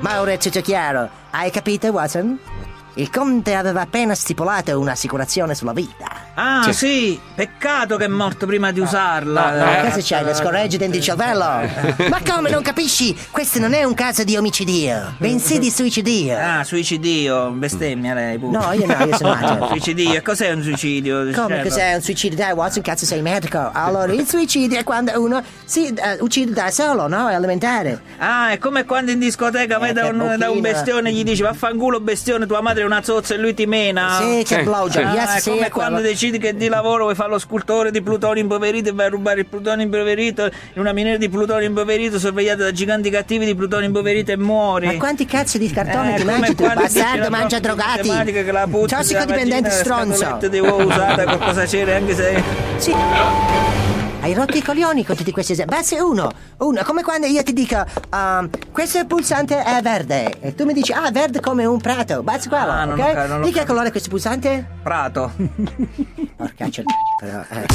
[0.00, 1.08] Mauro è tutto chiaro.
[1.30, 2.38] Hai capito, Watson?
[2.98, 6.26] Il conte aveva appena stipulato un'assicurazione sulla vita.
[6.34, 7.18] Ah, sì.
[7.34, 9.40] peccato che è morto prima di usarla.
[9.40, 9.88] Ma Eh.
[9.88, 10.24] cosa c'hai?
[10.24, 11.44] Le scorregge dentro il cervello?
[12.10, 13.16] Ma come non capisci?
[13.30, 16.36] Questo non è un caso di omicidio, bensì di suicidio.
[16.36, 18.58] Ah, suicidio, bestemmia lei pure.
[18.58, 19.66] No, io no, io sono matto.
[19.68, 21.18] Suicidio, e cos'è un suicidio?
[21.18, 21.62] Come Sherlock?
[21.62, 22.36] cos'è un suicidio?
[22.36, 23.70] Dai, Watson, cazzo sei medico.
[23.72, 27.28] Allora, il suicidio è quando uno si eh, uccide da solo, no?
[27.28, 28.00] È elementare.
[28.18, 31.22] Ah, è come quando in discoteca vai da che un, da un bestione e gli
[31.22, 34.18] dici vaffanculo bestione, tua madre è una zozza e lui ti mena.
[34.20, 36.08] Sì, che blowjob, Ah, yes, è sì, come è quando quello.
[36.08, 39.40] decidi che di lavoro vuoi fare lo scultore di plutonio impoverito e vai a rubare
[39.40, 43.86] il plutonio impoverito in una miniera di plutonio impoverito sorvegliata da giganti cattivi di plutonio
[43.86, 44.86] impoverito e muori.
[44.86, 46.64] Ma quanti cazzo di cartoni Eh, ti mangi tu?
[46.64, 48.08] Bastardo, la mangia drogati.
[48.08, 50.16] matematica che la mattina, la stronzo.
[50.16, 52.42] scatoletta di uova usata qualcosa c'era anche se
[52.78, 52.94] Sì.
[54.20, 55.74] Hai rotto i coglioni con tutti questi esempi.
[55.76, 57.82] Basta uno, uno, come quando io ti dico,
[58.12, 60.40] um, questo pulsante è verde.
[60.40, 62.22] E tu mi dici, ah, verde come un prato.
[62.22, 63.12] Basta quello, Ah, ok?
[63.12, 64.66] ca- Di che ca- colore è questo pulsante?
[64.82, 65.32] prato.
[66.36, 66.82] Porcaccia,
[67.20, 67.66] però, eh.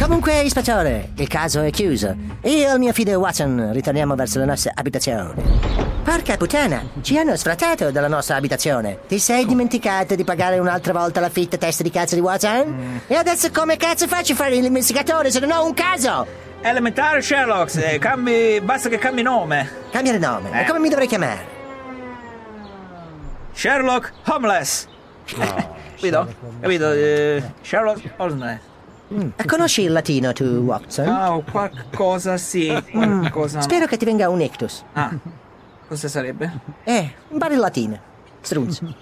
[0.00, 2.14] Comunque, ispettore, il caso è chiuso.
[2.42, 5.91] Io e il mio figlio Watson ritorniamo verso le nostre abitazioni.
[6.04, 8.98] Porca puttana, ci hanno sfrattato dalla nostra abitazione.
[9.06, 13.02] Ti sei dimenticato di pagare un'altra volta l'affitto testa di cazzo di Watson?
[13.06, 16.26] E adesso come cazzo faccio a fare l'investigatore se non ho un caso?
[16.60, 19.68] Elementare Sherlock, eh, cambi, basta che cambi nome.
[19.90, 20.50] Cambiare nome.
[20.52, 20.62] Eh.
[20.62, 21.46] E come mi dovrei chiamare?
[23.52, 24.88] Sherlock Homeless.
[25.96, 26.34] Capito?
[26.60, 26.90] Capito?
[26.92, 28.58] Eh, Sherlock Homeless.
[29.36, 31.06] E conosci il latino tu, Watson?
[31.06, 33.62] Ah, qualcosa sì, Mm, qualcosa no.
[33.62, 34.82] Spero che ti venga un ictus.
[34.94, 35.10] Ah,
[35.92, 36.50] cosa sarebbe?
[36.84, 38.00] Eh, un bar in latino.
[38.40, 38.82] Strunzo.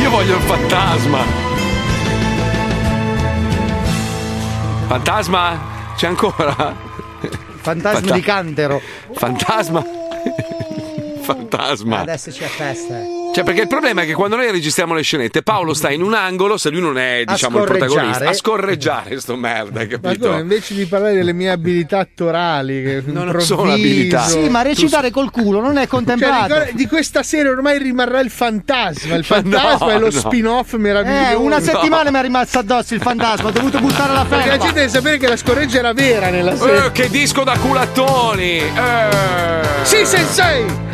[0.00, 1.18] Io voglio il fantasma.
[4.86, 5.58] Fantasma?
[5.96, 6.76] C'è ancora?
[7.56, 8.80] Fantasma Fanta- di Cantero.
[9.14, 9.82] Fantasma?
[11.20, 11.98] Fantasma.
[11.98, 13.17] Adesso c'è festa.
[13.38, 16.12] Cioè, perché il problema è che quando noi registriamo le scenette, Paolo sta in un
[16.14, 20.28] angolo, se lui non è, diciamo, il protagonista, a scorreggiare sto merda, hai capito?
[20.28, 24.22] come, invece di parlare delle mie abilità attorali, che Non improvviso- sono abilità.
[24.26, 26.52] Sì, ma recitare col culo non è Cioè, contemplato.
[26.54, 29.14] ricorda- di questa serie ormai rimarrà il fantasma.
[29.14, 30.10] Il Ma fantasma no, è lo no.
[30.10, 31.30] spin-off meraviglioso.
[31.30, 34.58] Eh, una settimana mi è rimasto addosso il fantasma, ho dovuto buttare la Perché la
[34.58, 36.92] gente deve sapere che la scorreggia era vera nella Eh, serie.
[36.92, 38.58] che disco da culattoni!
[38.58, 39.06] Eh.
[39.82, 40.86] Sì, sensei!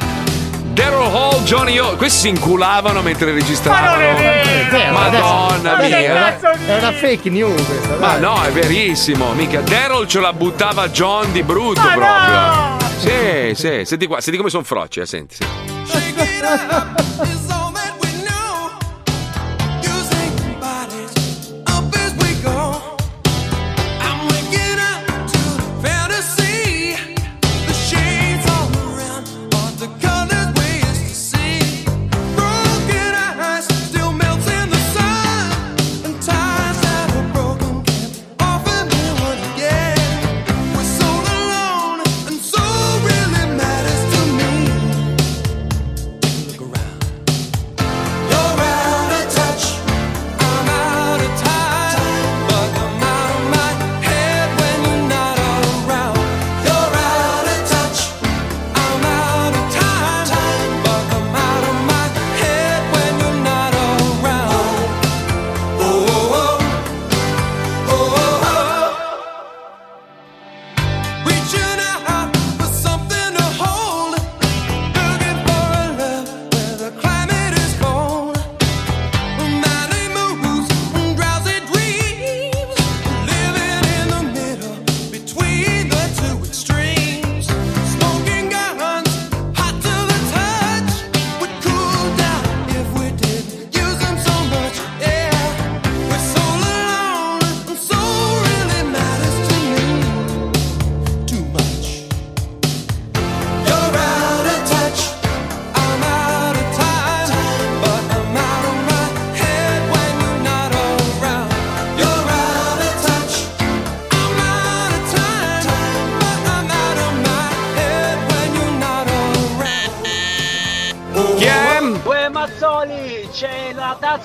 [0.75, 1.95] Daryl Hall, Johnny O.
[1.97, 3.87] Questi si inculavano mentre registravano.
[3.87, 4.93] Ma non è vero!
[4.93, 6.41] Madonna Adesso- mia!
[6.67, 9.61] È una fake news questa, Ma no, è verissimo, mica.
[9.61, 12.77] Daryl ce la buttava John di brutto proprio.
[12.99, 15.37] Sì, sì, senti qua, senti come sono froci, eh, senti.
[15.85, 17.54] senti.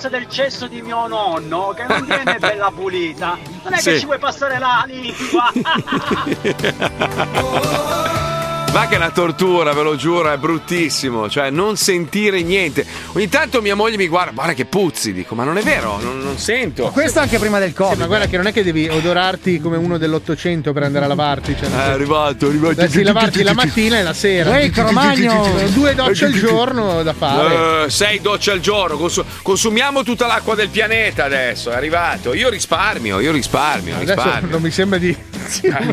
[0.00, 3.36] tazza del cesso di mio nonno che non viene bella pulita.
[3.62, 3.90] Non è Sì.
[3.90, 5.52] che ci vuoi passare la lingua.
[8.72, 11.28] Va che è una tortura, ve lo giuro, è bruttissimo.
[11.28, 12.86] Cioè, non sentire niente.
[13.14, 15.12] Ogni tanto mia moglie mi guarda, guarda che puzzi.
[15.12, 16.86] Dico, ma non è vero, non, non sento.
[16.90, 17.94] Questo anche prima del Covid.
[17.94, 21.08] Sì, ma guarda che non è che devi odorarti come uno dell'Ottocento per andare a
[21.08, 21.56] lavarti.
[21.58, 22.74] Cioè, È arrivato, è arrivato.
[22.74, 24.60] Dovresti lavarti la mattina e la sera.
[24.60, 25.48] Ehi, Cromagno!
[25.70, 27.86] Due docce al giorno da fare.
[27.86, 32.34] Eh, sei docce al giorno, consu- consumiamo tutta l'acqua del pianeta adesso, è arrivato.
[32.34, 34.50] Io risparmio, io risparmio, Adesso risparmio.
[34.52, 35.16] non mi sembra di.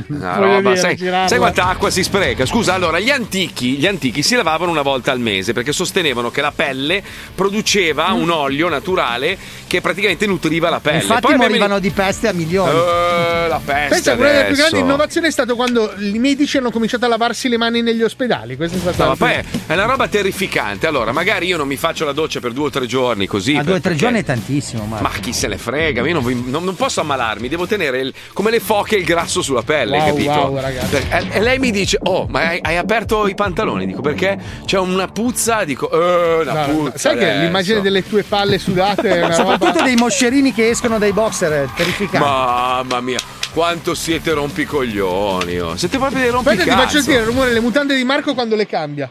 [0.08, 2.46] Una Voglio roba, dire, sai, sai quanta acqua si spreca?
[2.46, 6.42] Scusa, allora, gli antichi, gli antichi si lavavano una volta al mese perché sostenevano che
[6.42, 7.04] la pelle
[7.36, 11.02] produceva un olio naturale che praticamente nutriva la pelle.
[11.02, 12.72] Infatti Poi abbiamo- morivano di peste a milioni.
[12.72, 16.72] Eh, la peste Pensa, una delle più grandi innovazioni è stato quando i medici hanno
[16.72, 18.56] cominciato a lavarsi le mani negli ospedali.
[18.56, 19.04] Questo è stato.
[19.04, 19.44] No, ma poi è-
[19.74, 20.88] una roba terrificante.
[20.88, 23.56] Allora, magari io non mi faccio la doccia per due o tre giorni così.
[23.56, 25.04] A due o tre giorni è tantissimo, Marco.
[25.04, 26.06] Ma chi se ne frega?
[26.08, 29.64] Io non, non- non posso ammalarmi, devo tenere il- come le foche il grasso sulla
[29.64, 30.32] pelle, Wow, capito?
[30.32, 30.60] wow.
[30.90, 33.86] Per- e, e lei mi dice: Oh, ma hai, hai aperto i pantaloni?
[33.86, 35.64] Dico perché c'è una puzza.
[35.64, 36.98] Dico, eh, una No, puzza.
[36.98, 39.84] sai che adesso." l'immagine delle tue palle sudate è una Soprattutto roba.
[39.84, 42.20] dei moscerini che escono dai boxer, è terrificante.
[42.28, 43.20] Mamma mia,
[43.54, 45.60] quanto siete rompicoglioni.
[45.60, 45.76] Oh.
[45.78, 48.68] Siete proprio dei Aspetta, ti faccio sentire il rumore delle mutande di Marco quando le
[48.68, 49.10] cambia.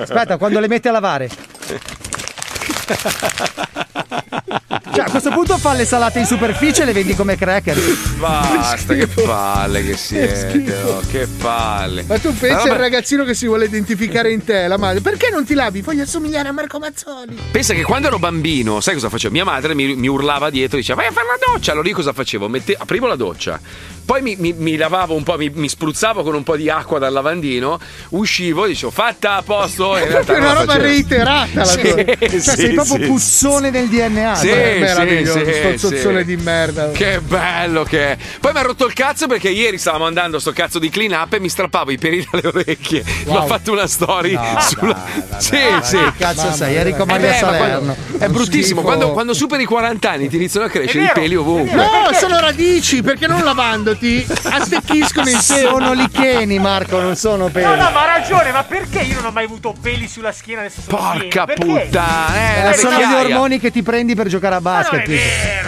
[0.00, 1.28] Aspetta, quando le mette a lavare.
[4.92, 7.76] Cioè, a questo punto fa le salate in superficie e le vendi come cracker.
[8.18, 10.74] Basta, che palle che siete.
[10.84, 12.04] oh, che palle.
[12.06, 15.00] Ma tu pensi al ragazzino che si vuole identificare in te, la madre?
[15.00, 15.80] Perché non ti lavi?
[15.82, 17.38] Voglio assomigliare a Marco Mazzoli.
[17.50, 19.32] Pensa che quando ero bambino, sai cosa facevo?
[19.32, 21.72] Mia madre mi, mi urlava dietro e diceva vai a fare la doccia.
[21.72, 22.48] Allora io cosa facevo?
[22.48, 23.60] Mette- aprivo la doccia,
[24.04, 26.98] poi mi, mi- mi lavavo un po', mi, mi spruzzavo con un po' di acqua
[26.98, 27.78] dal lavandino,
[28.10, 29.96] uscivo e dicevo fatta a posto.
[29.96, 30.82] E È una roba facevo.
[30.82, 32.04] reiterata la Sì, tua.
[32.04, 33.06] Cioè, sì, sei proprio sì.
[33.06, 34.34] puzzone del DNA.
[34.34, 36.24] Sì, sì, meraviglioso, sì, sto zozzone sì.
[36.24, 36.90] di merda.
[36.90, 38.16] Che bello che è.
[38.40, 41.12] Poi mi ha rotto il cazzo perché ieri stavamo andando a sto cazzo di clean
[41.12, 43.04] up e mi strappavo i peli dalle orecchie.
[43.24, 43.34] Wow.
[43.36, 45.04] L'ho fatto una story No, sulla.
[45.38, 45.96] sì, dai, sì.
[45.96, 46.76] che cazzo sei?
[46.76, 47.94] Enrico Eh Maria beh, ma Salerno.
[47.94, 48.82] quando- È bruttissimo.
[48.82, 51.76] Quando, quando superi i 40 anni ti iniziano a crescere i peli ovunque.
[51.76, 55.60] No, sono radici, perché non lavandoti astecchiscono in sé.
[55.68, 57.66] Sono licheni, Marco, non sono peli.
[57.66, 60.60] No, no, ma ha ragione, ma perché io non ho mai avuto peli sulla schiena
[60.62, 60.82] adesso?
[60.86, 65.04] Porca puttana, Eh, eh, sono gli ormoni che ti prendi per giocare a basket.
[65.06, 65.18] Sì,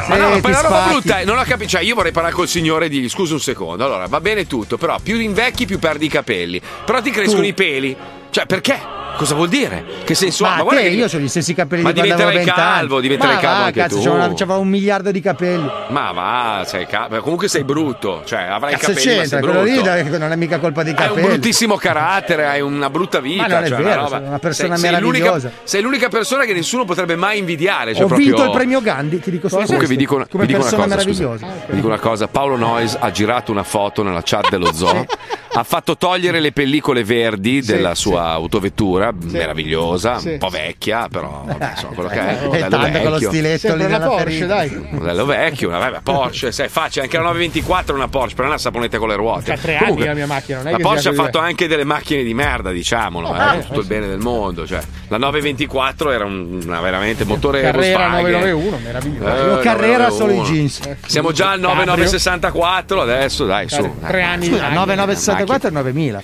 [0.08, 0.90] Ma no, ma ti per una roba spacchi.
[0.92, 1.68] brutta, eh, non ho capito.
[1.70, 3.84] Cioè, io vorrei parlare col signore e dirgli: scusa un secondo.
[3.84, 6.60] Allora, va bene tutto, però più invecchi, più perdi i capelli.
[6.84, 7.46] Però ti crescono Tu.
[7.48, 7.96] i peli.
[8.30, 8.98] Cioè, perché?
[9.20, 9.84] Cosa vuol dire?
[10.02, 10.56] Che senso ha?
[10.56, 12.78] Ma, te, che- io ho gli stessi capelli Ma di quando avevo diventerai 20 anni.
[12.78, 14.10] calvo, diventerai Ma calvo va, anche cazzo, tu.
[14.10, 15.70] una- c'avevo un miliardo di capelli.
[15.88, 18.22] Ma va, sei ca- comunque sei brutto.
[18.24, 20.18] Cioè, avrai Cazzo capelli, ma c'entra, sei quello lì brutto.
[20.18, 21.26] non è mica colpa dei Hai un capelli.
[21.28, 23.42] bruttissimo carattere, hai una brutta vita.
[23.42, 25.52] Ma non è cioè, vero, sono una persona sei, sei l'unica- meravigliosa.
[25.64, 27.92] Sei l'unica persona che nessuno potrebbe mai invidiare.
[27.92, 28.26] Cioè Ho proprio...
[28.26, 30.86] vinto il premio Gandhi, ti dico solo Comunque vi dico, come vi dico una cosa,
[30.86, 31.46] meravigliosa.
[31.66, 35.04] Vi dico una cosa, Paolo Noyes ha girato una foto nella chat dello zoo,
[35.60, 38.28] ha fatto togliere le pellicole verdi sì, della sua sì.
[38.28, 39.28] autovettura, sì.
[39.28, 41.70] meravigliosa, un po' vecchia, però vabbè, eh.
[41.70, 42.64] insomma, quello che eh, è.
[42.64, 43.00] Eh, vecchio.
[43.02, 44.86] con lo stiletto lì della Porsche, dai.
[44.90, 48.50] Modello vecchio, una vabbè, Porsche, sai, facile, anche la 924 è una Porsche, però è
[48.50, 49.52] una saponete con le ruote.
[49.52, 51.44] C'ha tre anni Comunque, la mia macchina, non è la che Porsche ha fatto dire.
[51.44, 54.80] anche delle macchine di merda, diciamolo, oh, eh, eh, tutto il bene del mondo, cioè.
[55.08, 59.58] La 924 era una veramente motore Carrera 991, meraviglioso.
[59.60, 60.80] Carrera solo i jeans.
[61.04, 63.94] Siamo già al 9964 adesso, dai, su.
[64.00, 64.48] Tre anni.
[64.48, 66.22] 9964 4 è 9000.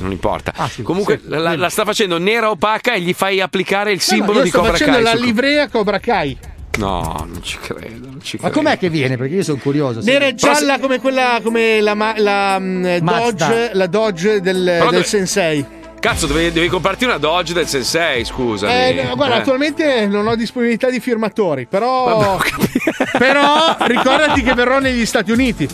[0.00, 0.52] non importa.
[0.56, 4.00] Ah, sì, Comunque sì, la, la, sta facendo nera opaca e gli fai applicare il
[4.00, 4.76] simbolo no, no, di Cobra Kai.
[4.76, 6.38] Sta facendo la livrea Cobra Kai.
[6.78, 8.06] No, non ci credo.
[8.08, 8.56] Non ci Ma credo.
[8.56, 9.16] com'è che viene?
[9.16, 10.00] Perché io sono curioso.
[10.00, 14.78] Nera e gialla come quella, come la, la, mm, la Dodge, la Dodge del, del
[14.78, 15.04] dove...
[15.04, 15.80] Sensei.
[16.00, 18.68] Cazzo, devi, devi, comparti una Dodge del Sensei, scusa.
[18.68, 19.38] Eh, guarda, eh.
[19.38, 22.18] attualmente non ho disponibilità di firmatori, però.
[22.18, 25.68] Vabbè, però ricordati che verrò negli Stati Uniti.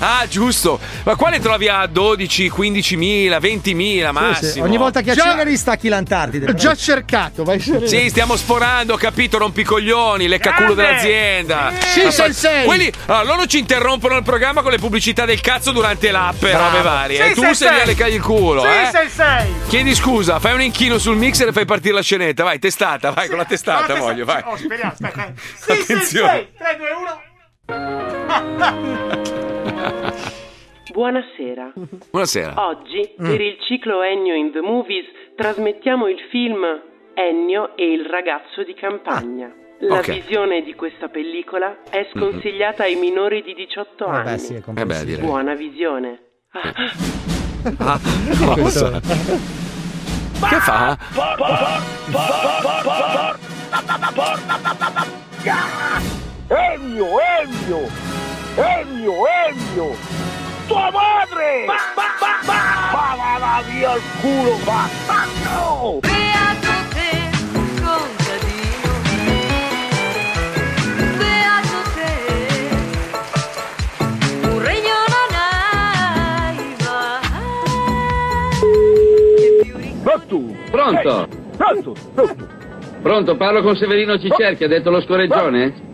[0.00, 0.78] Ah, giusto.
[1.04, 4.50] Ma quale trovi a 12, 15.000, 20.000 Sì, massimo?
[4.52, 4.60] sì.
[4.60, 6.46] Ogni volta che Già- acceleri stacchi l'Antartide.
[6.50, 7.86] Ho già cercato, vai sereno.
[7.86, 9.38] Sì, stiamo sporando, capito?
[9.38, 10.90] Rompicoglioni, leccaculo Grande!
[11.02, 11.72] dell'azienda.
[11.80, 12.64] Sì, Ma- sensei.
[12.64, 16.52] Quelli, allora, loro ci interrompono il programma con le pubblicità del cazzo durante l'app e
[16.56, 17.16] robe varie.
[17.16, 17.66] Sì, e tu sensei.
[17.68, 18.88] sei lì a leccare il culo, Sì, eh?
[18.92, 19.52] sensei!
[19.68, 22.44] Chiedi scusa, fai un inchino sul mixer e fai partire la scenetta.
[22.44, 24.42] Vai, testata, vai con la testata, Guarda, voglio, vai.
[24.46, 25.32] Oh, speriamo, aspetta.
[25.58, 26.06] Sì, Attenzione.
[26.30, 26.48] sensei!
[26.56, 26.88] 3, 2,
[29.46, 29.56] 1.
[31.02, 31.72] Buonasera.
[32.10, 32.54] Buonasera.
[32.66, 33.26] Oggi, Mm.
[33.30, 35.06] per il ciclo Ennio in the Movies,
[35.36, 36.64] trasmettiamo il film
[37.14, 39.48] Ennio e il ragazzo di campagna.
[39.82, 40.10] La Ok.
[40.12, 44.24] visione di questa pellicola è sconsigliata ai minori di 18 anni.
[44.24, 45.24] Vabbè, sì, è Eh beh, direi.
[45.24, 46.18] Buona visione.
[46.50, 48.00] Ah,
[48.58, 48.98] cosa?
[48.98, 50.98] Che fa?
[56.48, 57.80] Elio, Elio,
[58.56, 59.14] Elio,
[59.46, 59.94] Elio,
[60.68, 61.64] tua madre!
[61.66, 62.60] Va, va, va, va!
[62.92, 65.98] Va, va, va via il culo, bastardo!
[66.02, 67.10] Beato te,
[67.80, 68.92] contadino.
[71.18, 72.12] Beato te.
[74.46, 77.16] Un regno non hai mai.
[80.02, 80.36] Pronto?
[80.70, 81.28] Pronto?
[81.56, 81.92] Pronto?
[82.14, 82.46] Pronto?
[83.00, 85.86] Pronto, parlo con Severino Cicerchi, ha detto lo scoreggione?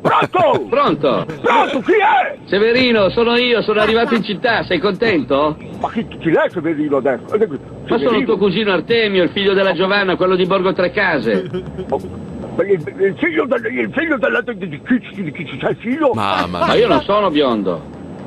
[0.00, 0.66] Pronto?
[0.70, 1.26] Pronto?
[1.42, 2.36] Pronto, chi è?
[2.44, 5.56] Severino, sono io, sono arrivato in città, sei contento?
[5.80, 7.24] Ma chi, chi è Severino adesso?
[7.26, 7.36] Ma
[7.86, 8.24] sono Severino?
[8.24, 11.50] tuo cugino Artemio, il figlio della Giovanna, quello di Borgo Tre Case.
[12.56, 15.74] Ma Il, il figlio del, il figlio della, di, di, chi, di chi ci sei
[15.74, 16.12] figlio?
[16.14, 17.82] Ma io non sono biondo.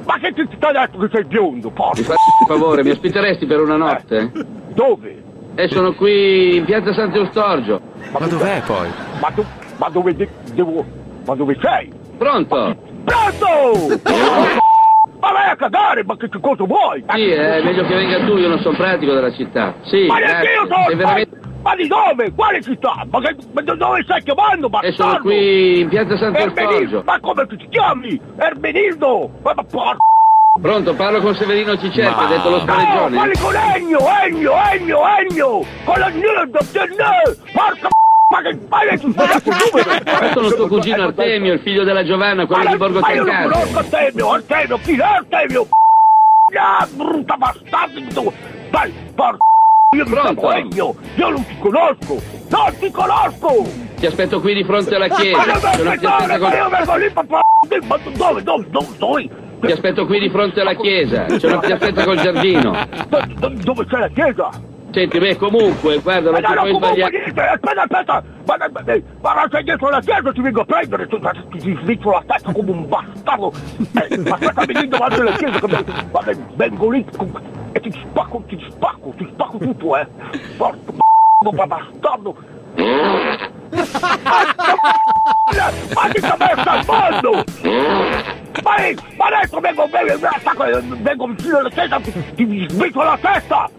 [0.06, 2.02] Ma che ti ha detto che sei biondo, Mi porco?
[2.02, 4.32] fai un favore, mi ospiteresti per una notte?
[4.74, 5.24] Dove?
[5.56, 7.80] Eh, sono qui in piazza Sant'Eustorgio.
[8.18, 8.88] Ma dov'è poi?
[9.22, 9.46] Ma, do,
[9.78, 10.86] ma dove de- devo...
[11.26, 11.92] Ma dove sei?
[12.18, 12.76] Pronto?
[13.06, 14.00] Pronto!
[15.20, 17.04] ma vai a cagare, ma che, che cosa vuoi?
[17.10, 19.74] Sì, è meglio che venga tu, io non sono pratico della città.
[19.84, 20.96] Sì, ma neanche io sono...
[20.96, 21.38] Veramente...
[21.62, 22.32] Ma di dove?
[22.34, 23.06] Quale città?
[23.12, 25.04] Ma, che, ma dove stai chiamando, E bastardo?
[25.04, 27.04] sono qui in piazza Sant'Eustorgio.
[27.06, 28.20] ma come ti chiami?
[28.38, 29.30] Ermenildo!
[29.44, 29.98] Ma, ma porco!
[30.62, 33.16] Pronto, parlo con Severino Cicerchi, ha detto lo No, scoreggione?
[33.18, 35.66] parli con Ennio, Ennio, Ennio, Ennio!
[35.86, 36.12] Con la
[37.54, 37.88] porca
[38.32, 42.46] ma che palle tu stai a Ma sono tuo cugino Artemio, il figlio della Giovanna,
[42.46, 45.68] quello di Borgo Ma io non conosco Artemio, Artemio, chi è Artemio?
[46.60, 48.00] Ah, brutta bastardo!
[48.14, 48.34] tu-
[48.70, 49.38] Dai, porca
[49.96, 50.34] io mi Pronto?
[50.42, 52.22] chiamo Ennio, io non ti conosco!
[52.50, 53.66] Non ti conosco!
[53.96, 55.44] Ti aspetto qui di fronte alla Ma chiesa.
[55.44, 56.70] non ma io col...
[56.70, 57.42] vengo lì, papà!
[57.88, 59.32] Ma tu dove, dove, dove sei?
[59.62, 61.26] Ti aspetto qui di fronte alla chiesa.
[61.26, 62.88] C'è una piazzetta col giardino.
[63.10, 64.50] Do- do- Dove c'è la chiesa?
[64.92, 67.24] Senti, beh, comunque, guarda, Ma non ti no, puoi no, sbagliare.
[67.26, 68.24] aspetta, aspetta!
[68.48, 68.82] Ma, ma, ma,
[69.22, 71.20] ma, ma sei dietro la chiesa ti vengo a prendere, ti,
[71.60, 73.54] ti sviccio la testa come un bastardo!
[73.78, 76.24] Eh, aspettami lì davanti alla chiesa, che ma, ma,
[76.56, 77.06] vengo lì
[77.74, 80.08] e ti spacco, ti spacco, ti spacco tutto, eh!
[80.58, 82.36] Porco b***o, ma bastardo!
[85.94, 87.44] Ma ti sta messa al mondo!
[88.64, 88.76] Ma,
[89.18, 90.66] ma adesso vengo, vengo, attacco,
[90.98, 93.70] vengo vicino alla chiesa, ti, ti sviccio la testa!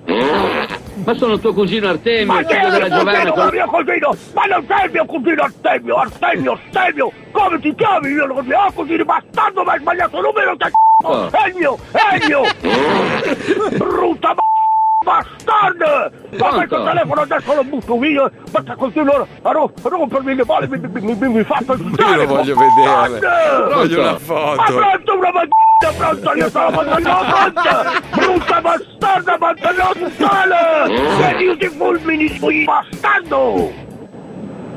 [1.05, 3.31] Ma sono tuo cugino Artemio, Ma figlio della Giovanna.
[3.33, 4.17] quello- mio cugino?
[4.35, 7.13] Ma non sei il mio cugino Artemio, Artemio, Artemio!
[7.33, 8.09] Come ti chiami?
[8.11, 10.57] Io non mi ho cugino bastardo, ma hai sbagliato il numero,
[11.03, 11.29] Oh.
[11.29, 11.31] c***o!
[11.31, 12.43] È il mio, è il mio!
[13.79, 14.50] Brutta b***a
[15.05, 16.11] bastardo!
[16.39, 20.45] Ma questo telefono adesso lo butto via, ma se continuano a, ro- a rompermi le
[20.45, 23.69] balle mi, mi, mi, mi, mi fa Io lo voglio vedere.
[23.75, 24.63] Voglio una Ma foto.
[24.75, 27.93] pronto una mattina, pronto, io sono pronta!
[28.11, 31.17] Brutta bastarda, mandato totale!
[31.19, 33.89] Vedi io ti fulmini, sui bastardo!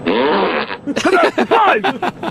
[0.06, 1.82] Cosa fai?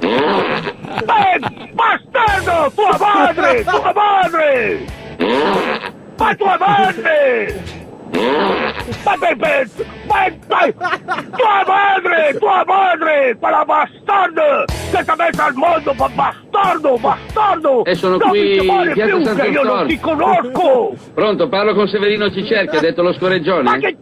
[0.00, 2.72] Eh, bastardo!
[2.74, 3.64] Tua madre!
[3.64, 4.84] Tua madre!
[6.18, 7.80] Ma tua madre!
[8.12, 9.68] Ma per, per,
[10.06, 10.74] ma dai!
[10.74, 12.38] Tua madre!
[12.38, 13.36] Tua madre!
[13.38, 14.64] Quella bastarda!
[14.66, 16.96] Che ti ha messo al mondo, ma bastardo!
[16.98, 17.84] Bastardo!
[17.84, 18.60] E sono non qui
[18.92, 20.94] piazza più che io non ti conosco!
[21.14, 23.62] Pronto, parlo con Severino Cicerchi, ha detto lo scoreggione?
[23.62, 23.96] Ma che...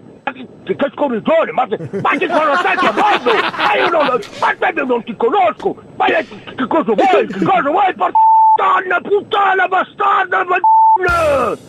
[0.63, 1.67] Che, che scorrigione, ma,
[2.03, 3.33] ma che cosa stai chiamando?
[3.33, 5.77] Ma io non, ma te non ti conosco!
[5.97, 6.27] Ma che,
[6.69, 7.27] cosa vuoi?
[7.27, 10.59] Che cosa vuoi, puttana, puttana, bastarda, ma...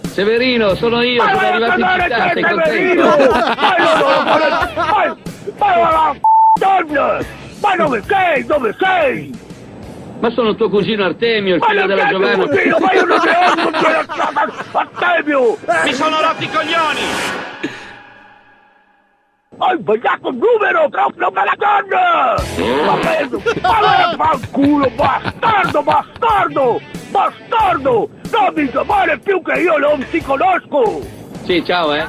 [0.08, 3.10] Severino, sono io, Ma sono arrivato in città, te, sei Severino!
[3.16, 3.40] contento?
[5.60, 6.16] Ma la
[6.60, 7.20] donna!
[7.78, 8.46] Dove sei?
[8.46, 9.40] Dove sei?
[10.20, 12.46] Ma sono tuo cugino Artemio, il Ma figlio non della Giovanna.
[12.48, 13.98] cugino, ma io non ne ho un cugino,
[14.74, 15.58] Artemio!
[15.84, 17.00] Mi sono rotti i coglioni!
[19.58, 22.36] Hai sbagliato il numero, proprio per la donna!
[22.86, 23.42] Ma preso!
[23.62, 26.82] Ma vai a fanculo, bastardo, bastardo!
[27.10, 28.10] Bastardo!
[28.32, 31.02] Non mi chiamare più che io non ti conosco!
[31.46, 32.00] Sì, ciao, eh.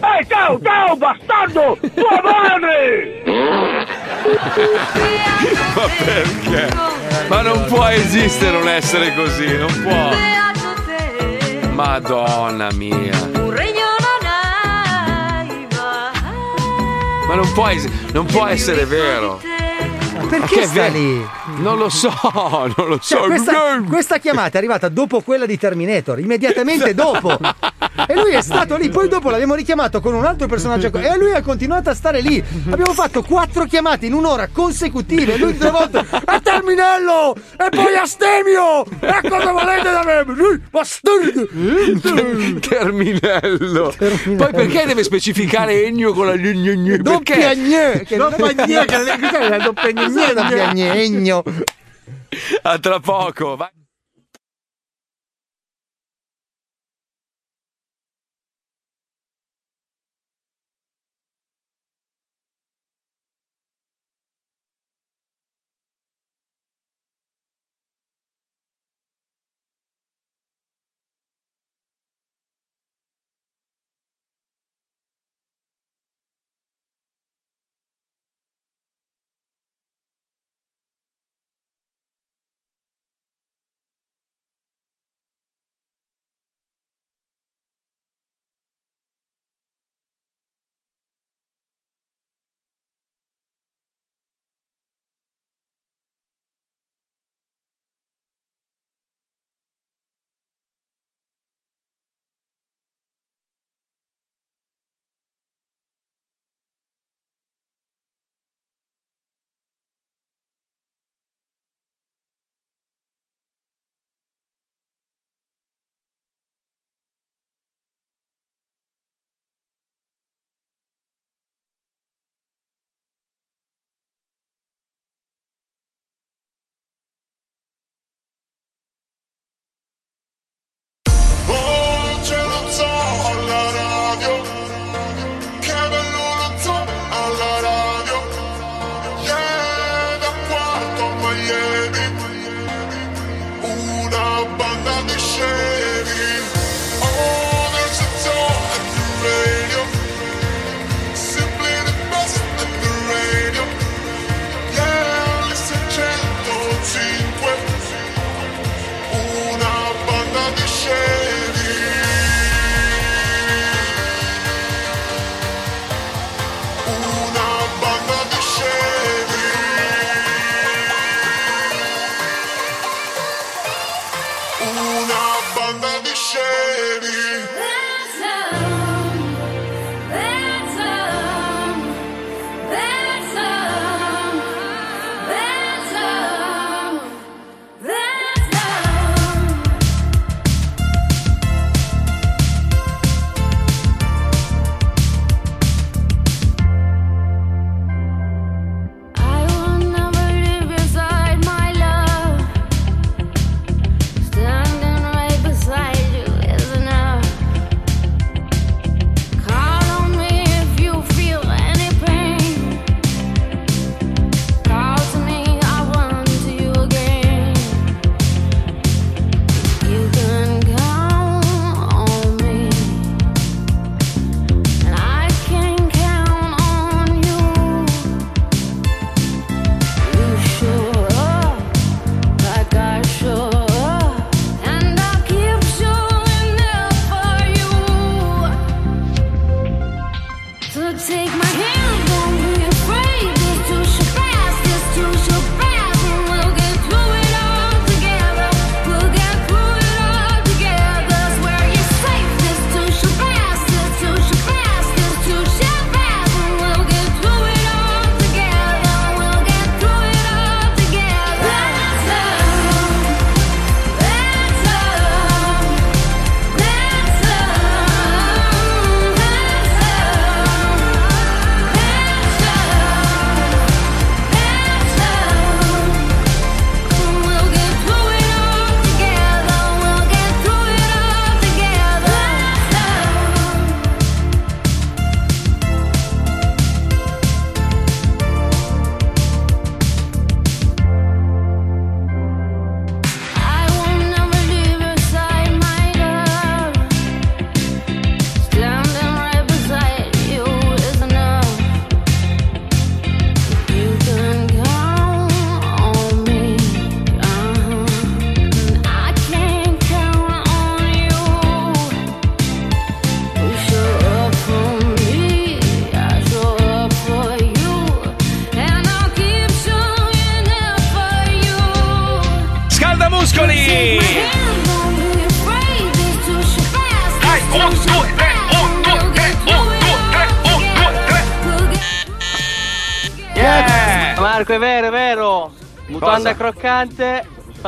[0.00, 1.78] Ehi, ciao, ciao, bastardo!
[1.94, 3.22] Tua madre!
[5.74, 6.68] Ma perché?
[7.28, 10.10] Ma non può esistere un essere così, non può.
[11.70, 13.30] Madonna mia.
[17.26, 19.40] Ma non può, es- non può essere vero.
[20.20, 21.26] Ma perché è sta lì?
[21.62, 23.16] Non lo so, non lo so.
[23.16, 27.38] Cioè, questa, questa chiamata è arrivata dopo quella di Terminator, immediatamente dopo.
[28.06, 28.88] e lui è stato lì.
[28.88, 32.42] Poi dopo l'abbiamo richiamato con un altro personaggio e lui ha continuato a stare lì.
[32.70, 35.36] Abbiamo fatto quattro chiamate in un'ora consecutive.
[35.36, 38.84] Lui tre volte è Terminello e poi Astemio.
[38.84, 40.24] E cosa volete da me?
[40.70, 41.46] Bastardo!
[42.00, 42.60] Terminello.
[42.60, 43.94] Terminello.
[44.36, 46.98] Poi perché deve specificare Ennio con la gne gne?
[46.98, 48.04] Doppia gne.
[48.08, 48.84] Doppia gne.
[48.84, 50.32] Che la doppia gne.
[50.34, 51.42] Doppia gne.
[52.62, 53.56] A tra poco.
[53.56, 53.81] Vai.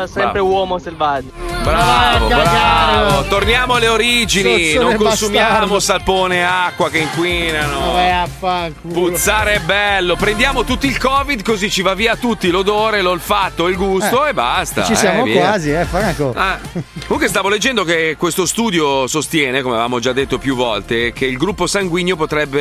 [0.07, 0.49] Sempre Bravo.
[0.51, 1.44] uomo selvaggio.
[1.65, 3.23] Bravo, bravo.
[3.25, 4.73] Torniamo alle origini.
[4.73, 5.81] Sozzone Non consumiamo bastardo.
[5.81, 7.93] sapone e acqua che inquinano.
[8.39, 8.93] Fanculo.
[8.93, 13.77] Puzzare è bello, prendiamo tutti il covid così ci va via tutti l'odore, l'olfatto, il
[13.77, 14.85] gusto Eh, e basta.
[14.85, 16.33] Ci siamo eh, quasi, eh, Franco.
[16.37, 16.59] Ah,
[17.07, 21.37] comunque stavo leggendo che questo studio sostiene, come avevamo già detto più volte, che il
[21.37, 22.61] gruppo sanguigno potrebbe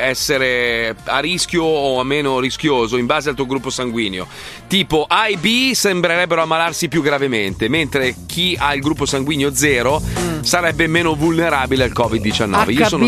[0.00, 4.26] essere a rischio o a meno rischioso in base al tuo gruppo sanguigno.
[4.68, 10.00] Tipo A e B sembrerebbero ammalarsi più gravemente, mentre chi ha il gruppo sanguigno zero
[10.40, 12.70] sarebbe meno vulnerabile al Covid-19.
[12.72, 13.06] Io sono...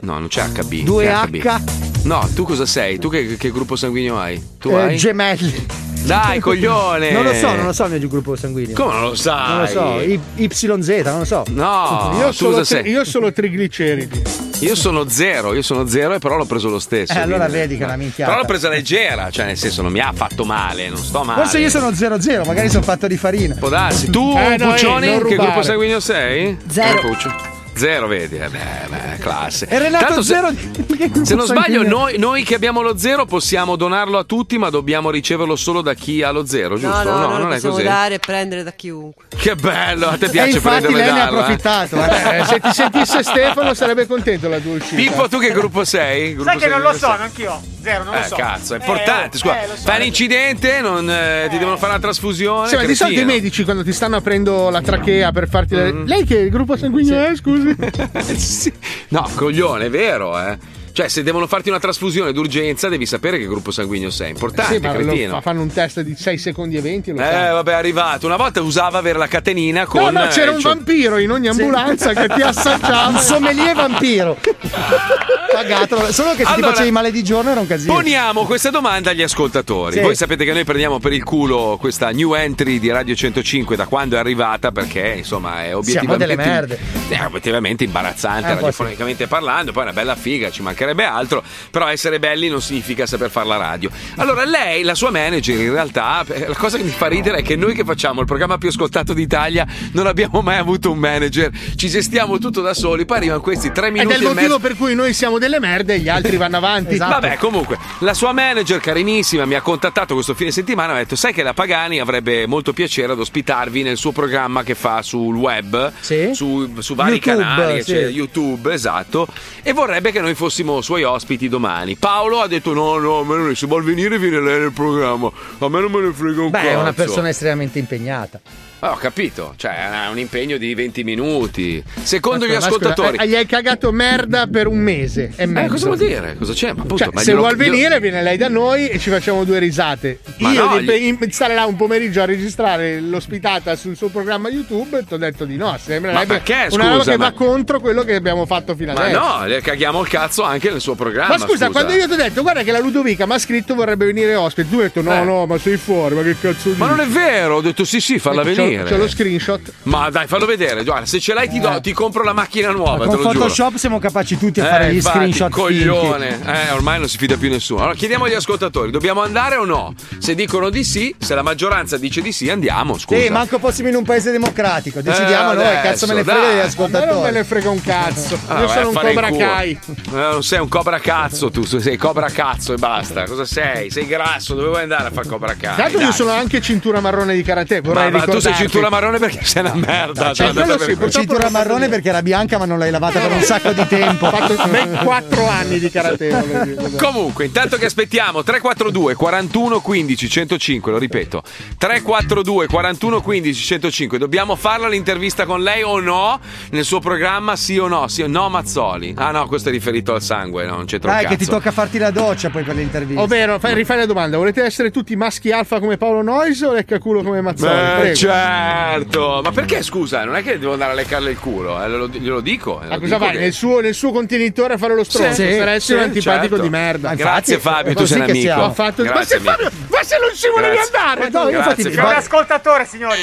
[0.00, 0.82] No, non c'è HB.
[0.82, 1.26] Due che H?
[1.26, 2.04] HB?
[2.04, 2.98] No, tu cosa sei?
[2.98, 4.42] Tu che, che gruppo sanguigno hai?
[4.58, 4.96] Tu Eh, hai?
[4.96, 5.66] gemelli.
[6.04, 7.10] Dai, coglione!
[7.12, 8.74] Non lo so, non lo so il mio gruppo sanguigno.
[8.74, 9.48] Come non lo sai?
[9.48, 11.42] Non lo so, Y- YZ, non lo so.
[11.50, 12.90] No, io, cosa tri- sei?
[12.90, 14.22] io solo trigliceridi.
[14.60, 17.12] Io sono zero, io sono zero e però l'ho preso lo stesso.
[17.12, 18.30] Eh, allora quindi- vedi che è una minchiata.
[18.30, 21.42] Però l'ho presa leggera, cioè nel senso non mi ha fatto male, non sto male.
[21.42, 23.54] Forse io sono 0-0, magari sono fatto di farina.
[23.58, 24.10] Può darsi.
[24.10, 26.56] Tu, Eh, no, Puccioni, eh, non che gruppo sanguigno sei?
[26.68, 26.98] Zero.
[26.98, 27.52] Eh, Puccio.
[27.76, 28.36] Zero, vedi?
[28.36, 29.66] Eh, beh, beh, classe.
[29.68, 30.52] E Renato Tanto se- zero.
[31.24, 35.10] Se non sbaglio, noi, noi che abbiamo lo zero possiamo donarlo a tutti, ma dobbiamo
[35.10, 37.02] riceverlo solo da chi ha lo zero, giusto?
[37.02, 37.86] No, no, no, non lo è possiamo così.
[37.86, 39.24] dare e prendere da chiunque.
[39.36, 41.28] Che bello, a te E piace infatti prenderlo e lei ne ha eh?
[41.28, 41.96] approfittato.
[42.04, 42.44] eh.
[42.46, 44.94] se ti sentisse Stefano sarebbe contento la uscita.
[44.96, 46.34] Pippo, tu che gruppo sei?
[46.34, 47.16] Gruppo Sai che non lo so, sei?
[47.18, 47.60] anch'io.
[47.82, 48.36] Zero, non lo Eh, so.
[48.36, 49.38] cazzo, è Eh, importante.
[49.38, 52.68] Scusa, eh, so, fai un incidente, non, eh, ti devono fare una trasfusione.
[52.68, 55.74] Sì, ma di solito i medici quando ti stanno aprendo la trachea per farti.
[55.74, 56.04] Mm.
[56.06, 57.63] Lei che il gruppo sanguigno è, scusi?
[58.36, 58.72] Sì.
[59.08, 60.58] No, coglione, è vero, eh.
[60.94, 64.30] Cioè, se devono farti una trasfusione d'urgenza, devi sapere che gruppo sanguigno sei.
[64.30, 65.40] Importante, sì, ma cretino.
[65.40, 67.54] fanno un test di 6 secondi e 20 lo Eh, sanno.
[67.54, 68.26] vabbè, è arrivato.
[68.26, 70.02] Una volta usava avere la catenina con.
[70.02, 73.08] No, no, c'era eh, un cioè- vampiro in ogni ambulanza che ti assaggiava.
[73.08, 74.36] Un sommelier vampiro.
[75.54, 76.12] Pagato.
[76.12, 77.92] Solo che se ti Allora- facevi male di giorno era un casino.
[77.94, 79.96] Poniamo questa domanda agli ascoltatori.
[79.96, 80.00] Sì.
[80.00, 83.86] Voi sapete che noi prendiamo per il culo questa new entry di Radio 105 da
[83.86, 86.78] quando è arrivata perché insomma è obiettivamente.
[87.08, 91.86] È obiettivamente imbarazzante Eh, radiofonicamente parlando, poi è una bella figa, ci mancherebbe altro, però
[91.88, 93.90] essere belli non significa saper fare la radio.
[94.16, 97.42] Allora lei, la sua manager in realtà, eh, la cosa che mi fa ridere è
[97.42, 101.50] che noi che facciamo il programma più ascoltato d'Italia non abbiamo mai avuto un manager,
[101.76, 104.58] ci gestiamo tutto da soli, poi arrivano questi tre Ed minuti è il motivo mezzo
[104.58, 106.94] per cui noi siamo delle merde e gli altri vanno avanti.
[106.94, 107.20] Esatto.
[107.20, 111.16] Vabbè, comunque, la sua manager carinissima mi ha contattato questo fine settimana e ha detto:
[111.16, 115.34] Sai che la Pagani avrebbe molto piacere ad ospitarvi nel suo programma che fa sul
[115.34, 117.92] web, su, su vari YouTube, canali, sì.
[117.92, 119.26] eccetera, YouTube, esatto.
[119.62, 121.96] E vorrebbe che noi fossimo suoi ospiti domani.
[121.96, 125.30] Paolo ha detto: No, no, a me non se vuol venire, viene lei nel programma.
[125.58, 126.70] A me non me ne frega un Beh, cazzo.
[126.70, 128.40] è una persona estremamente impegnata.
[128.84, 131.82] Ah, ho capito, cioè è un impegno di 20 minuti.
[132.02, 133.16] Secondo gli Ma scusa, ascoltatori.
[133.18, 135.66] eh, gli hai cagato merda per un mese e mezzo.
[135.66, 136.36] Eh, cosa vuol dire?
[136.38, 136.66] Cosa c'è?
[136.74, 139.44] Ma appunto, Cioè, ma se glielo- vuol venire, viene lei da noi e ci facciamo
[139.44, 140.18] due risate.
[140.40, 144.50] Ma Io no, di in- stare là un pomeriggio a registrare l'ospitata sul suo programma
[144.50, 145.74] YouTube ti ho detto di no.
[145.82, 148.92] Sembrerebbe Ma perché, una roba scusa, che ma- va contro quello che abbiamo fatto fino
[148.92, 149.18] Ma adesso.
[149.18, 151.38] no, le caghiamo il cazzo anche nel suo programma.
[151.38, 154.04] Ma scusa, quando io ti ho detto, guarda che la Ludovica mi ha scritto vorrebbe
[154.04, 155.24] venire ospite, tu hai detto no, Eh.
[155.24, 156.78] no, ma sei fuori, ma che cazzo dici?
[156.78, 158.52] Ma non è vero, ho detto sì, sì, falla C'ho-
[158.82, 158.94] venire.
[158.96, 159.72] C'ho lo screenshot.
[159.84, 160.84] Ma dai, fallo vedere.
[160.84, 163.38] Guarda, se ce l'hai ti, do- ti compro la macchina nuova, Con te lo giuro.
[163.44, 166.40] Photoshop siamo capaci tutti a Eh, fare gli infatti, screenshot coglione.
[166.44, 167.80] Eh, ormai non si fida più nessuno.
[167.80, 169.94] Allora chiediamo agli ascoltatori: dobbiamo andare o no?
[170.18, 172.98] Se dicono di sì, se la maggioranza dice di sì, andiamo.
[172.98, 173.20] Scusa.
[173.20, 175.00] Sì, manco fossimo in un paese democratico.
[175.00, 177.10] Decidiamo Eh, noi, cazzo me ne frega degli ascoltatori.
[177.12, 178.38] non me ne frega un cazzo.
[178.46, 179.30] Ah, Io vai sono un Cobra.
[179.30, 179.70] Kai.
[179.70, 183.24] Eh, non sei un cobra cazzo tu, sei cobra cazzo e basta.
[183.24, 183.90] Cosa sei?
[183.90, 185.54] Sei grasso, dove vuoi andare a fare cobra?
[185.54, 188.53] Tra l'altro io sono anche cintura marrone di karate, vorrei Ma, ma tu sei.
[188.54, 190.32] Cintura marrone perché sei una merda.
[190.32, 193.32] Cioè, Cioè, per- sì, purtroppo Cintura marrone perché era bianca ma non l'hai lavata per
[193.32, 194.26] un sacco di tempo.
[194.26, 196.92] Ho fatto ben 4 anni di karate.
[196.98, 201.42] Comunque, intanto che aspettiamo 342 41 15 105, lo ripeto.
[201.78, 204.18] 342 41 15 105.
[204.18, 206.40] Dobbiamo farla l'intervista con lei o no?
[206.70, 208.08] Nel suo programma sì o no?
[208.08, 209.14] Sì o no Mazzoli?
[209.16, 211.56] Ah no, questo è riferito al sangue, no, non c'entra un Dai, che ti cazzo.
[211.58, 213.22] tocca farti la doccia poi per l'intervista.
[213.22, 217.22] Ovvero, fai, rifai la domanda: volete essere tutti maschi alfa come Paolo Nois o leccaculo
[217.22, 217.72] come Mazzoli?
[217.74, 218.14] Beh, Prego.
[218.16, 220.24] certo, ma perché scusa?
[220.24, 222.80] Non è che devo andare a leccarle il culo, eh, glielo, glielo dico.
[222.86, 223.36] Ma cosa vai?
[223.36, 225.34] Nel, suo, nel suo contenitore a fare lo stronzo?
[225.34, 226.62] Sì, per essere sì, un antipatico certo.
[226.62, 227.14] di merda.
[227.14, 228.60] Grazie Fabio, tu sei un che amico.
[228.62, 230.96] Ho fatto- ma Grazie, se Fabio, ma se non ci volevi Grazie.
[230.98, 231.30] andare?
[231.30, 233.20] Ma no, io Grazie, infatti C'è un ascoltatore, signori.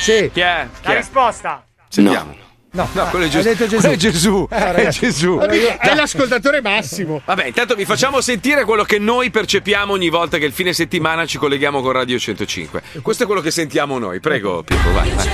[0.00, 0.30] Sì.
[0.32, 0.66] Chi è?
[0.80, 0.96] Chi La è?
[0.96, 1.64] risposta.
[1.88, 2.30] Sentiamo.
[2.30, 3.48] No, no, quello è Gesù.
[3.48, 3.76] detto Gesù.
[3.78, 4.48] Quello è Gesù.
[4.50, 4.88] Eh, è.
[4.88, 5.38] Gesù.
[5.38, 7.20] È l'ascoltatore massimo.
[7.24, 11.26] Vabbè, intanto vi facciamo sentire quello che noi percepiamo ogni volta che il fine settimana
[11.26, 12.82] ci colleghiamo con Radio 105.
[13.02, 14.20] Questo è quello che sentiamo noi.
[14.20, 15.10] Prego, Pippo, vai.
[15.10, 15.28] vai.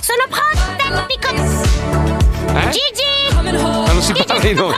[0.00, 1.42] Sono pronta, piccolo.
[2.58, 2.70] Eh?
[2.70, 3.34] Gigi!
[3.34, 4.74] Ma non si parla di noi.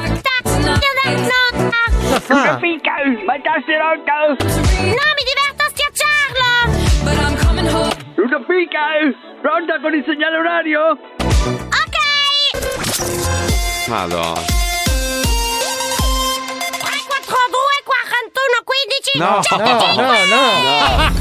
[4.79, 5.40] No, mi diverto!
[7.03, 8.83] Una fica!
[9.41, 10.91] Pronta con il segnale orario?
[10.91, 11.97] Ok!
[13.89, 14.41] Madonna.
[16.79, 20.03] 342 41 15 No, no, 105.
[20.27, 21.19] no, no.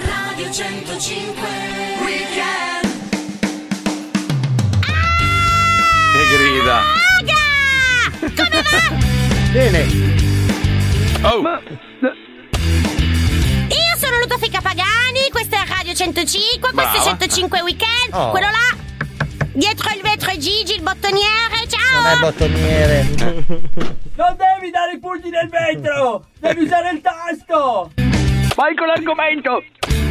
[0.00, 1.48] Radio 105
[2.04, 2.88] Weekend
[6.12, 6.82] Che grida.
[8.20, 9.22] Come va?
[9.54, 9.86] Bene.
[11.22, 11.38] Oh.
[13.68, 18.30] Io sono Ludovica Pagani, questa è Radio 105, questo è 105 Weekend, Oh.
[18.30, 18.76] quello là.
[19.52, 22.02] Dietro il vetro è Gigi, il bottoniere, ciao!
[22.02, 23.06] Non è bottoniere.
[24.16, 26.26] Non devi dare i pugni nel vetro!
[26.40, 27.92] Devi usare il tasto!
[28.56, 29.62] Vai con l'argomento!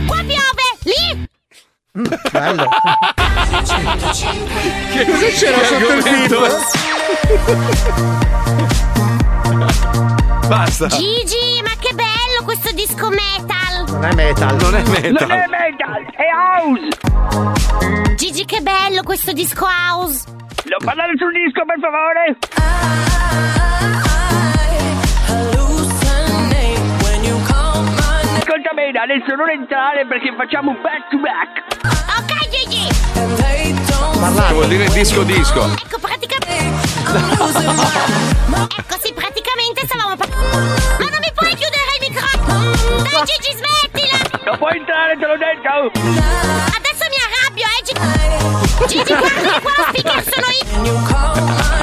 [0.08, 0.78] Qua piove!
[0.84, 1.28] Lì!
[2.32, 2.70] Bello.
[4.94, 6.48] Che cosa c'era sotto il argomento?
[10.48, 10.88] Basta.
[10.88, 13.86] Gigi, ma che bello questo disco metal!
[13.88, 14.56] Non è metal.
[14.58, 15.28] Non è metal.
[15.28, 18.16] Non è metal, è house!
[18.16, 20.26] Gigi, che bello questo disco house!
[20.66, 22.38] Non parlare sul disco, per favore!
[28.38, 31.64] Ascolta bene, adesso non entrare perché facciamo un back to back!
[32.20, 32.88] Ok, Gigi!
[34.24, 35.64] Che vuol dire disco disco.
[35.66, 36.72] Ecco, praticamente...
[38.78, 39.33] ecco, sì, praticamente.
[40.18, 43.02] Ma non mi puoi chiudere il microfono!
[43.04, 44.18] Dai, Gigi, smettila!
[44.46, 45.92] Non puoi entrare, te l'ho detto!
[46.78, 48.02] Adesso mi arrabbio, eh, Gigi!
[48.88, 50.66] Gigi, guarda che qua lo speaker sono io!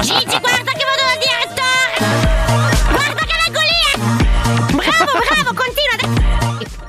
[0.01, 1.91] Gigi, guarda che vado dal direttore!
[2.91, 3.79] Guarda che vengo lì!
[3.91, 3.97] eh.
[4.75, 5.95] Bravo, bravo, continua!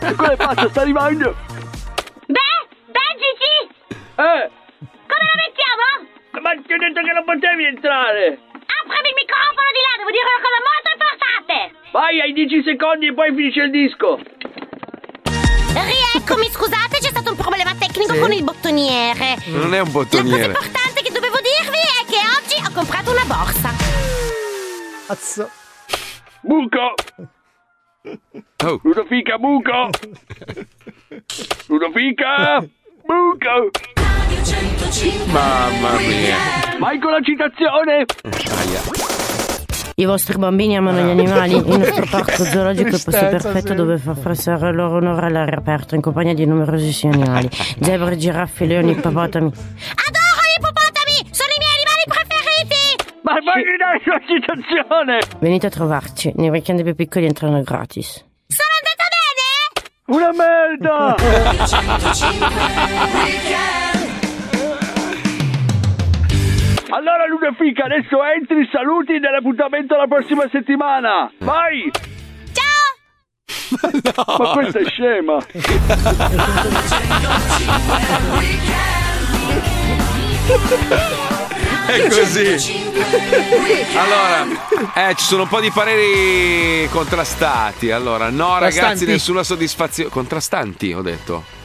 [0.00, 0.68] E come faccio?
[0.68, 1.34] Sta arrivando!
[2.26, 3.56] Beh, beh, Gigi!
[4.14, 4.50] Eh!
[5.10, 5.86] Come la mettiamo?
[6.40, 8.38] Ma ti ho detto che non potevi entrare!
[8.80, 11.56] Aprimi il microfono di là, devo dire una cosa molto importante!
[11.92, 14.08] Vai, hai 10 secondi e poi finisce il disco!
[15.72, 18.20] Rieccomi, scusate, c'è stato un problema tecnico Sì?
[18.20, 19.36] con il bottoniere.
[19.46, 20.52] Non è un La cosa bottoniere.
[20.52, 23.70] importante che dovevo dirvi è che oggi ho comprato una borsa.
[25.06, 25.50] Cazzo.
[26.42, 26.94] Buco!
[28.64, 28.80] Oh.
[28.82, 29.88] Ludovica, buco!
[31.68, 32.58] Ludovica!
[33.04, 33.70] Buco!
[35.26, 36.36] Mamma mia.
[36.78, 38.04] Vai con la citazione!
[39.94, 41.56] I vostri bambini amano gli animali.
[41.56, 43.74] Il nostro parco zoologico è il posto perfetto sì.
[43.74, 47.48] dove far passare il loro onore all'aria aperta in compagnia di numerosi animali.
[47.52, 49.46] Zebre, giraffe, leoni, ippopotami.
[49.46, 51.28] Adoro gli ippopotami!
[51.30, 52.82] Sono i miei animali preferiti!
[53.22, 55.18] Ma fagli dare la citazione!
[55.38, 56.32] Venite a trovarci.
[56.36, 58.24] Nei weekend più piccoli entrano gratis.
[60.06, 61.14] Una merda!
[66.94, 71.32] Allora Ludovica, adesso entri, saluti dell'appuntamento la prossima settimana!
[71.38, 71.90] Vai!
[72.52, 74.36] Ciao!
[74.38, 75.38] Ma questa è scema!
[81.86, 82.92] È così.
[83.96, 87.90] Allora, eh, ci sono un po' di pareri contrastati.
[87.90, 89.06] Allora, no, ragazzi, Contrastanti?
[89.06, 90.10] nessuna soddisfazione.
[90.10, 91.61] Contrastanti, ho detto.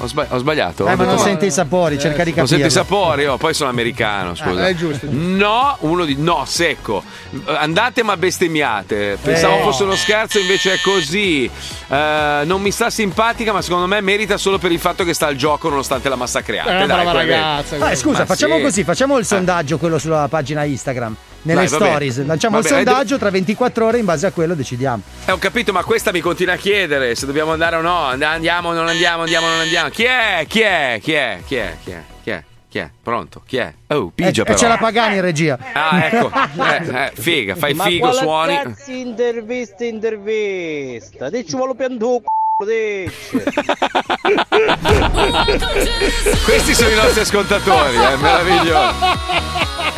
[0.00, 0.86] Ho, sba- ho sbagliato?
[0.86, 2.46] Eh, Ho ma non detto- sente i sapori, cerca di Non capire.
[2.46, 4.62] sente i sapori, oh, poi sono americano, scusa.
[4.62, 5.06] Ah, è giusto.
[5.10, 7.02] No, uno di no, secco.
[7.46, 9.18] Andate ma bestemmiate.
[9.20, 9.62] Pensavo Eh.
[9.62, 11.50] fosse uno scherzo, invece è così.
[11.88, 15.26] Eh, non mi sta simpatica, ma secondo me merita solo per il fatto che sta
[15.26, 16.70] al gioco nonostante la massacriata.
[16.70, 17.34] Dai, brava poi.
[17.34, 18.60] Ah, scusa, Ma facciamo sì.
[18.60, 18.64] Eh.
[18.64, 21.14] così, facciamo il sondaggio, quello sulla pagina Instagram.
[21.42, 25.02] Nelle Dai, stories, lanciamo Va il sondaggio tra 24 ore, in base a quello decidiamo.
[25.24, 28.04] Eh, ho capito, ma questa mi continua a chiedere se dobbiamo andare o no.
[28.06, 29.88] And- Andiamo o non andiamo, andiamo o non andiamo.
[29.90, 30.44] Chi è?
[30.48, 30.98] Chi è?
[31.02, 31.38] Chi è?
[31.46, 31.76] Chi è?
[31.82, 32.02] Chi è?
[32.22, 32.42] Chi è?
[32.68, 32.90] Chi è?
[33.02, 33.42] Pronto?
[33.46, 33.72] Chi è?
[33.88, 34.56] Oh, pigia e, però.
[34.56, 35.58] e c'è la Pagani in regia.
[35.72, 36.30] Ah, ecco.
[36.30, 38.60] Eh, eh, figa, fai Ma figo, suoni.
[38.62, 41.30] cazzo intervista, intervista?
[41.30, 43.40] Dici vuole pianto c***o, dici.
[46.44, 49.96] Questi sono i nostri ascoltatori, è meraviglio.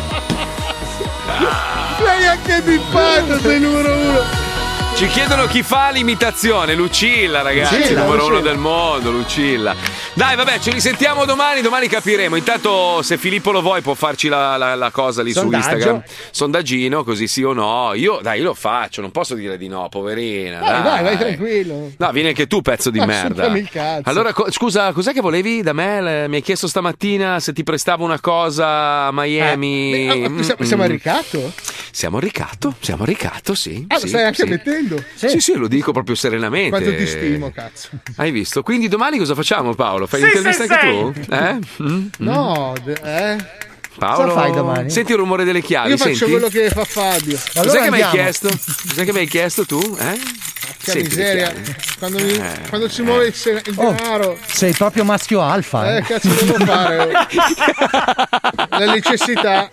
[2.03, 4.50] Lei anche bippato, sei numero uno.
[5.01, 8.51] Ci chiedono chi fa l'imitazione, Lucilla, ragazzi, Lucilla, numero uno Lucilla.
[8.51, 9.75] del mondo, Lucilla.
[10.13, 12.35] Dai, vabbè, ci risentiamo domani, domani capiremo.
[12.35, 15.63] Intanto, se Filippo lo vuoi, può farci la, la- la cosa lì Sondaggio.
[15.63, 16.03] su Instagram.
[16.29, 17.93] Sondaggino, così sì o no.
[17.95, 20.59] Io, dai, io lo faccio, non posso dire di no, poverina.
[20.59, 20.81] Vai, dai.
[20.83, 21.91] vai, vai tranquillo.
[21.97, 23.45] No, vieni anche tu, pezzo di Ma merda.
[23.47, 24.07] il cazzo.
[24.07, 26.27] Allora, co- scusa, cos'è che volevi da me?
[26.27, 30.07] Mi hai chiesto stamattina se ti prestavo una cosa a Miami.
[30.07, 30.91] Eh, ma- siamo- siamo Mm, a mm.
[30.91, 31.53] ricatto?
[31.93, 33.83] Siamo a ricatto, siamo a ricatto, sì.
[33.89, 34.49] Ah, lo sì, stai anche sì.
[34.49, 35.03] mettendo?
[35.13, 35.39] Sì.
[35.39, 36.69] sì, lo dico proprio serenamente.
[36.69, 37.89] Quanto ti stimo, cazzo.
[38.15, 38.63] Hai visto?
[38.63, 40.07] Quindi domani cosa facciamo, Paolo?
[40.07, 41.27] Fai Sì, l'intervista sì, anche sì.
[41.27, 41.33] tu?
[41.33, 41.53] Eh?
[41.83, 42.07] Mm, mm.
[42.19, 42.73] No,
[43.03, 43.35] eh.
[43.97, 44.89] Paolo, Cosa fai domani?
[44.89, 46.31] Senti il rumore delle chiavi, Io faccio senti?
[46.31, 47.37] quello che fa Fabio.
[47.53, 48.47] Cos'è che mi hai chiesto?
[48.47, 49.79] Cos'è che mi hai chiesto tu?
[49.99, 50.17] Eh?
[50.81, 51.53] Che Senti miseria.
[51.99, 54.39] Quando, mi- Eh, quando si muove il, se- il Oh, denaro.
[54.47, 55.93] sei proprio maschio alfa.
[55.93, 56.01] Eh, Eh.
[56.03, 57.11] cazzo devo fare?
[58.69, 59.69] La necessità.